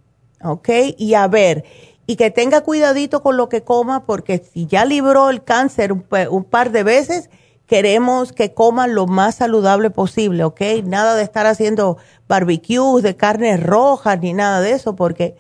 [0.43, 0.71] ¿Ok?
[0.97, 1.65] Y a ver,
[2.07, 6.45] y que tenga cuidadito con lo que coma porque si ya libró el cáncer un,
[6.45, 7.31] par de veces,
[7.67, 10.61] queremos que coma lo más saludable posible, ¿ok?
[10.85, 15.37] Nada de estar haciendo barbecues de carne roja ni nada de eso porque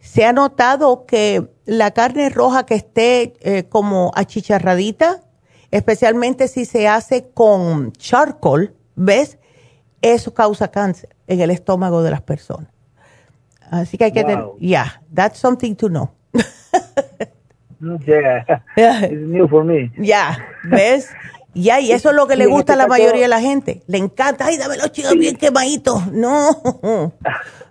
[0.00, 5.22] se ha notado que la carne roja que esté eh, como achicharradita,
[5.70, 9.38] especialmente si se hace con charcoal, ¿ves?
[10.02, 12.71] Eso causa cáncer en el estómago de las personas.
[13.72, 16.10] Así que hay que tener, yeah, that's something to know.
[18.06, 18.44] yeah,
[18.76, 19.90] it's new for me.
[19.96, 21.08] Ya, ¿ves?
[21.54, 23.82] Ya, y eso es lo que le gusta a la mayoría de la gente.
[23.86, 26.06] Le encanta, ay, dame los chicos bien quemaditos.
[26.12, 26.50] No.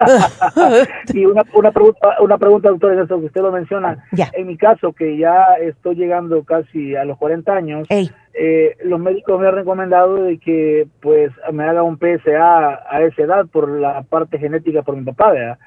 [1.14, 4.06] y una, una, pregunta, una pregunta, doctor, eso que usted lo menciona.
[4.34, 7.88] En mi caso, que ya estoy llegando casi a los 40 años,
[8.34, 13.24] eh, los médicos me han recomendado de que pues me haga un PSA a esa
[13.24, 15.60] edad por la parte genética por mi papá, ¿verdad?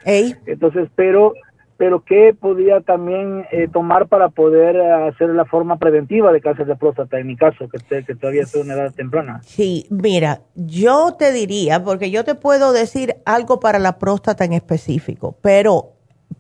[0.47, 1.35] Entonces, pero
[1.77, 6.77] pero ¿qué podría también eh, tomar para poder hacer la forma preventiva de cáncer de
[6.77, 9.41] próstata, en mi caso, que, que todavía estoy en una edad temprana?
[9.45, 14.53] Sí, mira, yo te diría, porque yo te puedo decir algo para la próstata en
[14.53, 15.95] específico, pero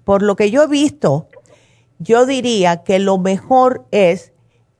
[0.04, 1.28] por lo que yo he visto,
[1.98, 4.32] yo diría que lo mejor es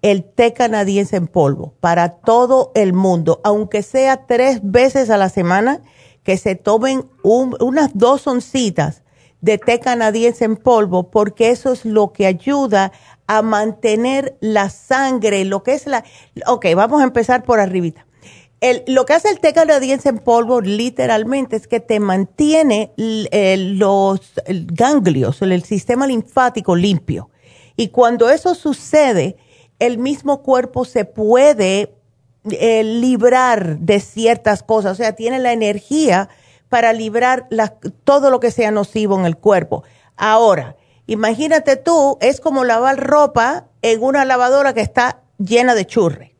[0.03, 5.31] el té canadiense en polvo para todo el mundo, aunque sea tres veces a la
[5.31, 5.81] semana,
[6.23, 9.04] que se tomen unas dos oncitas
[9.45, 12.93] de té canadiense en polvo, porque eso es lo que ayuda
[13.27, 16.03] a mantener la sangre, lo que es la...
[16.47, 18.07] Ok, vamos a empezar por arribita.
[18.87, 25.43] lo que hace el té canadiense en polvo literalmente es que te mantiene los ganglios,
[25.43, 27.29] el, sistema linfático limpio.
[27.77, 29.37] Y cuando eso sucede,
[29.79, 31.93] el mismo cuerpo se puede
[32.51, 36.31] eh, librar de ciertas cosas, o sea, tiene la energía
[36.75, 37.47] para librar
[38.03, 39.85] todo lo que sea nocivo en el cuerpo.
[40.17, 40.75] Ahora,
[41.07, 46.35] imagínate tú, es como lavar ropa en una lavadora que está llena de churre.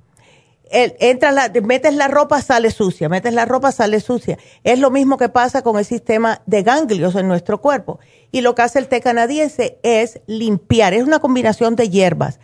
[0.73, 4.37] la, metes la ropa, sale sucia, metes la ropa, sale sucia.
[4.65, 8.01] Es lo mismo que pasa con el sistema de ganglios en nuestro cuerpo.
[8.33, 12.41] Y lo que hace el té canadiense es limpiar, es una combinación de hierbas.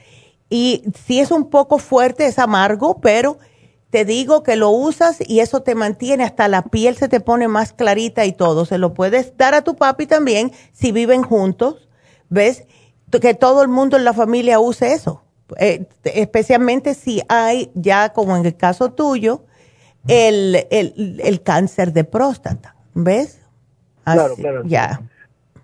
[0.48, 3.38] Y si es un poco fuerte, es amargo, pero
[3.90, 7.48] te digo que lo usas y eso te mantiene, hasta la piel se te pone
[7.48, 8.64] más clarita y todo.
[8.64, 11.88] Se lo puedes dar a tu papi también si viven juntos.
[12.28, 12.64] ¿Ves?
[13.20, 15.24] Que todo el mundo en la familia use eso.
[15.58, 19.44] Eh, especialmente si hay ya, como en el caso tuyo,
[20.06, 22.76] el, el, cáncer de próstata.
[22.94, 23.40] ¿Ves?
[24.04, 24.62] claro, claro.
[24.64, 25.02] Ya.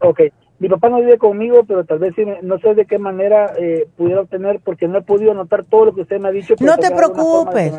[0.00, 0.20] Ok
[0.58, 4.22] mi papá no vive conmigo, pero tal vez no sé de qué manera eh, pudiera
[4.22, 6.54] obtener, porque no he podido anotar todo lo que usted me ha dicho.
[6.60, 7.72] No te preocupes.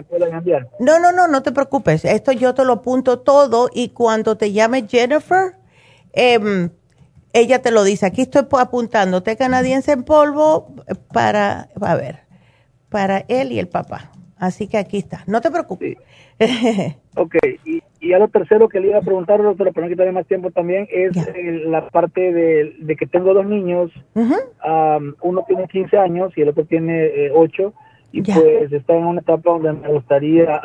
[0.80, 2.06] No, no, no, no te preocupes.
[2.06, 5.56] Esto yo te lo apunto todo y cuando te llame Jennifer,
[6.14, 6.70] eh,
[7.34, 8.06] ella te lo dice.
[8.06, 10.76] Aquí estoy apuntando té canadiense en polvo
[11.14, 12.20] para, a ver,
[12.90, 14.12] para él y el papá.
[14.38, 15.24] Así que aquí está.
[15.26, 15.98] No te preocupes.
[17.16, 17.36] ok,
[17.66, 20.28] y, y a lo tercero que le iba a preguntar, doctora, para no quitarle más
[20.28, 21.16] tiempo también, es
[21.66, 23.92] la parte de, que tengo dos niños.
[25.22, 27.64] uno tiene 15 años y el otro tiene 8.
[27.64, 27.72] Eh,
[28.14, 30.62] y pues está en una etapa donde me gustaría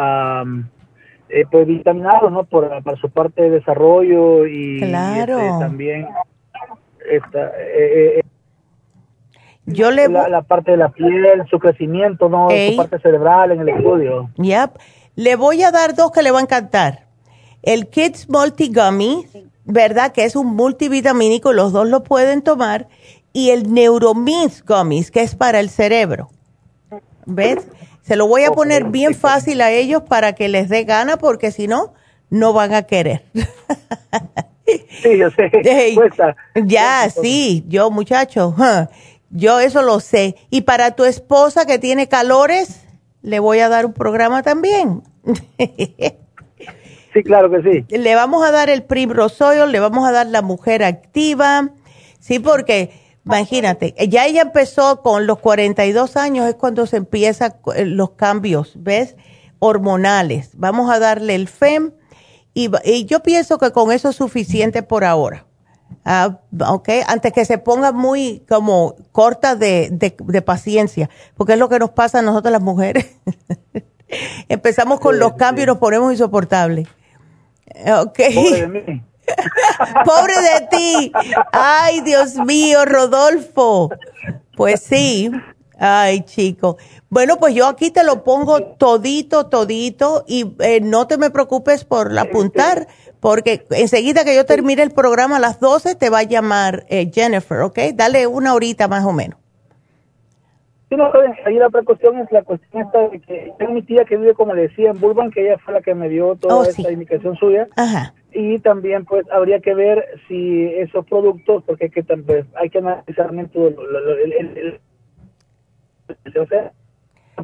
[1.28, 2.44] eh, pues vitaminarlo, ¿no?
[2.44, 6.06] Por, para su parte de desarrollo y, este, también
[7.10, 8.22] esta, eh, eh,
[9.66, 12.48] yo le la, la, parte de la piel, su crecimiento, ¿no?
[12.50, 14.30] Su parte cerebral en el estudio.
[14.36, 14.72] Yep.
[15.14, 17.06] Le voy a dar dos que le va a encantar.
[17.62, 19.26] El Kids Multi Gummy,
[19.64, 20.12] ¿verdad?
[20.12, 22.88] Que es un multivitamínico, los dos lo pueden tomar.
[23.32, 26.28] Y el Neuromins Gummies, que es para el cerebro.
[27.24, 27.66] ¿Ves?
[28.02, 31.52] Se lo voy a poner bien fácil a ellos para que les dé gana, porque
[31.52, 31.94] si no,
[32.30, 33.24] no van a querer.
[34.66, 35.50] sí, yo sé.
[36.66, 38.54] ya, sí, yo muchacho,
[39.30, 40.34] yo eso lo sé.
[40.50, 42.80] Y para tu esposa que tiene calores,
[43.22, 45.02] le voy a dar un programa también.
[47.12, 47.96] sí, claro que sí.
[47.96, 51.70] Le vamos a dar el Primrose le vamos a dar la mujer activa.
[52.20, 52.92] Sí, porque
[53.24, 58.74] imagínate, ya ella empezó con los 42 años, es cuando se empiezan eh, los cambios,
[58.76, 59.16] ¿ves?
[59.58, 60.50] Hormonales.
[60.54, 61.92] Vamos a darle el FEM
[62.54, 65.46] y, y yo pienso que con eso es suficiente por ahora.
[66.04, 71.68] Ah, ok, antes que se ponga muy como corta de, de, paciencia, porque es lo
[71.68, 73.06] que nos pasa a nosotras las mujeres.
[74.48, 76.88] Empezamos con los cambios y nos ponemos insoportables.
[78.00, 78.18] Ok.
[78.34, 79.02] Pobre de mí.
[80.04, 81.12] Pobre de ti.
[81.52, 83.90] Ay, Dios mío, Rodolfo.
[84.56, 85.30] Pues sí.
[85.78, 86.76] Ay, chico.
[87.08, 91.84] Bueno, pues yo aquí te lo pongo todito, todito y eh, no te me preocupes
[91.84, 92.86] por apuntar
[93.20, 97.10] porque enseguida que yo termine el programa a las 12 te va a llamar eh,
[97.12, 97.78] Jennifer, ¿ok?
[97.94, 99.41] Dale una horita más o menos.
[100.92, 101.10] Sí, no,
[101.46, 104.52] ahí la cuestión es la cuestión esta de que tengo mi tía que vive, como
[104.52, 107.34] le decía, en Burbank, que ella fue la que me dio toda oh, esta indicación
[107.36, 107.66] suya.
[107.76, 108.12] Ajá.
[108.34, 112.76] Y también, pues, habría que ver si esos productos, porque hay que, pues, hay que
[112.76, 116.72] analizar todo el, el, el, o sea,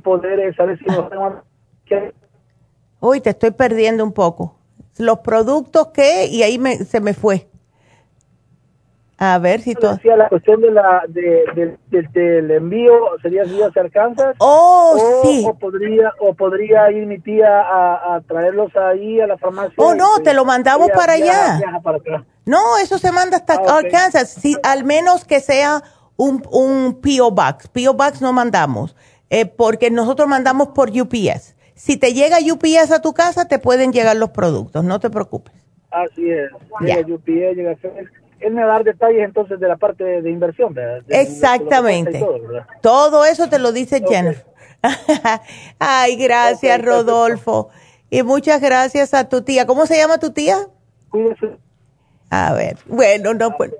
[0.02, 1.42] poder saber si no
[3.00, 4.58] Uy, te estoy perdiendo un poco
[4.98, 7.46] los productos que, y ahí me, se me fue.
[9.20, 9.96] A ver si todo.
[9.96, 14.32] Decía la cuestión de la, de, del envío, sería si se alcanza.
[14.38, 15.44] Oh, sí.
[15.44, 19.74] O podría, o podría ir mi tía a, traerlos ahí a la farmacia.
[19.76, 21.60] Oh, no, te lo mandamos para allá.
[22.46, 24.30] No, eso se manda hasta ah, Arkansas.
[24.30, 25.82] Si, al menos que sea
[26.16, 27.32] un, un P.O.
[27.32, 27.66] Box.
[27.68, 27.94] P.O.
[27.94, 28.94] Box no mandamos,
[29.30, 31.56] eh, porque nosotros mandamos por UPS.
[31.74, 35.54] Si te llega UPS a tu casa, te pueden llegar los productos, no te preocupes.
[35.90, 36.50] Así es.
[36.80, 37.76] Llega UPS, llega
[38.40, 41.02] él me va a dar detalles entonces de la parte de, inversión, ¿verdad?
[41.08, 42.24] Exactamente.
[42.80, 44.46] todo, eso te lo dice Jennifer.
[45.78, 47.70] Ay, gracias, Rodolfo.
[48.10, 49.66] Y muchas gracias a tu tía.
[49.66, 50.56] ¿Cómo se llama tu tía?
[51.10, 51.56] Cuídese.
[52.30, 53.72] A ver, bueno, no pues.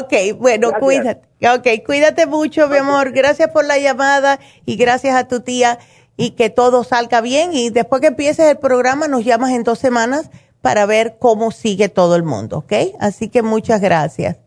[0.00, 1.28] Ok, bueno, cuídate.
[1.46, 3.12] Ok, cuídate mucho, mi amor.
[3.12, 5.78] Gracias por la llamada y gracias a tu tía
[6.16, 7.52] y que todo salga bien.
[7.52, 10.30] Y después que empieces el programa, nos llamas en dos semanas
[10.60, 12.72] para ver cómo sigue todo el mundo, ¿ok?
[13.00, 14.38] Así que muchas gracias.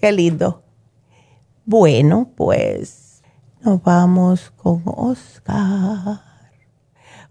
[0.00, 0.62] Qué lindo.
[1.64, 3.22] Bueno, pues
[3.64, 6.20] nos vamos con Oscar.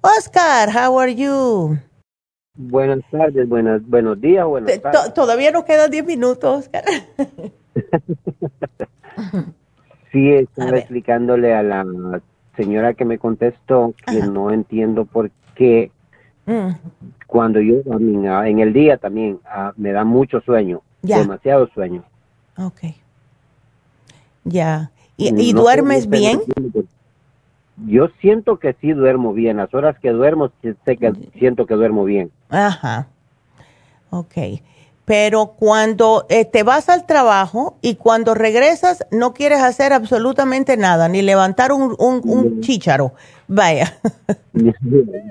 [0.02, 1.78] Oscar, how are you?
[2.56, 5.14] Buenas tardes, buenas, buenos días, buenas tardes.
[5.14, 6.84] Todavía nos quedan 10 minutos, Oscar.
[10.12, 11.86] sí, estaba explicándole a la
[12.56, 15.92] señora que me contestó que no entiendo por qué
[16.52, 16.76] mm.
[17.28, 22.04] cuando yo, en el día también, ah, me da mucho sueño, demasiado sueño.
[22.58, 22.96] Ok.
[24.44, 24.92] Ya.
[25.18, 26.42] ¿Y, duermes bien?
[27.88, 29.58] Yo siento que sí duermo bien.
[29.58, 32.32] Las horas que duermo, sé que siento que duermo bien.
[32.50, 33.08] Ajá.
[34.10, 34.36] Ok.
[35.06, 41.08] Pero cuando eh, te vas al trabajo y cuando regresas no quieres hacer absolutamente nada,
[41.10, 43.14] ni levantar un, un, chícharo.
[43.50, 43.92] Vaya.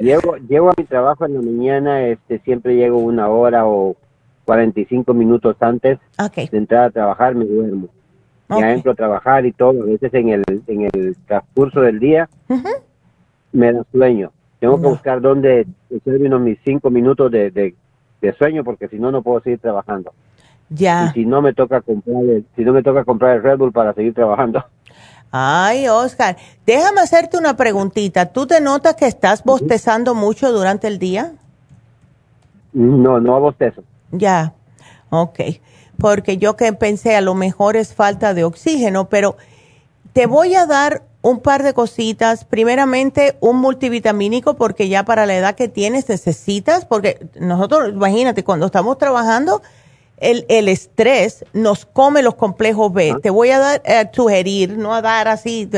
[0.00, 3.96] llego, llego a mi trabajo en la mañana, este, siempre llego una hora o
[4.44, 5.98] 45 minutos antes
[6.34, 7.88] de entrar a trabajar, me duermo.
[8.50, 12.28] Ya entro a trabajar y todo, a veces en el, en el transcurso del día
[13.52, 14.32] me da sueño.
[14.58, 15.66] Tengo que buscar dónde
[16.04, 20.12] unos mis cinco minutos de, de, sueño porque si no, no puedo seguir trabajando.
[20.70, 21.10] Ya.
[21.10, 23.72] Y si no me toca comprar el, si no me toca comprar el Red Bull
[23.72, 24.64] para seguir trabajando.
[25.30, 26.36] Ay, Oscar,
[26.66, 28.26] déjame hacerte una preguntita.
[28.26, 31.32] ¿Tú te notas que estás bostezando mucho durante el día?
[32.72, 33.82] No, no bostezo.
[34.12, 34.54] Ya,
[35.10, 35.40] ok
[35.98, 39.36] porque yo que pensé a lo mejor es falta de oxígeno, pero
[40.12, 42.44] te voy a dar un par de cositas.
[42.44, 48.66] Primeramente, un multivitamínico, porque ya para la edad que tienes necesitas, porque nosotros, imagínate, cuando
[48.66, 49.60] estamos trabajando,
[50.20, 53.16] el, el estrés nos come los complejos B.
[53.22, 55.68] Te voy a dar, a sugerir, no a dar así,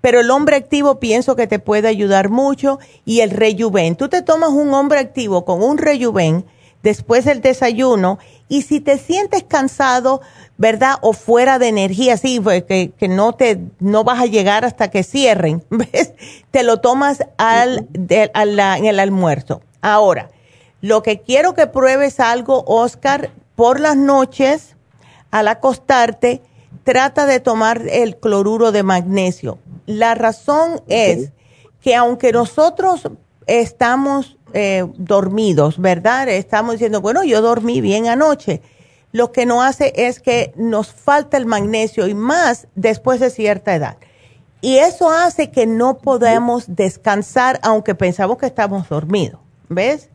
[0.00, 3.96] pero el hombre activo pienso que te puede ayudar mucho y el rejuven.
[3.96, 6.44] Tú te tomas un hombre activo con un rejuven
[6.82, 8.18] después del desayuno
[8.48, 10.20] y si te sientes cansado,
[10.56, 10.94] ¿verdad?
[11.00, 14.88] O fuera de energía, sí, pues, que, que no te, no vas a llegar hasta
[14.88, 16.12] que cierren, ¿ves?
[16.50, 19.62] Te lo tomas al, en el almuerzo.
[19.82, 20.30] Ahora,
[20.80, 24.76] lo que quiero que pruebes algo, Oscar, por las noches,
[25.30, 26.42] al acostarte,
[26.84, 29.58] trata de tomar el cloruro de magnesio.
[29.86, 31.32] La razón es
[31.80, 33.08] que aunque nosotros
[33.46, 36.28] estamos eh, dormidos, ¿verdad?
[36.28, 38.62] Estamos diciendo, bueno, yo dormí bien anoche.
[39.12, 43.74] Lo que no hace es que nos falta el magnesio y más después de cierta
[43.74, 43.96] edad.
[44.60, 50.10] Y eso hace que no podamos descansar aunque pensamos que estamos dormidos, ¿ves?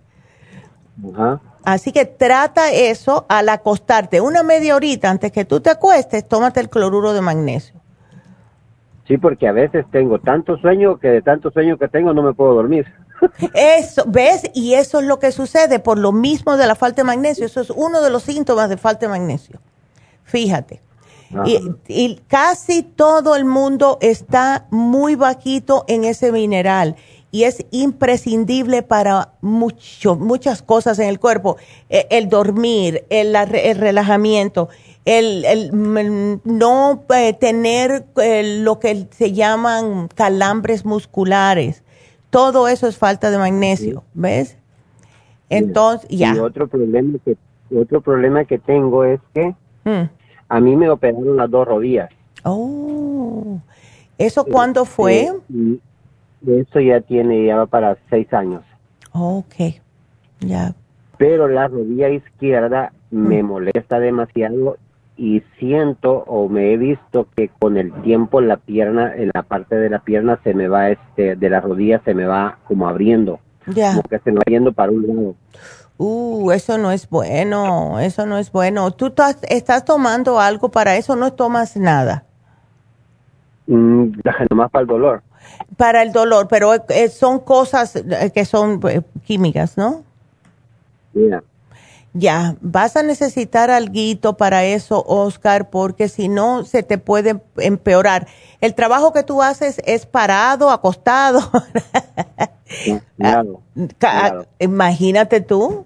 [1.63, 4.21] Así que trata eso al acostarte.
[4.21, 7.79] Una media horita antes que tú te acuestes, tómate el cloruro de magnesio.
[9.07, 12.33] Sí, porque a veces tengo tanto sueño que de tanto sueño que tengo no me
[12.33, 12.87] puedo dormir.
[13.53, 14.49] Eso, ¿ves?
[14.53, 17.45] Y eso es lo que sucede por lo mismo de la falta de magnesio.
[17.45, 19.59] Eso es uno de los síntomas de falta de magnesio.
[20.23, 20.81] Fíjate.
[21.87, 26.95] Y, casi todo el mundo está muy bajito en ese mineral
[27.31, 31.57] y es imprescindible para mucho, muchas cosas en el cuerpo.
[31.89, 33.33] E, el, dormir, el,
[33.77, 34.69] relajamiento,
[35.05, 35.69] el,
[36.43, 41.83] no eh, tener eh, lo que se llaman calambres musculares
[42.31, 44.57] todo eso es falta de magnesio, ¿ves?
[45.49, 46.33] Entonces, ya.
[46.33, 47.37] Y otro problema que
[47.75, 49.53] otro problema que tengo es que
[49.83, 50.09] hmm.
[50.49, 52.09] a mí me operaron las dos rodillas.
[52.43, 53.59] Oh,
[54.17, 55.31] ¿eso cuándo fue?
[56.45, 58.63] Eso ya tiene, ya va para seis años.
[59.11, 59.55] ok,
[60.39, 60.73] ya.
[61.17, 63.45] Pero la rodilla izquierda me hmm.
[63.45, 64.77] molesta demasiado
[65.17, 69.75] y siento o me he visto que con el tiempo la pierna, en la parte
[69.75, 73.39] de la pierna se me va, este, de la rodilla se me va como abriendo.
[73.67, 73.91] Ya.
[73.91, 75.35] Como que se me va yendo para un lado.
[75.97, 78.89] Uh, eso no es bueno, eso no es bueno.
[78.89, 79.13] ¿Tú
[79.47, 81.15] estás tomando algo para eso?
[81.15, 82.23] ¿No tomas nada?
[83.67, 84.13] Mm,
[84.49, 85.21] nomás para el dolor.
[85.77, 86.73] Para el dolor, pero
[87.11, 90.03] son cosas eh, que son eh, químicas, ¿no?
[91.13, 91.43] Yeah.
[92.13, 98.27] Ya, vas a necesitar algo para eso, Oscar, porque si no se te puede empeorar.
[98.59, 101.39] El trabajo que tú haces es parado, acostado.
[103.97, 105.85] Claro, Imagínate tú.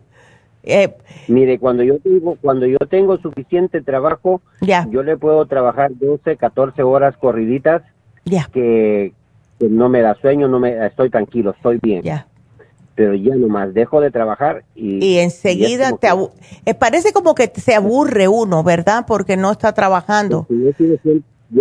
[0.61, 0.95] Eh,
[1.27, 6.83] Mire, cuando yo tengo, cuando yo tengo suficiente trabajo, yo le puedo trabajar 12, 14
[6.83, 7.81] horas corriditas,
[8.23, 8.47] ya.
[8.53, 9.13] que,
[9.60, 12.02] no me da sueño, no me estoy tranquilo, estoy bien.
[12.03, 12.27] Ya.
[12.95, 15.03] pero ya nomás dejo de trabajar y...
[15.03, 16.07] Y enseguida te
[16.65, 19.06] eh, parece como que se aburre uno, ¿verdad?
[19.07, 20.45] Porque no está trabajando.
[20.49, 20.69] yo,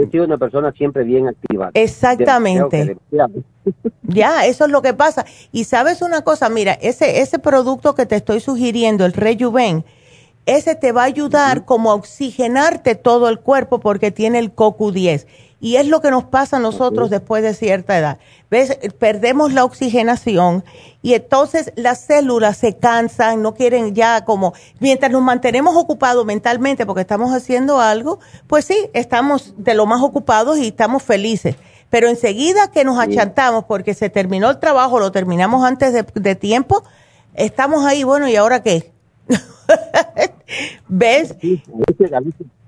[0.00, 1.70] he sido, una persona siempre bien activa.
[1.74, 2.96] Exactamente.
[4.02, 5.24] ya, eso es lo que pasa.
[5.50, 9.84] Y sabes una cosa, mira, ese, ese producto que te estoy sugiriendo, el Rejuven,
[10.46, 15.26] ese te va a ayudar como a oxigenarte todo el cuerpo porque tiene el CoQ10
[15.64, 18.18] y es lo que nos pasa a nosotros después de cierta edad.
[18.50, 18.78] ¿Ves?
[18.98, 20.62] Perdemos la oxigenación
[21.00, 26.84] y entonces las células se cansan, no quieren ya como, mientras nos mantenemos ocupados mentalmente
[26.84, 31.56] porque estamos haciendo algo, pues sí, estamos de lo más ocupados y estamos felices.
[31.88, 36.82] Pero enseguida que nos achantamos porque se terminó el trabajo, lo terminamos antes de, tiempo,
[37.32, 38.92] estamos ahí, bueno, ¿y ahora qué?
[40.88, 41.34] ¿Ves?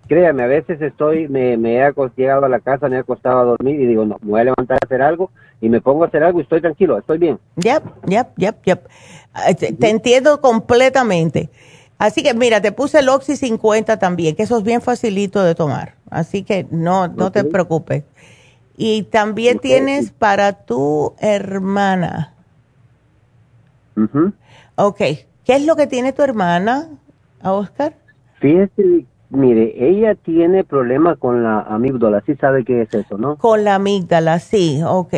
[0.07, 3.45] Créame, a veces estoy, me, me he llegado a la casa, me he acostado a
[3.45, 5.31] dormir y digo, no, me voy a levantar a hacer algo
[5.61, 7.39] y me pongo a hacer algo y estoy tranquilo, estoy bien.
[7.57, 8.89] Yep, yep, yep, yep.
[9.59, 11.51] Te, entiendo completamente.
[11.99, 15.55] Así que mira, te puse el Oxy 50 también, que eso es bien facilito de
[15.55, 15.95] tomar.
[16.11, 18.05] Así que no, no te preocupes.
[18.77, 22.35] Y también tienes para tu hermana.
[24.77, 24.99] Ok.
[24.99, 26.89] ¿Qué es lo que tiene tu hermana,
[27.43, 27.95] Oscar?
[28.41, 33.37] Fíjese Mire, ella tiene problema con la amígdala, sí sabe qué es eso, ¿no?
[33.37, 35.15] Con la amígdala, sí, ok.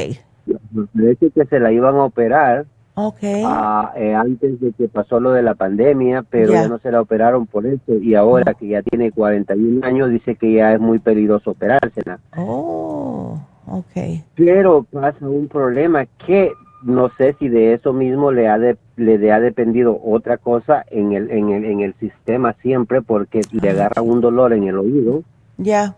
[0.94, 3.42] Parece que se la iban a operar okay.
[3.46, 7.00] Ah, eh, antes de que pasó lo de la pandemia, pero ya no se la
[7.00, 10.98] operaron por eso y ahora que ya tiene 41 años dice que ya es muy
[10.98, 12.18] peligroso operársela.
[12.36, 14.24] Oh, ok.
[14.34, 16.52] Pero pasa un problema que
[16.82, 21.30] no sé si de eso mismo le ha, le ha dependido otra cosa en el,
[21.30, 25.22] en el, en el sistema siempre porque le agarra un dolor en el oído.
[25.56, 25.96] Ya.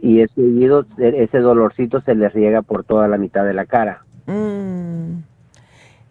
[0.00, 4.04] Y ese oído, ese dolorcito se le riega por toda la mitad de la cara.
[4.26, 5.20] Mm.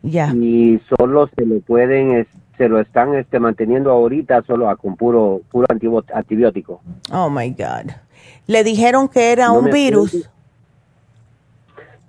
[0.03, 0.33] Ya.
[0.33, 2.27] Y solo se lo pueden,
[2.57, 5.67] se lo están este, manteniendo ahorita solo con puro, puro
[6.13, 6.81] antibiótico.
[7.11, 7.91] Oh my God.
[8.47, 10.29] ¿Le dijeron que era un virus?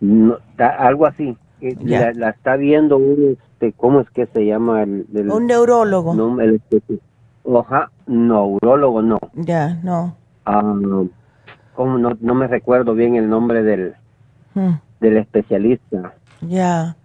[0.01, 1.37] No, algo así.
[1.61, 4.83] Eh, la, está viendo un, este, ¿cómo es que se llama?
[4.83, 6.15] El, un neurólogo.
[6.15, 6.61] No, el,
[7.45, 9.19] oja, neurólogo no.
[9.35, 10.17] Ya, no.
[10.45, 10.63] Ah,
[11.75, 11.99] ¿cómo?
[11.99, 13.95] No, no me recuerdo bien el nombre del,
[14.55, 14.75] hmm.
[15.01, 16.15] del especialista.
[16.41, 16.97] Ya.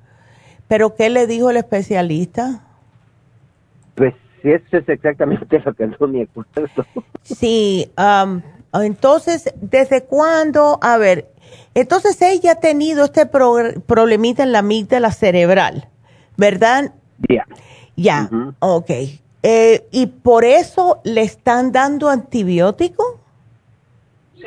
[0.68, 2.62] ¿Pero qué le dijo el especialista?
[3.96, 4.14] Pues
[4.44, 6.86] eso es exactamente lo que no me acuerdo.
[7.24, 7.92] Sí,
[8.74, 10.80] entonces, ¿desde cuándo?
[10.82, 11.33] A ver,
[11.74, 15.88] entonces ella ha tenido este problemita en la amígdala cerebral,
[16.38, 16.94] ¿verdad?
[17.30, 17.46] Ya.
[17.96, 18.90] Ya, ok.
[19.44, 23.20] Eh, ¿Y por eso le están dando antibiótico?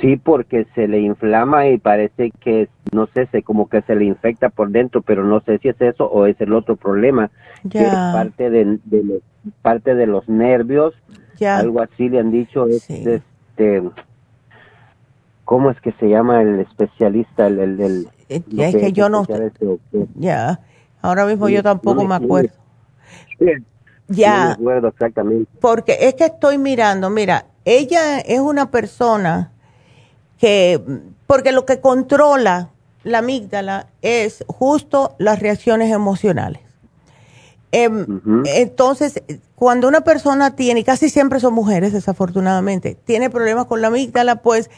[0.00, 4.04] Sí, porque se le inflama y parece que, no sé, se, como que se le
[4.04, 7.30] infecta por dentro, pero no sé si es eso o es el otro problema,
[7.70, 9.22] que es parte de, los,
[9.62, 10.94] parte de los nervios,
[11.46, 13.82] algo así le han dicho, es, este,
[15.46, 17.46] ¿Cómo es que se llama el especialista?
[17.46, 19.24] El, el, eh, es que, yo no.
[20.16, 20.60] Ya,
[21.00, 22.50] ahora mismo yo tampoco me acuerdo.
[24.08, 24.40] ya.
[24.40, 25.50] No me acuerdo exactamente.
[25.60, 29.52] Porque es que estoy mirando, mira, ella es una persona
[30.36, 30.82] que,
[31.28, 32.70] porque lo que controla
[33.04, 36.60] la amígdala es justo las reacciones emocionales.
[37.70, 39.22] Em, entonces,
[39.54, 44.42] cuando una persona tiene, y casi siempre son mujeres desafortunadamente, tiene problemas con la amígdala,
[44.42, 44.70] pues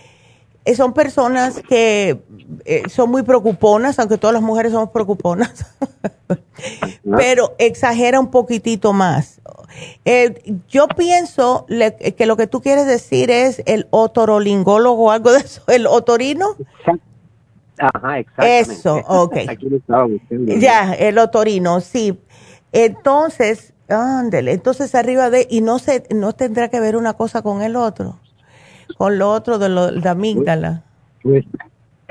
[0.75, 2.21] son personas que
[2.65, 5.67] eh, son muy preocuponas, aunque todas las mujeres somos preocuponas,
[7.17, 9.41] pero exagera un poquitito más.
[10.05, 15.39] Eh, yo pienso que lo que tú quieres decir es el otorolingólogo o algo de
[15.39, 16.57] eso, el otorino.
[17.79, 18.73] Ajá, exactamente.
[18.73, 19.37] Eso, ok.
[20.61, 22.19] Ya, el otorino, sí.
[22.73, 27.63] Entonces, ándele, entonces arriba de, y no se, no tendrá que ver una cosa con
[27.63, 28.19] el otro
[28.99, 30.83] con lo otro de, lo, la amígdala?
[31.23, 31.45] Pues,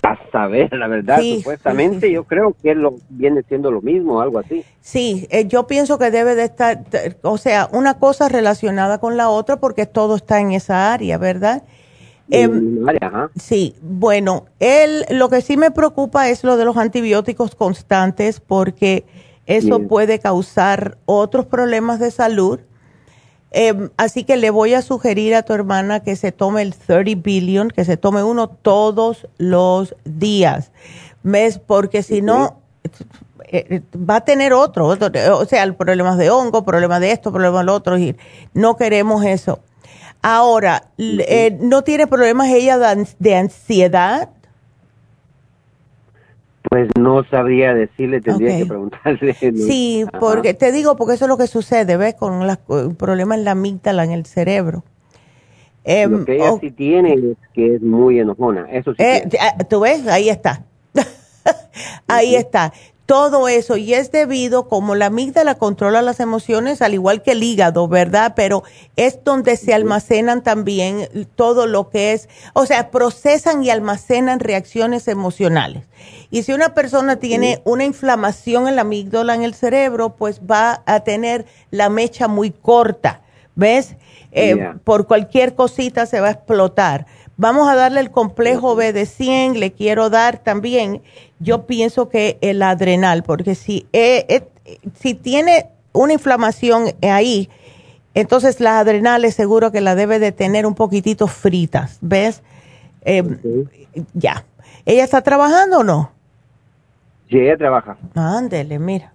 [0.04, 4.64] a saber, la verdad, supuestamente yo creo que lo viene siendo lo mismo, algo así.
[4.80, 6.84] Sí, eh, yo pienso que debe de estar,
[7.24, 11.64] o sea, una cosa relacionada con la otra porque todo está en esa área, ¿verdad?
[12.30, 12.50] Eh,
[13.36, 19.06] sí, bueno, él, lo que sí me preocupa es lo de los antibióticos constantes porque
[19.46, 22.60] eso puede causar otros problemas de salud
[23.52, 27.22] Em, así que le voy a sugerir a tu hermana que se tome el 30
[27.24, 30.72] billion, que se tome uno todos los días.
[31.24, 31.60] ¿Ves?
[31.60, 32.62] Porque si no,
[33.50, 37.66] eh, va a tener otro, o sea, problemas de hongo, problemas de esto, problemas de
[37.66, 38.16] lo otro, y
[38.54, 39.60] no queremos eso.
[40.22, 42.78] Ahora, eh, ¿no tiene problemas ella
[43.20, 44.30] de ansiedad?
[46.70, 49.34] Pues no sabría decirle, tendría que preguntarle.
[49.56, 52.16] Sí, porque te digo, porque eso es lo que sucede, ¿ves?
[52.16, 54.84] Con el problema en la amígdala, en el cerebro.
[55.84, 59.02] Em, lo que ella sí tiene es que es muy enojona, eso sí.
[59.02, 59.30] Eh,
[59.70, 60.64] Tú ves, ahí está.
[62.08, 62.74] ahí está
[63.08, 67.42] todo eso y es debido como la amígdala controla las emociones al igual que el
[67.42, 68.34] hígado, ¿verdad?
[68.36, 68.64] Pero
[68.98, 75.08] es donde se almacenan también todo lo que es, o sea, procesan y almacenan reacciones
[75.08, 75.84] emocionales.
[76.30, 80.84] Y si una persona tiene una inflamación en la amígdala en el cerebro, pues va
[80.86, 83.22] a tener la mecha muy corta,
[83.56, 83.96] ¿ves?
[84.34, 87.08] Eh, por cualquier cosita se va a explotar.
[87.38, 91.04] Vamos a darle el complejo B de 100, le quiero dar también,
[91.40, 94.48] yo pienso que el adrenal, porque si, eh, eh,
[94.96, 97.50] si tiene una inflamación ahí,
[98.16, 102.42] entonces las adrenales seguro que la debe de tener un poquitito fritas, ¿ves?
[103.02, 103.24] Eh,
[104.16, 104.44] ya.
[104.88, 106.12] ¿Ella está trabajando o no?
[107.30, 107.98] Sí, ella trabaja.
[108.16, 109.14] Ándele, mira.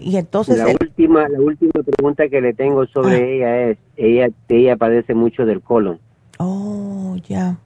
[0.00, 0.58] Y entonces...
[0.58, 3.26] La, última, la última pregunta que le tengo sobre ah.
[3.26, 6.00] ella es, ella, ella padece mucho del colon.
[6.38, 7.56] Oh, ya.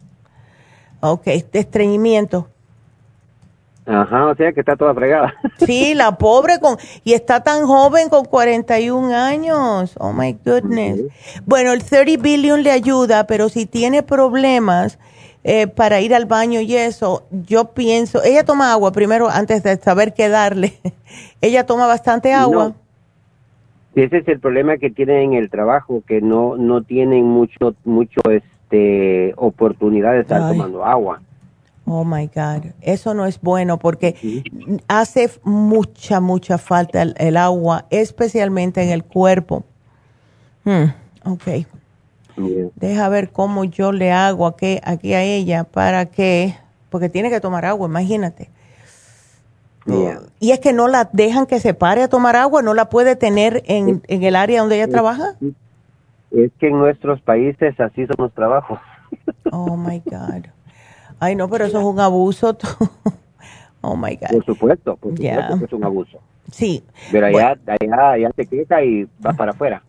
[1.01, 2.49] Ok, de estreñimiento.
[3.85, 5.35] Ajá, o sea que está toda fregada.
[5.59, 9.94] Sí, la pobre con y está tan joven con 41 años.
[9.99, 11.01] Oh my goodness.
[11.44, 14.99] Bueno, el 30 billion le ayuda, pero si tiene problemas
[15.44, 19.77] eh, para ir al baño y eso, yo pienso, ella toma agua primero antes de
[19.77, 20.74] saber qué darle.
[21.40, 22.74] ella toma bastante agua.
[23.94, 28.20] Ese es el problema que tienen en el trabajo, que no no tienen mucho mucho
[28.73, 31.20] este oportunidad de estar tomando agua.
[31.85, 34.44] Oh my God, eso no es bueno porque
[34.89, 39.65] hace mucha, mucha falta el, agua, especialmente en el cuerpo.
[40.65, 40.85] Hmm,
[41.24, 41.66] ok.
[42.77, 46.57] Deja ver cómo yo le hago aquí, aquí a ella para que,
[46.89, 48.49] porque tiene que tomar agua, imagínate.
[50.39, 53.16] Y es que no la dejan que se pare a tomar agua, no la puede
[53.16, 55.36] tener en, en el área donde ella trabaja.
[56.34, 58.78] Es que en nuestros países así son los trabajos.
[59.50, 60.46] Oh my God.
[61.20, 62.56] Ay, no, pero eso es un abuso.
[63.82, 64.30] oh my God.
[64.30, 66.18] Por supuesto, por supuesto que es un abuso.
[66.50, 66.84] Sí.
[67.10, 69.82] Pero allá, allá, te queja y vas para afuera.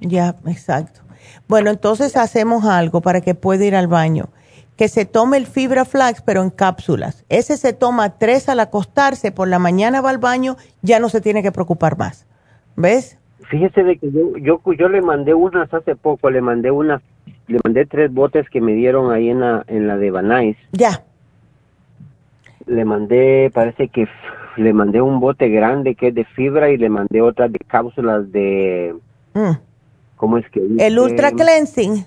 [0.00, 1.00] Ya, exacto.
[1.48, 4.28] Bueno, entonces hacemos algo para que pueda ir al baño.
[4.76, 7.24] Que se tome el fibra flax, pero en cápsulas.
[7.28, 11.20] Ese se toma tres al acostarse, por la mañana va al baño, ya no se
[11.20, 12.26] tiene que preocupar más.
[12.76, 13.18] ¿Ves?
[13.50, 17.02] Fíjese de que yo, yo, yo le mandé unas hace poco, le mandé unas,
[17.48, 20.56] le mandé tres botes que me dieron ahí en la, en la de Banais.
[20.70, 21.02] Ya.
[22.66, 24.06] Le mandé, parece que
[24.56, 28.30] le mandé un bote grande que es de fibra y le mandé otras de cápsulas
[28.30, 28.94] de,
[29.34, 29.50] mm.
[30.14, 30.62] ¿cómo es que?
[30.78, 32.06] El Ultra Cleansing.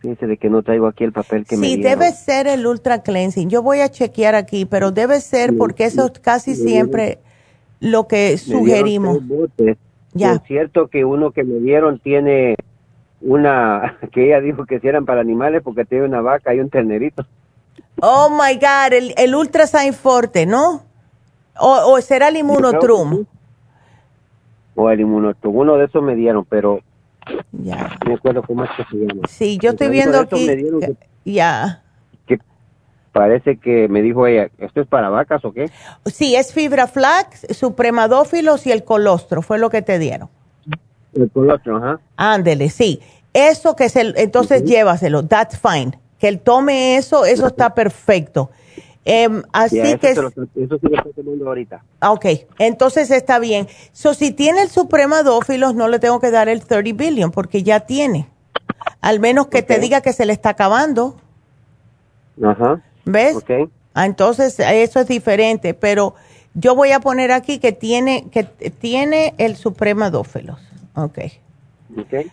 [0.00, 1.84] Fíjese de que no traigo aquí el papel que me dieron.
[1.84, 3.48] Sí, debe ser el Ultra Cleansing.
[3.48, 7.18] Yo voy a chequear aquí, pero debe ser porque eso casi siempre
[7.80, 9.18] lo que sugerimos.
[10.14, 10.34] Ya.
[10.34, 12.56] Es cierto que uno que me dieron tiene
[13.20, 16.70] una, que ella dijo que si eran para animales porque tiene una vaca y un
[16.70, 17.26] ternerito.
[18.00, 20.82] Oh my God, el, el Ultra Forte, ¿no?
[21.60, 23.24] O, será el Inmunotrum.
[24.76, 26.80] O el Inmunotrum, uno de esos me dieron, pero
[27.50, 27.96] ya.
[28.04, 29.22] no me acuerdo cómo es que se llama.
[29.28, 30.48] Sí, yo estoy viendo aquí.
[31.24, 31.82] ya
[33.18, 35.68] parece que me dijo ella, ¿esto es para vacas o qué?
[36.06, 40.28] Sí, es fibra flax, supremadófilos y el colostro, fue lo que te dieron.
[41.14, 41.98] El colostro, ajá.
[42.16, 43.00] Ándele, sí.
[43.32, 45.98] Eso que es el, entonces llévaselo, that's fine.
[46.20, 48.50] Que él tome eso, eso está perfecto.
[49.04, 50.10] Em, así que...
[50.10, 51.82] eso sí lo estoy tomando ahorita.
[52.02, 52.26] Ok,
[52.60, 53.66] entonces está bien.
[53.90, 57.80] So, si tiene el supremadófilos, no le tengo que dar el 30 billion, porque ya
[57.80, 58.28] tiene.
[59.00, 61.16] Al menos que te diga que se le está acabando.
[62.40, 62.80] Ajá.
[63.10, 63.36] ¿Ves?
[63.94, 66.14] Ah, entonces eso es diferente, pero
[66.54, 70.60] yo voy a poner aquí que tiene que tiene el supremadófilos.
[70.94, 71.18] Ok.
[71.96, 72.26] Ok.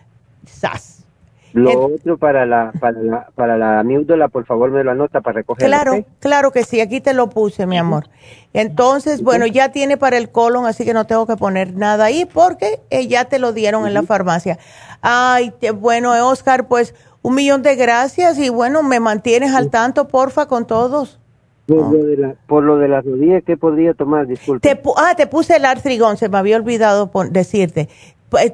[0.45, 1.06] SAS.
[1.53, 5.38] Lo otro para la, para la, para la amígdala, por favor me lo anota para
[5.38, 5.65] recoger.
[5.65, 8.10] Claro, claro que sí, aquí te lo puse, mi amor.
[8.52, 12.26] Entonces, bueno, ya tiene para el colon, así que no tengo que poner nada ahí
[12.26, 14.60] porque eh, ya te lo dieron en la farmacia.
[15.02, 16.93] Ay, bueno, Oscar, pues
[17.26, 21.19] un millón de gracias y bueno, me mantienes al tanto, porfa, con todos.
[21.65, 24.27] Por, lo, de la, por lo de las rodillas, ¿qué podría tomar?
[24.27, 24.80] Disculpe.
[24.95, 27.89] ah, te puse el artrigón, se me había olvidado decirte.
[28.30, 28.53] Pues,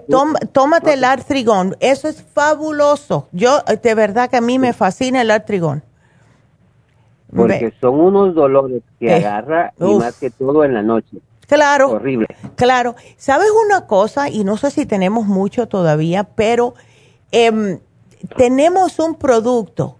[0.53, 3.27] tómate el artrigón, eso es fabuloso.
[3.33, 5.83] Yo, de verdad que a mí me fascina el artrigón.
[7.35, 11.17] Porque son unos dolores que eh, agarra y más que todo en la noche.
[11.45, 11.89] Claro.
[11.91, 12.27] Horrible.
[12.55, 12.95] Claro.
[13.17, 14.29] ¿Sabes una cosa?
[14.29, 16.73] Y no sé si tenemos mucho todavía, pero...
[17.33, 17.81] Eh,
[18.37, 19.97] tenemos un producto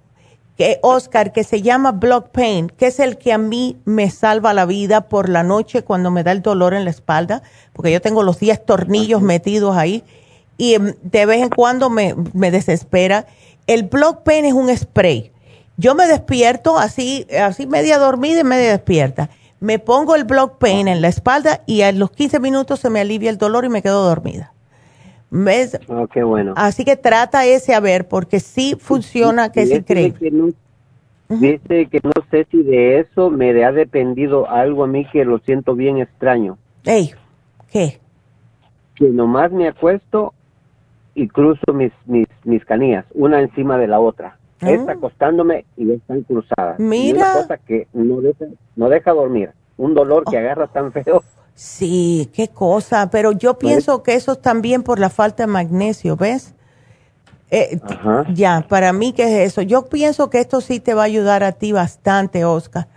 [0.58, 4.54] que Oscar, que se llama Block Pain, que es el que a mí me salva
[4.54, 7.42] la vida por la noche cuando me da el dolor en la espalda,
[7.74, 10.04] porque yo tengo los 10 tornillos metidos ahí
[10.58, 13.26] y em, de vez en cuando me, me desespera.
[13.66, 15.32] El Block Pain es un spray.
[15.78, 19.30] Yo me despierto así, así media dormida y media despierta.
[19.60, 23.00] Me pongo el Block Pain en la espalda y a los 15 minutos se me
[23.00, 24.54] alivia el dolor y me quedo dormida.
[25.32, 25.80] ¿Ves?
[25.88, 26.54] Oh, qué bueno.
[26.58, 30.20] Así que trata ese a ver, porque sí funciona, que es increíble.
[30.20, 30.50] Que no,
[31.40, 35.40] Dice que no sé si de eso me ha dependido algo a mí que lo
[35.40, 36.58] siento bien extraño.
[36.84, 37.14] Ey,
[37.72, 38.00] ¿qué?
[38.96, 40.34] Que nomás me acuesto
[41.16, 44.38] y cruzo mis, mis, mis canillas, una encima de la otra.
[44.60, 44.72] Ah.
[44.72, 46.78] Está acostándome y están cruzadas.
[46.80, 47.32] Mira.
[47.32, 48.46] una cosa que no deja,
[48.76, 49.52] no deja dormir.
[49.78, 50.40] Un dolor que oh.
[50.40, 51.24] agarra tan feo.
[51.64, 56.18] Sí, qué cosa, pero yo pienso que eso es también por la falta de magnesio,
[56.18, 56.56] ¿ves?
[57.52, 57.80] Eh,
[58.34, 59.62] ya, para mí, ¿qué es eso?
[59.62, 62.88] Yo pienso que esto sí te va a ayudar a ti bastante, Oscar.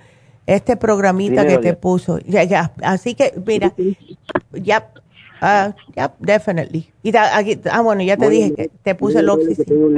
[0.47, 2.19] Este programita que te puso.
[2.20, 2.73] Ya, ya.
[2.82, 3.74] Así que, mira,
[4.53, 4.91] ya,
[5.43, 6.91] uh, ya, definitely.
[7.03, 9.91] Y ah, bueno, ya te dije que te puse el oxígeno.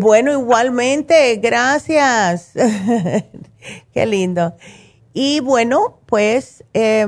[0.00, 2.54] Bueno, igualmente, gracias.
[3.94, 4.52] Qué lindo.
[5.14, 7.06] Y bueno, pues, eh,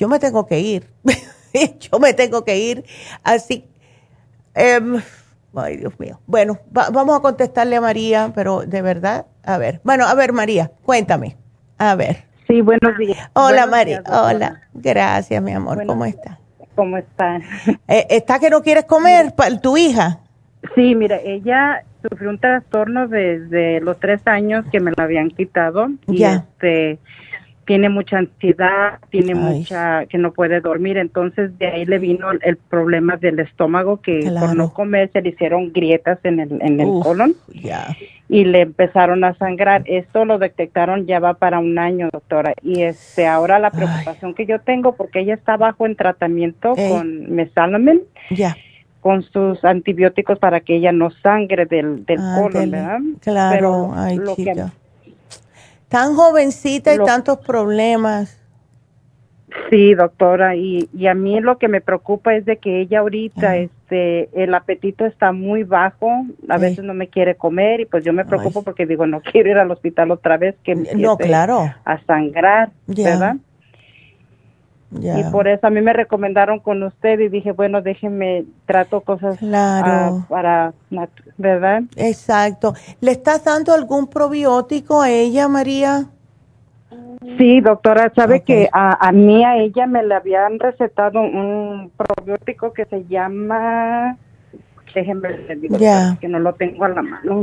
[0.00, 0.86] yo me tengo que ir.
[1.80, 2.84] yo me tengo que ir.
[3.22, 3.66] Así,
[4.54, 4.80] eh,
[5.54, 6.18] ay Dios mío.
[6.26, 9.82] Bueno, vamos a contestarle a María, pero de verdad, a ver.
[9.84, 11.36] Bueno, a ver, María, cuéntame.
[11.76, 12.24] A ver.
[12.48, 13.30] Sí, buenos días.
[13.34, 14.02] Hola, María.
[14.06, 14.62] Hola.
[14.72, 15.86] Gracias, mi amor.
[15.86, 16.38] ¿Cómo estás?
[16.74, 17.42] ¿Cómo estás?
[17.86, 20.20] Eh, ¿Está que no quieres comer tu hija?
[20.74, 25.88] Sí, mira, ella sufrió un trastorno desde los tres años que me lo habían quitado.
[26.06, 26.98] Y este
[27.70, 32.56] tiene mucha ansiedad, tiene mucha, que no puede dormir, entonces de ahí le vino el,
[32.56, 36.88] problema del estómago que por no comer se le hicieron grietas en el, en el
[37.00, 37.32] colon
[38.28, 39.84] y le empezaron a sangrar.
[39.84, 44.46] Esto lo detectaron ya va para un año, doctora, y este ahora la preocupación que
[44.46, 48.02] yo tengo porque ella está bajo en tratamiento con mesalamen.
[49.00, 52.98] con sus antibióticos para que ella no sangre del, del colon, ¿verdad?
[53.20, 54.18] Claro, Ay,
[55.90, 58.40] Tan jovencita y tantos problemas.
[59.68, 63.56] Sí, doctora, y, y a mí lo que me preocupa es de que ella ahorita,
[63.56, 68.12] este, el apetito está muy bajo, a veces no me quiere comer y pues yo
[68.12, 71.74] me preocupo porque digo, no quiero ir al hospital otra vez que me no, claro.
[71.84, 73.36] a sangrar, ¿verdad?
[74.92, 79.38] Y por eso a mí me recomendaron con usted y dije, bueno, déjeme, trato cosas
[79.38, 80.26] claro.
[80.28, 80.72] para,
[81.38, 81.82] ¿verdad?
[81.94, 82.74] Exacto.
[83.00, 86.06] ¿Le estás dando algún probiótico a ella, María?
[87.38, 92.72] Sí, doctora, sabe que a, a, mí, a ella me le habían recetado un probiótico
[92.72, 94.16] que se llama,
[94.92, 95.70] déjenme decir,
[96.20, 97.42] que no lo tengo a la mano.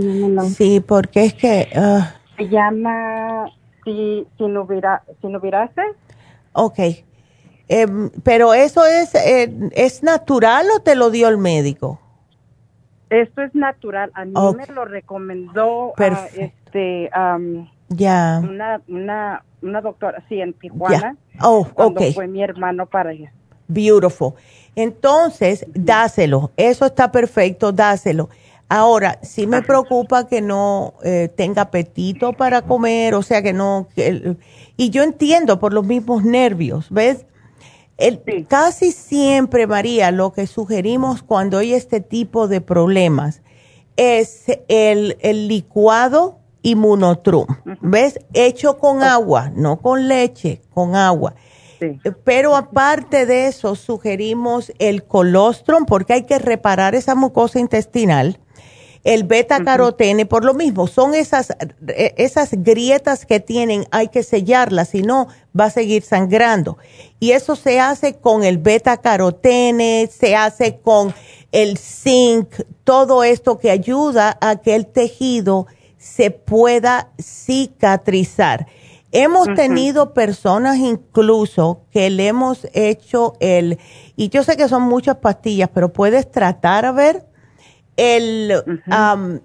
[0.49, 1.69] Sí, porque es que...
[1.75, 2.13] Ah.
[2.35, 3.45] Se llama
[3.85, 5.71] si, si no hubiera, si no hubiera
[6.51, 6.79] Ok.
[7.69, 7.85] Eh,
[8.23, 11.99] pero eso es, eh, es natural o te lo dio el médico?
[13.09, 14.11] Esto es natural.
[14.13, 17.09] A mí me lo recomendó ah, este,
[17.89, 18.41] ya.
[18.43, 21.15] una, una, una doctora, sí, en Tijuana.
[21.41, 23.31] Oh, cuando fue mi hermano para allá.
[23.67, 24.33] Beautiful.
[24.75, 26.51] Entonces, dáselo.
[26.57, 28.29] Eso está perfecto, dáselo.
[28.69, 33.87] Ahora, sí me preocupa que no eh, tenga apetito para comer, o sea, que no...
[34.75, 37.25] y yo entiendo por los mismos nervios, ¿ves?
[37.97, 43.41] El, Casi siempre, María, lo que sugerimos cuando hay este tipo de problemas
[43.95, 47.47] es el, el licuado inmunotrum,
[47.81, 48.19] ¿ves?
[48.33, 51.35] Hecho con agua, no con leche, con agua.
[52.23, 58.39] Pero aparte de eso, sugerimos el colostrum porque hay que reparar esa mucosa intestinal
[59.07, 61.51] el beta carotene, por lo mismo, son esas,
[61.87, 66.77] eh, esas grietas que tienen, hay que sellarlas, si no, va a seguir sangrando.
[67.17, 71.13] Y eso se hace con el beta carotene, se hace con
[71.53, 72.49] el zinc,
[72.83, 75.67] todo esto que ayuda a que el tejido
[75.97, 78.67] se pueda cicatrizar.
[79.13, 83.79] Hemos tenido personas incluso que le hemos hecho el,
[84.17, 87.26] y yo sé que son muchas pastillas, pero puedes tratar a ver
[87.97, 88.53] el,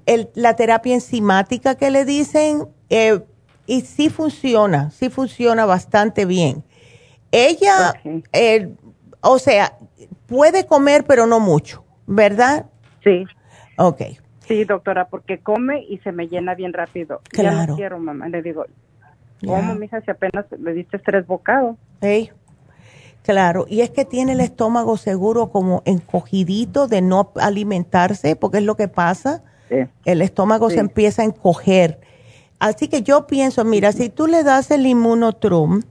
[0.07, 3.20] el, la terapia enzimática que le dicen, eh,
[3.66, 6.62] y sí funciona, sí funciona bastante bien.
[7.33, 7.95] Ella,
[8.33, 8.74] eh,
[9.23, 9.79] o sea,
[10.27, 12.66] puede comer, pero no mucho, ¿verdad?
[13.03, 13.24] Sí.
[13.79, 14.03] Ok.
[14.47, 17.23] Sí, doctora, porque come y se me llena bien rápido.
[17.31, 17.57] Claro.
[17.57, 18.29] Ya no quiero, mamá.
[18.29, 18.66] Le digo,
[19.47, 21.77] ¿cómo, mija, si apenas le diste tres bocados?
[22.03, 22.31] Sí.
[23.23, 28.65] Claro, y es que tiene el estómago seguro como encogidito de no alimentarse, porque es
[28.65, 29.43] lo que pasa.
[30.05, 31.99] El estómago se empieza a encoger.
[32.59, 35.82] Así que yo pienso, mira, si tú le das el inmunotrum,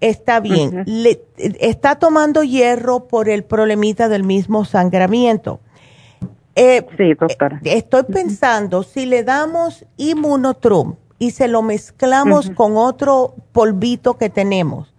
[0.00, 0.82] está bien.
[0.86, 5.60] le, está tomando hierro por el problemita del mismo sangramiento.
[6.54, 7.60] Eh, sí, doctora.
[7.64, 14.30] Eh, estoy pensando, si le damos inmunotrum y se lo mezclamos con otro polvito que
[14.30, 14.94] tenemos,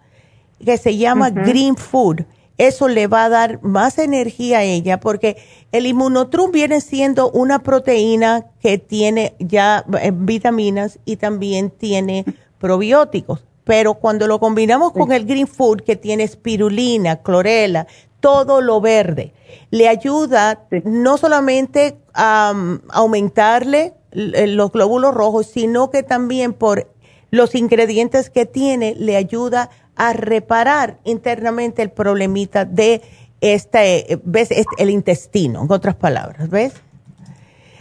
[0.64, 2.24] que se llama Green Food,
[2.58, 5.36] eso le va a dar más energía a ella porque
[5.70, 12.24] el inmunotrum viene siendo una proteína que tiene ya eh, vitaminas y también tiene
[12.58, 13.44] probióticos.
[13.62, 17.86] Pero cuando lo combinamos con el green food que tiene espirulina, clorela,
[18.18, 19.34] todo lo verde,
[19.70, 26.88] le ayuda no solamente a um, aumentarle los glóbulos rojos, sino que también por
[27.30, 33.02] los ingredientes que tiene le ayuda a reparar internamente el problemita de
[33.40, 34.50] este, ¿ves?
[34.50, 36.72] Este, el intestino, en otras palabras, ¿ves?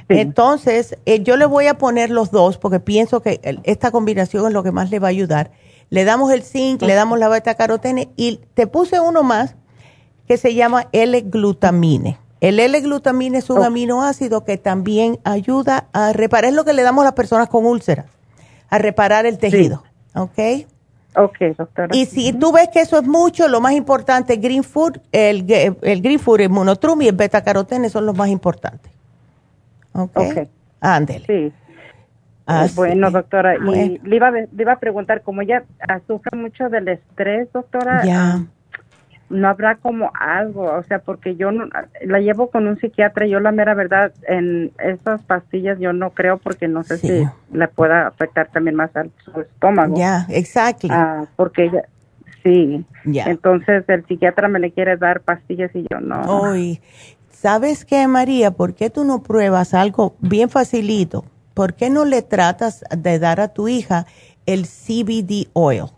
[0.10, 4.54] Entonces, eh, yo le voy a poner los dos porque pienso que esta combinación es
[4.54, 5.52] lo que más le va a ayudar.
[5.90, 9.56] Le damos el zinc, le damos la beta carotene y te puse uno más
[10.28, 12.20] que se llama L-glutamine.
[12.40, 17.02] El L-glutamine es un aminoácido que también ayuda a reparar, es lo que le damos
[17.02, 18.06] a las personas con úlceras,
[18.70, 19.84] a reparar el tejido.
[20.16, 20.68] ¿Ok?
[21.18, 21.96] Ok, doctora.
[21.96, 25.46] Y si tú ves que eso es mucho, lo más importante, Green Food, el,
[25.82, 28.92] el Green Food, el Monotrum y el beta carotene son los más importantes.
[29.94, 30.12] Ok.
[30.16, 30.50] okay.
[30.80, 31.26] Ándele.
[31.26, 31.54] Sí.
[32.76, 35.64] bueno, doctora, y le iba, le iba a preguntar, como ella
[36.06, 38.46] sufre mucho del estrés, doctora, ya
[39.30, 41.66] no habrá como algo, o sea, porque yo no,
[42.02, 46.12] la llevo con un psiquiatra y yo la mera verdad en esas pastillas yo no
[46.12, 49.98] creo porque no sé si le pueda afectar también más al su estómago.
[49.98, 50.88] Ya, exacto.
[50.90, 51.84] Ah, porque ella,
[52.44, 52.86] sí.
[53.06, 56.22] Entonces el psiquiatra me le quiere dar pastillas y yo no.
[56.22, 56.82] Hoy,
[57.30, 58.52] ¿sabes qué, María?
[58.52, 61.26] ¿Por qué tú no pruebas algo bien facilito?
[61.54, 64.06] ¿Por qué no le tratas de dar a tu hija
[64.46, 65.97] el CBD oil?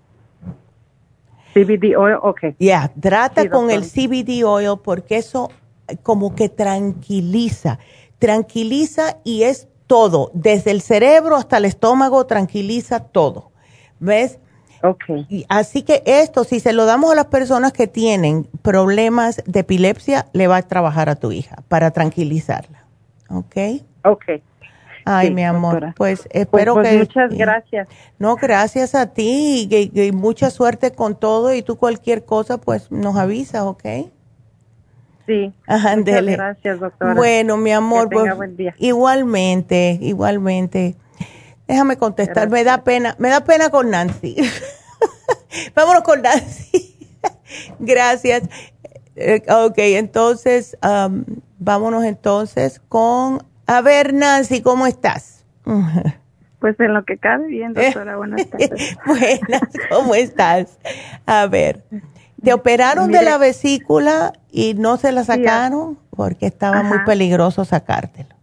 [1.66, 2.56] CBD oil, ok.
[2.60, 5.50] Ya, trata con el CBD oil porque eso
[6.04, 7.80] como que tranquiliza,
[8.20, 13.52] tranquiliza y es todo, desde el cerebro hasta el estómago, tranquiliza todo.
[14.00, 14.40] ¿Ves?
[14.82, 15.04] Ok.
[15.50, 20.28] así que esto, si se lo damos a las personas que tienen problemas de epilepsia,
[20.32, 22.86] le va a trabajar a tu hija para tranquilizarla.
[23.30, 23.56] ¿Ok?
[24.06, 24.42] Ok.
[25.06, 26.98] Ay, mi amor, pues, pues espero pues, que...
[27.00, 27.88] Muchas gracias.
[28.18, 33.16] No, gracias a ti y, mucha suerte con todo y tú cualquier cosa, pues nos
[33.16, 33.84] avisas, ¿ok?
[35.26, 35.54] Sí.
[35.68, 37.14] Muchas gracias, doctora.
[37.14, 38.32] Bueno, mi amor, pues,
[38.78, 40.96] igualmente, igualmente.
[41.68, 44.36] Déjame contestar, me da pena, me da pena con Nancy.
[45.76, 46.98] Vámonos con Nancy.
[47.80, 48.44] gracias.
[49.16, 50.78] Eh, ok, entonces,
[51.60, 55.46] vámonos entonces con a ver, Nancy, ¿cómo estás?
[56.58, 58.18] Pues en lo que cabe bien, doctora.
[58.18, 58.98] Buenas tardes.
[59.06, 60.80] Buenas, ¿cómo estás?
[61.28, 61.84] A ver,
[62.44, 66.00] ¿te operaron de la vesícula y no se la sacaron?
[66.10, 68.36] Porque estaba muy peligroso sacártelo.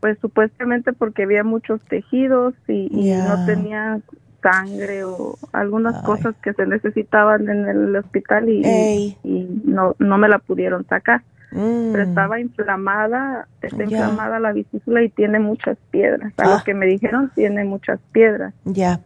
[0.00, 4.00] Pues supuestamente porque había muchos tejidos y, no tenía
[4.42, 10.28] sangre o algunas cosas que se necesitaban en el hospital y, y no, no me
[10.28, 11.22] la pudieron sacar.
[11.50, 12.08] Pero mm.
[12.08, 16.32] estaba inflamada, está inflamada la vesícula y tiene muchas piedras.
[16.36, 16.62] A lo ah.
[16.64, 18.54] que me dijeron, tiene muchas piedras.
[18.64, 19.00] Ya.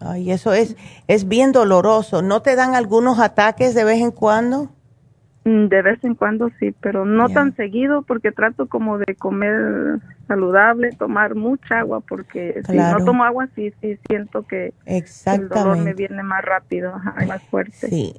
[0.00, 0.76] Ay, eso es,
[1.08, 2.22] es bien doloroso.
[2.22, 4.70] ¿No te dan algunos ataques de vez en cuando?
[5.44, 9.98] Mm, de vez en cuando sí, pero no tan seguido porque trato como de comer
[10.28, 15.78] saludable, tomar mucha agua porque si no tomo agua sí sí siento que el dolor
[15.78, 16.92] me viene más rápido,
[17.26, 17.88] más fuerte.
[17.88, 18.14] Sí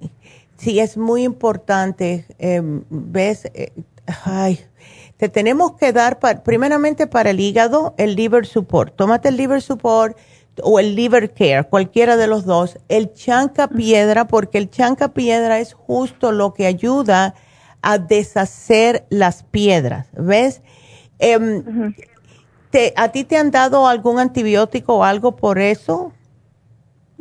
[0.59, 3.71] sí es muy importante, em, ves, eh,
[4.25, 4.59] ay,
[5.17, 8.95] te tenemos que dar, primeramente para el hígado, el liver support.
[8.95, 10.17] Tómate el liver support
[10.61, 12.77] o el liver care, cualquiera de los dos.
[12.89, 17.35] El chanca piedra, porque el chanca piedra es justo lo que ayuda
[17.81, 20.61] a deshacer las piedras, ¿ves?
[21.19, 21.93] Em,
[22.71, 26.13] te, ¿A ti te han dado algún antibiótico o algo por eso?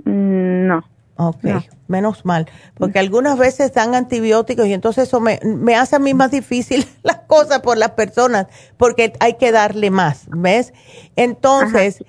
[0.05, 0.98] Mm, no.
[1.21, 1.45] Ok,
[1.89, 5.41] menos mal, porque algunas veces dan antibióticos y entonces eso me,
[5.75, 8.47] hace a mí más difícil las cosas por las personas,
[8.77, 10.73] porque hay que darle más, ¿ves?
[11.17, 12.05] Entonces,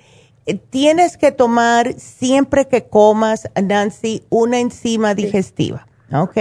[0.46, 6.38] eh, tienes que tomar siempre que comas, Nancy, una enzima digestiva, ¿ok?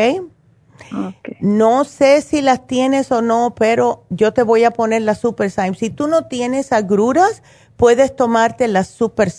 [1.40, 5.52] No sé si las tienes o no, pero yo te voy a poner la Super
[5.76, 7.41] Si tú no tienes agruras,
[7.78, 9.32] puedes tomarte la Super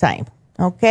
[0.58, 0.82] ¿ok?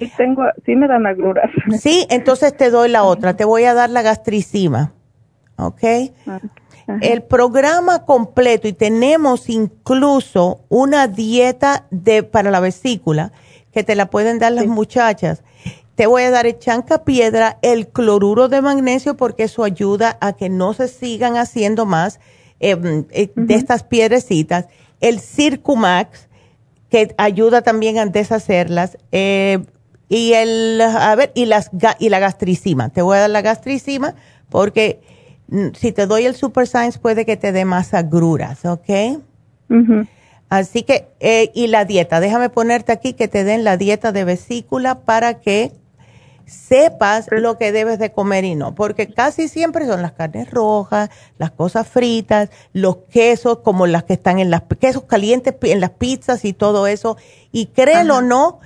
[0.00, 1.50] Sí, tengo, sí me dan agruras.
[1.78, 3.36] Sí, entonces te doy la otra.
[3.36, 4.92] Te voy a dar la gastricima.
[5.60, 5.82] ¿ok?
[7.00, 13.32] El programa completo y tenemos incluso una dieta de, para la vesícula
[13.72, 15.44] que te la pueden dar las muchachas.
[15.94, 20.32] Te voy a dar el chanca piedra, el cloruro de magnesio porque eso ayuda a
[20.32, 22.18] que no se sigan haciendo más
[22.58, 24.66] em, eh, de estas piedrecitas.
[25.00, 26.28] El Circumax
[26.88, 28.98] que ayuda también a deshacerlas.
[29.12, 29.60] Eh,
[30.10, 31.70] y el, a ver, y, las,
[32.00, 32.88] y la gastricima.
[32.88, 34.16] Te voy a dar la gastricima
[34.48, 35.00] porque
[35.48, 38.90] mm, si te doy el Super Science puede que te dé más agruras, ¿ok?
[40.48, 44.24] Así que, eh, y la dieta, déjame ponerte aquí que te den la dieta de
[44.24, 45.70] vesícula para que
[46.44, 51.08] sepas lo que debes de comer y no, porque casi siempre son las carnes rojas,
[51.38, 55.90] las cosas fritas, los quesos como las que están en las quesos calientes en las
[55.90, 57.16] pizzas y todo eso.
[57.52, 58.58] Y créelo o no,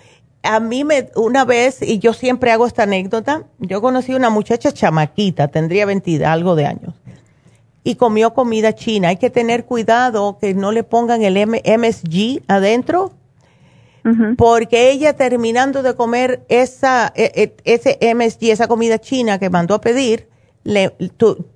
[0.45, 4.73] a mí me, una vez, y yo siempre hago esta anécdota, yo conocí una muchacha
[4.73, 6.95] chamaquita, tendría 20 algo de años,
[7.83, 9.09] y comió comida china.
[9.09, 13.12] Hay que tener cuidado que no le pongan el MSG adentro,
[14.37, 19.75] porque ella terminando de comer esa, e, e, ese MSG, esa comida china que mandó
[19.75, 20.29] a pedir,
[20.62, 20.95] le,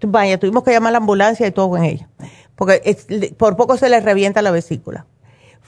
[0.07, 2.09] vaya, tuvimos que llamar a la ambulancia y todo con ella,
[2.57, 2.97] porque
[3.37, 5.05] por poco se le revienta la vesícula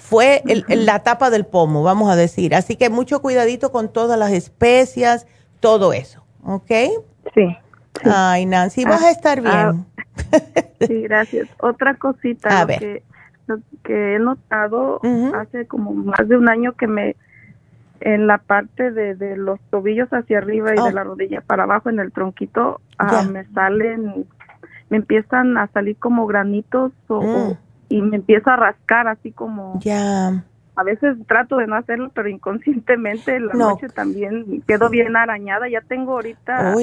[0.01, 2.55] fue la tapa del pomo, vamos a decir.
[2.55, 5.27] Así que mucho cuidadito con todas las especias,
[5.61, 6.71] todo eso, ¿ok?
[7.35, 7.57] Sí.
[8.05, 9.87] Ay, Nancy, vas a ah, estar ah, bien.
[10.89, 11.49] sí, gracias.
[11.61, 13.03] Otra cosita, Que,
[13.85, 15.01] que he notado
[15.35, 17.17] hace como más de un año que me
[18.01, 20.91] en la parte de, los tobillos hacia arriba y de oh.
[20.91, 24.27] la rodilla para abajo en el tronquito ah, me salen
[24.89, 27.57] me empiezan a salir como granitos o, mm
[27.91, 29.79] y me empiezo a rascar así como...
[29.81, 30.45] Ya.
[30.77, 35.69] A veces trato de no hacerlo, pero inconscientemente la noche también quedo bien arañada.
[35.69, 36.75] Ya tengo ahorita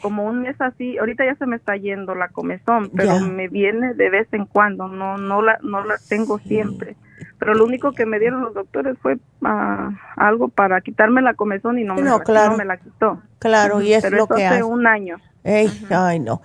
[0.00, 0.98] como un mes así.
[0.98, 4.88] Ahorita ya se me está yendo la comezón, pero me viene de vez en cuando.
[4.88, 6.96] No, no la, no la tengo siempre.
[7.38, 11.78] Pero lo único que me dieron los doctores fue uh, algo para quitarme la comezón
[11.78, 13.22] y no, me, la, no me la quitó.
[13.38, 15.18] Claro, y es pero lo que hace un año.
[15.44, 16.42] Ay, no.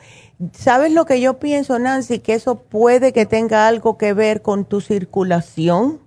[0.52, 2.20] ¿Sabes lo que yo pienso, Nancy?
[2.20, 6.00] Que eso puede que tenga algo que ver con tu circulación.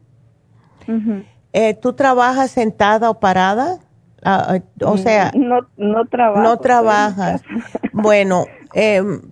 [1.53, 3.79] Eh, ¿Tú trabajas sentada o parada?
[4.23, 6.43] Ah, ah, o mm, sea, no, no trabajo.
[6.43, 7.43] No trabajas.
[7.93, 9.23] Bueno, em,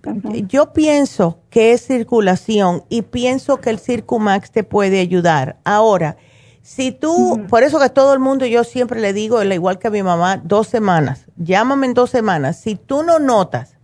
[0.45, 5.55] yo pienso que es circulación y pienso que el Circumax te puede ayudar.
[5.63, 6.17] Ahora,
[6.63, 9.91] si tú, por eso que todo el mundo, yo siempre le digo, igual que a
[9.91, 12.59] mi mamá, dos semanas, llámame en dos semanas.
[12.59, 13.76] Si tú no notas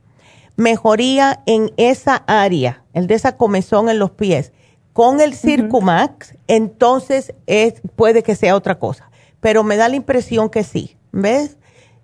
[0.55, 4.53] mejoría en esa área, el de esa comezón en los pies,
[4.93, 9.09] con el Circumax, entonces es, puede que sea otra cosa.
[9.39, 11.57] Pero me da la impresión que sí, ¿ves?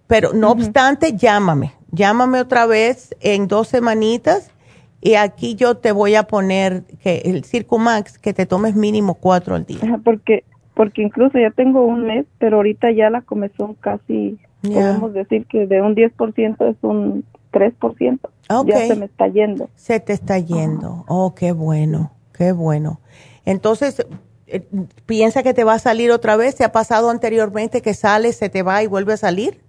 [0.07, 4.51] Pero no obstante, llámame, llámame otra vez en dos semanitas
[5.01, 9.55] y aquí yo te voy a poner que el Circumax, que te tomes mínimo cuatro
[9.55, 9.79] al día.
[10.03, 10.43] porque,
[10.73, 15.67] porque incluso ya tengo un mes, pero ahorita ya la comezón casi, podemos decir que
[15.67, 18.19] de un 10% es un 3%.
[18.65, 19.69] Ya se me está yendo.
[19.75, 21.05] Se te está yendo.
[21.07, 22.99] Oh, qué bueno, qué bueno.
[23.45, 24.05] Entonces,
[24.47, 24.65] eh,
[25.05, 26.55] ¿piensa que te va a salir otra vez?
[26.55, 29.61] ¿Se ha pasado anteriormente que sale, se te va y vuelve a salir?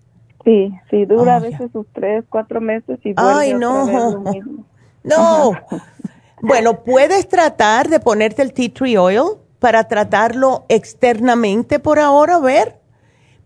[0.44, 3.84] Sí, sí, dura a oh, veces sus tres, cuatro meses y vuelve Ay, no.
[3.84, 4.44] Otra vez
[5.02, 5.52] No.
[6.42, 12.40] bueno, puedes tratar de ponerte el tea tree oil para tratarlo externamente por ahora, a
[12.40, 12.76] ver.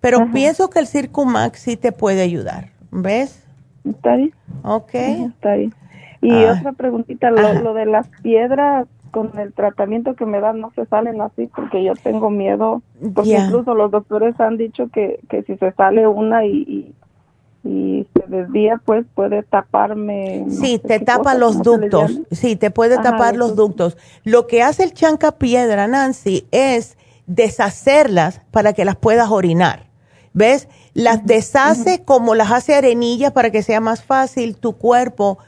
[0.01, 2.73] Pero pienso que el Circumax sí te puede ayudar.
[2.90, 3.44] ¿Ves?
[3.85, 4.32] Está bien.
[4.62, 4.94] Ok.
[4.94, 5.74] Está bien.
[6.20, 6.56] Y ah.
[6.59, 11.20] otra preguntita, lo, de las piedras con el tratamiento que me dan no se salen
[11.20, 12.82] así porque yo tengo miedo,
[13.15, 16.94] porque incluso los doctores han dicho que, que si se sale una y,
[17.62, 20.47] y, se desvía, pues puede taparme.
[20.48, 23.97] Sí, te tapa los ductos, sí, te puede tapar los ductos.
[24.24, 26.97] Lo que hace el chanca piedra, Nancy, es
[27.27, 29.86] deshacerlas para que las puedas orinar.
[30.32, 30.69] ¿Ves?
[30.95, 35.39] Las deshace como las hace arenillas para que sea más fácil tu cuerpo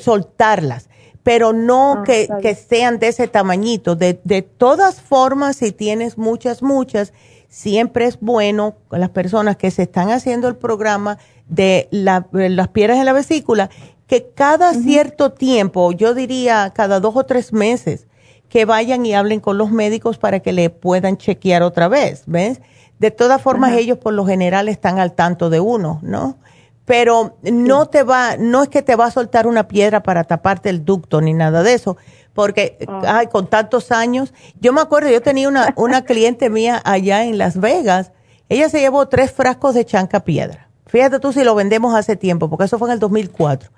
[0.00, 0.88] soltarlas,
[1.22, 3.96] pero no ah, que, que, sean de ese tamañito.
[3.96, 7.12] De, de todas formas, si tienes muchas, muchas,
[7.48, 12.98] siempre es bueno con las personas que se están haciendo el programa de las piedras
[12.98, 13.70] en la vesícula,
[14.06, 18.06] que cada cierto tiempo, yo diría cada dos o tres meses,
[18.48, 22.60] que vayan y hablen con los médicos para que le puedan chequear otra vez, ¿ves?
[22.98, 26.38] De todas formas, ellos por lo general están al tanto de uno, ¿no?
[26.84, 30.70] Pero no te va, no es que te va a soltar una piedra para taparte
[30.70, 31.96] el ducto ni nada de eso,
[32.32, 33.18] porque ah.
[33.18, 37.36] ay, con tantos años, yo me acuerdo, yo tenía una, una cliente mía allá en
[37.36, 38.12] Las Vegas,
[38.48, 40.68] ella se llevó tres frascos de chanca piedra.
[40.86, 43.70] Fíjate tú si lo vendemos hace tiempo, porque eso fue en el 2004.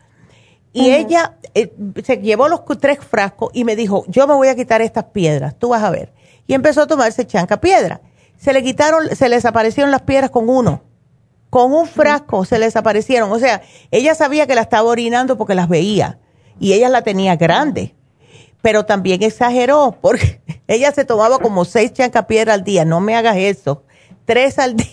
[0.73, 1.75] Y ella eh,
[2.05, 5.57] se llevó los tres frascos y me dijo, yo me voy a quitar estas piedras,
[5.59, 6.13] tú vas a ver.
[6.47, 8.01] Y empezó a tomarse chanca piedra.
[8.41, 10.83] Se le quitaron, se le desaparecieron las piedras con uno.
[11.51, 13.31] Con un frasco se le desaparecieron.
[13.31, 13.61] O sea,
[13.91, 16.19] ella sabía que la estaba orinando porque las veía.
[16.59, 17.95] Y ella la tenía grande.
[18.63, 21.93] Pero también exageró porque ella se tomaba como seis
[22.27, 22.87] piedra al día.
[22.87, 23.85] No me hagas eso.
[24.25, 24.87] Tres al día.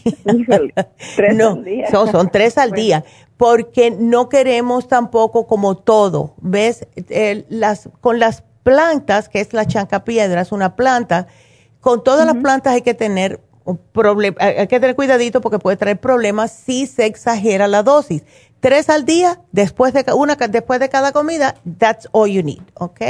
[1.15, 1.89] tres al día.
[1.89, 3.05] Son, son tres al día
[3.37, 6.87] porque no queremos tampoco como todo, ¿ves?
[7.49, 11.27] las, con las plantas, que es la chancapiedra, es una planta,
[11.81, 13.39] con todas las plantas hay que tener
[13.91, 18.23] problema, hay que tener cuidadito porque puede traer problemas si se exagera la dosis.
[18.59, 23.01] Tres al día, después de una después de cada comida, that's all you need, ¿ok?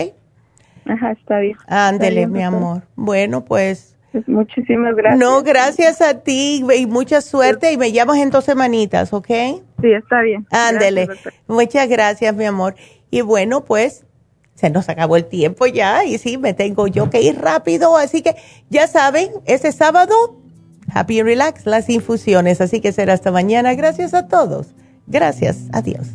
[0.86, 1.58] Ajá, está bien.
[1.68, 2.84] Ándele, mi amor.
[2.96, 5.20] Bueno, pues Muchísimas gracias.
[5.20, 9.28] No, gracias a ti y mucha suerte y me llamas en dos semanitas, ¿ok?
[9.28, 10.48] Sí, está bien.
[10.50, 11.08] Ándele.
[11.48, 12.76] Muchas gracias, mi amor.
[13.12, 14.06] Y bueno, pues
[14.58, 18.24] se nos acabó el tiempo ya y sí, me tengo yo que ir rápido, así
[18.24, 18.36] que
[18.70, 20.16] ya saben, ese sábado,
[20.92, 23.76] Happy Relax, las infusiones, así que será hasta mañana.
[23.76, 24.68] Gracias a todos.
[25.06, 26.08] Gracias, adiós.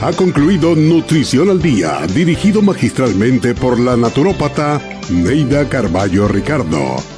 [0.00, 7.17] Ha concluido Nutrición al Día, dirigido magistralmente por la naturópata Neida Carballo Ricardo.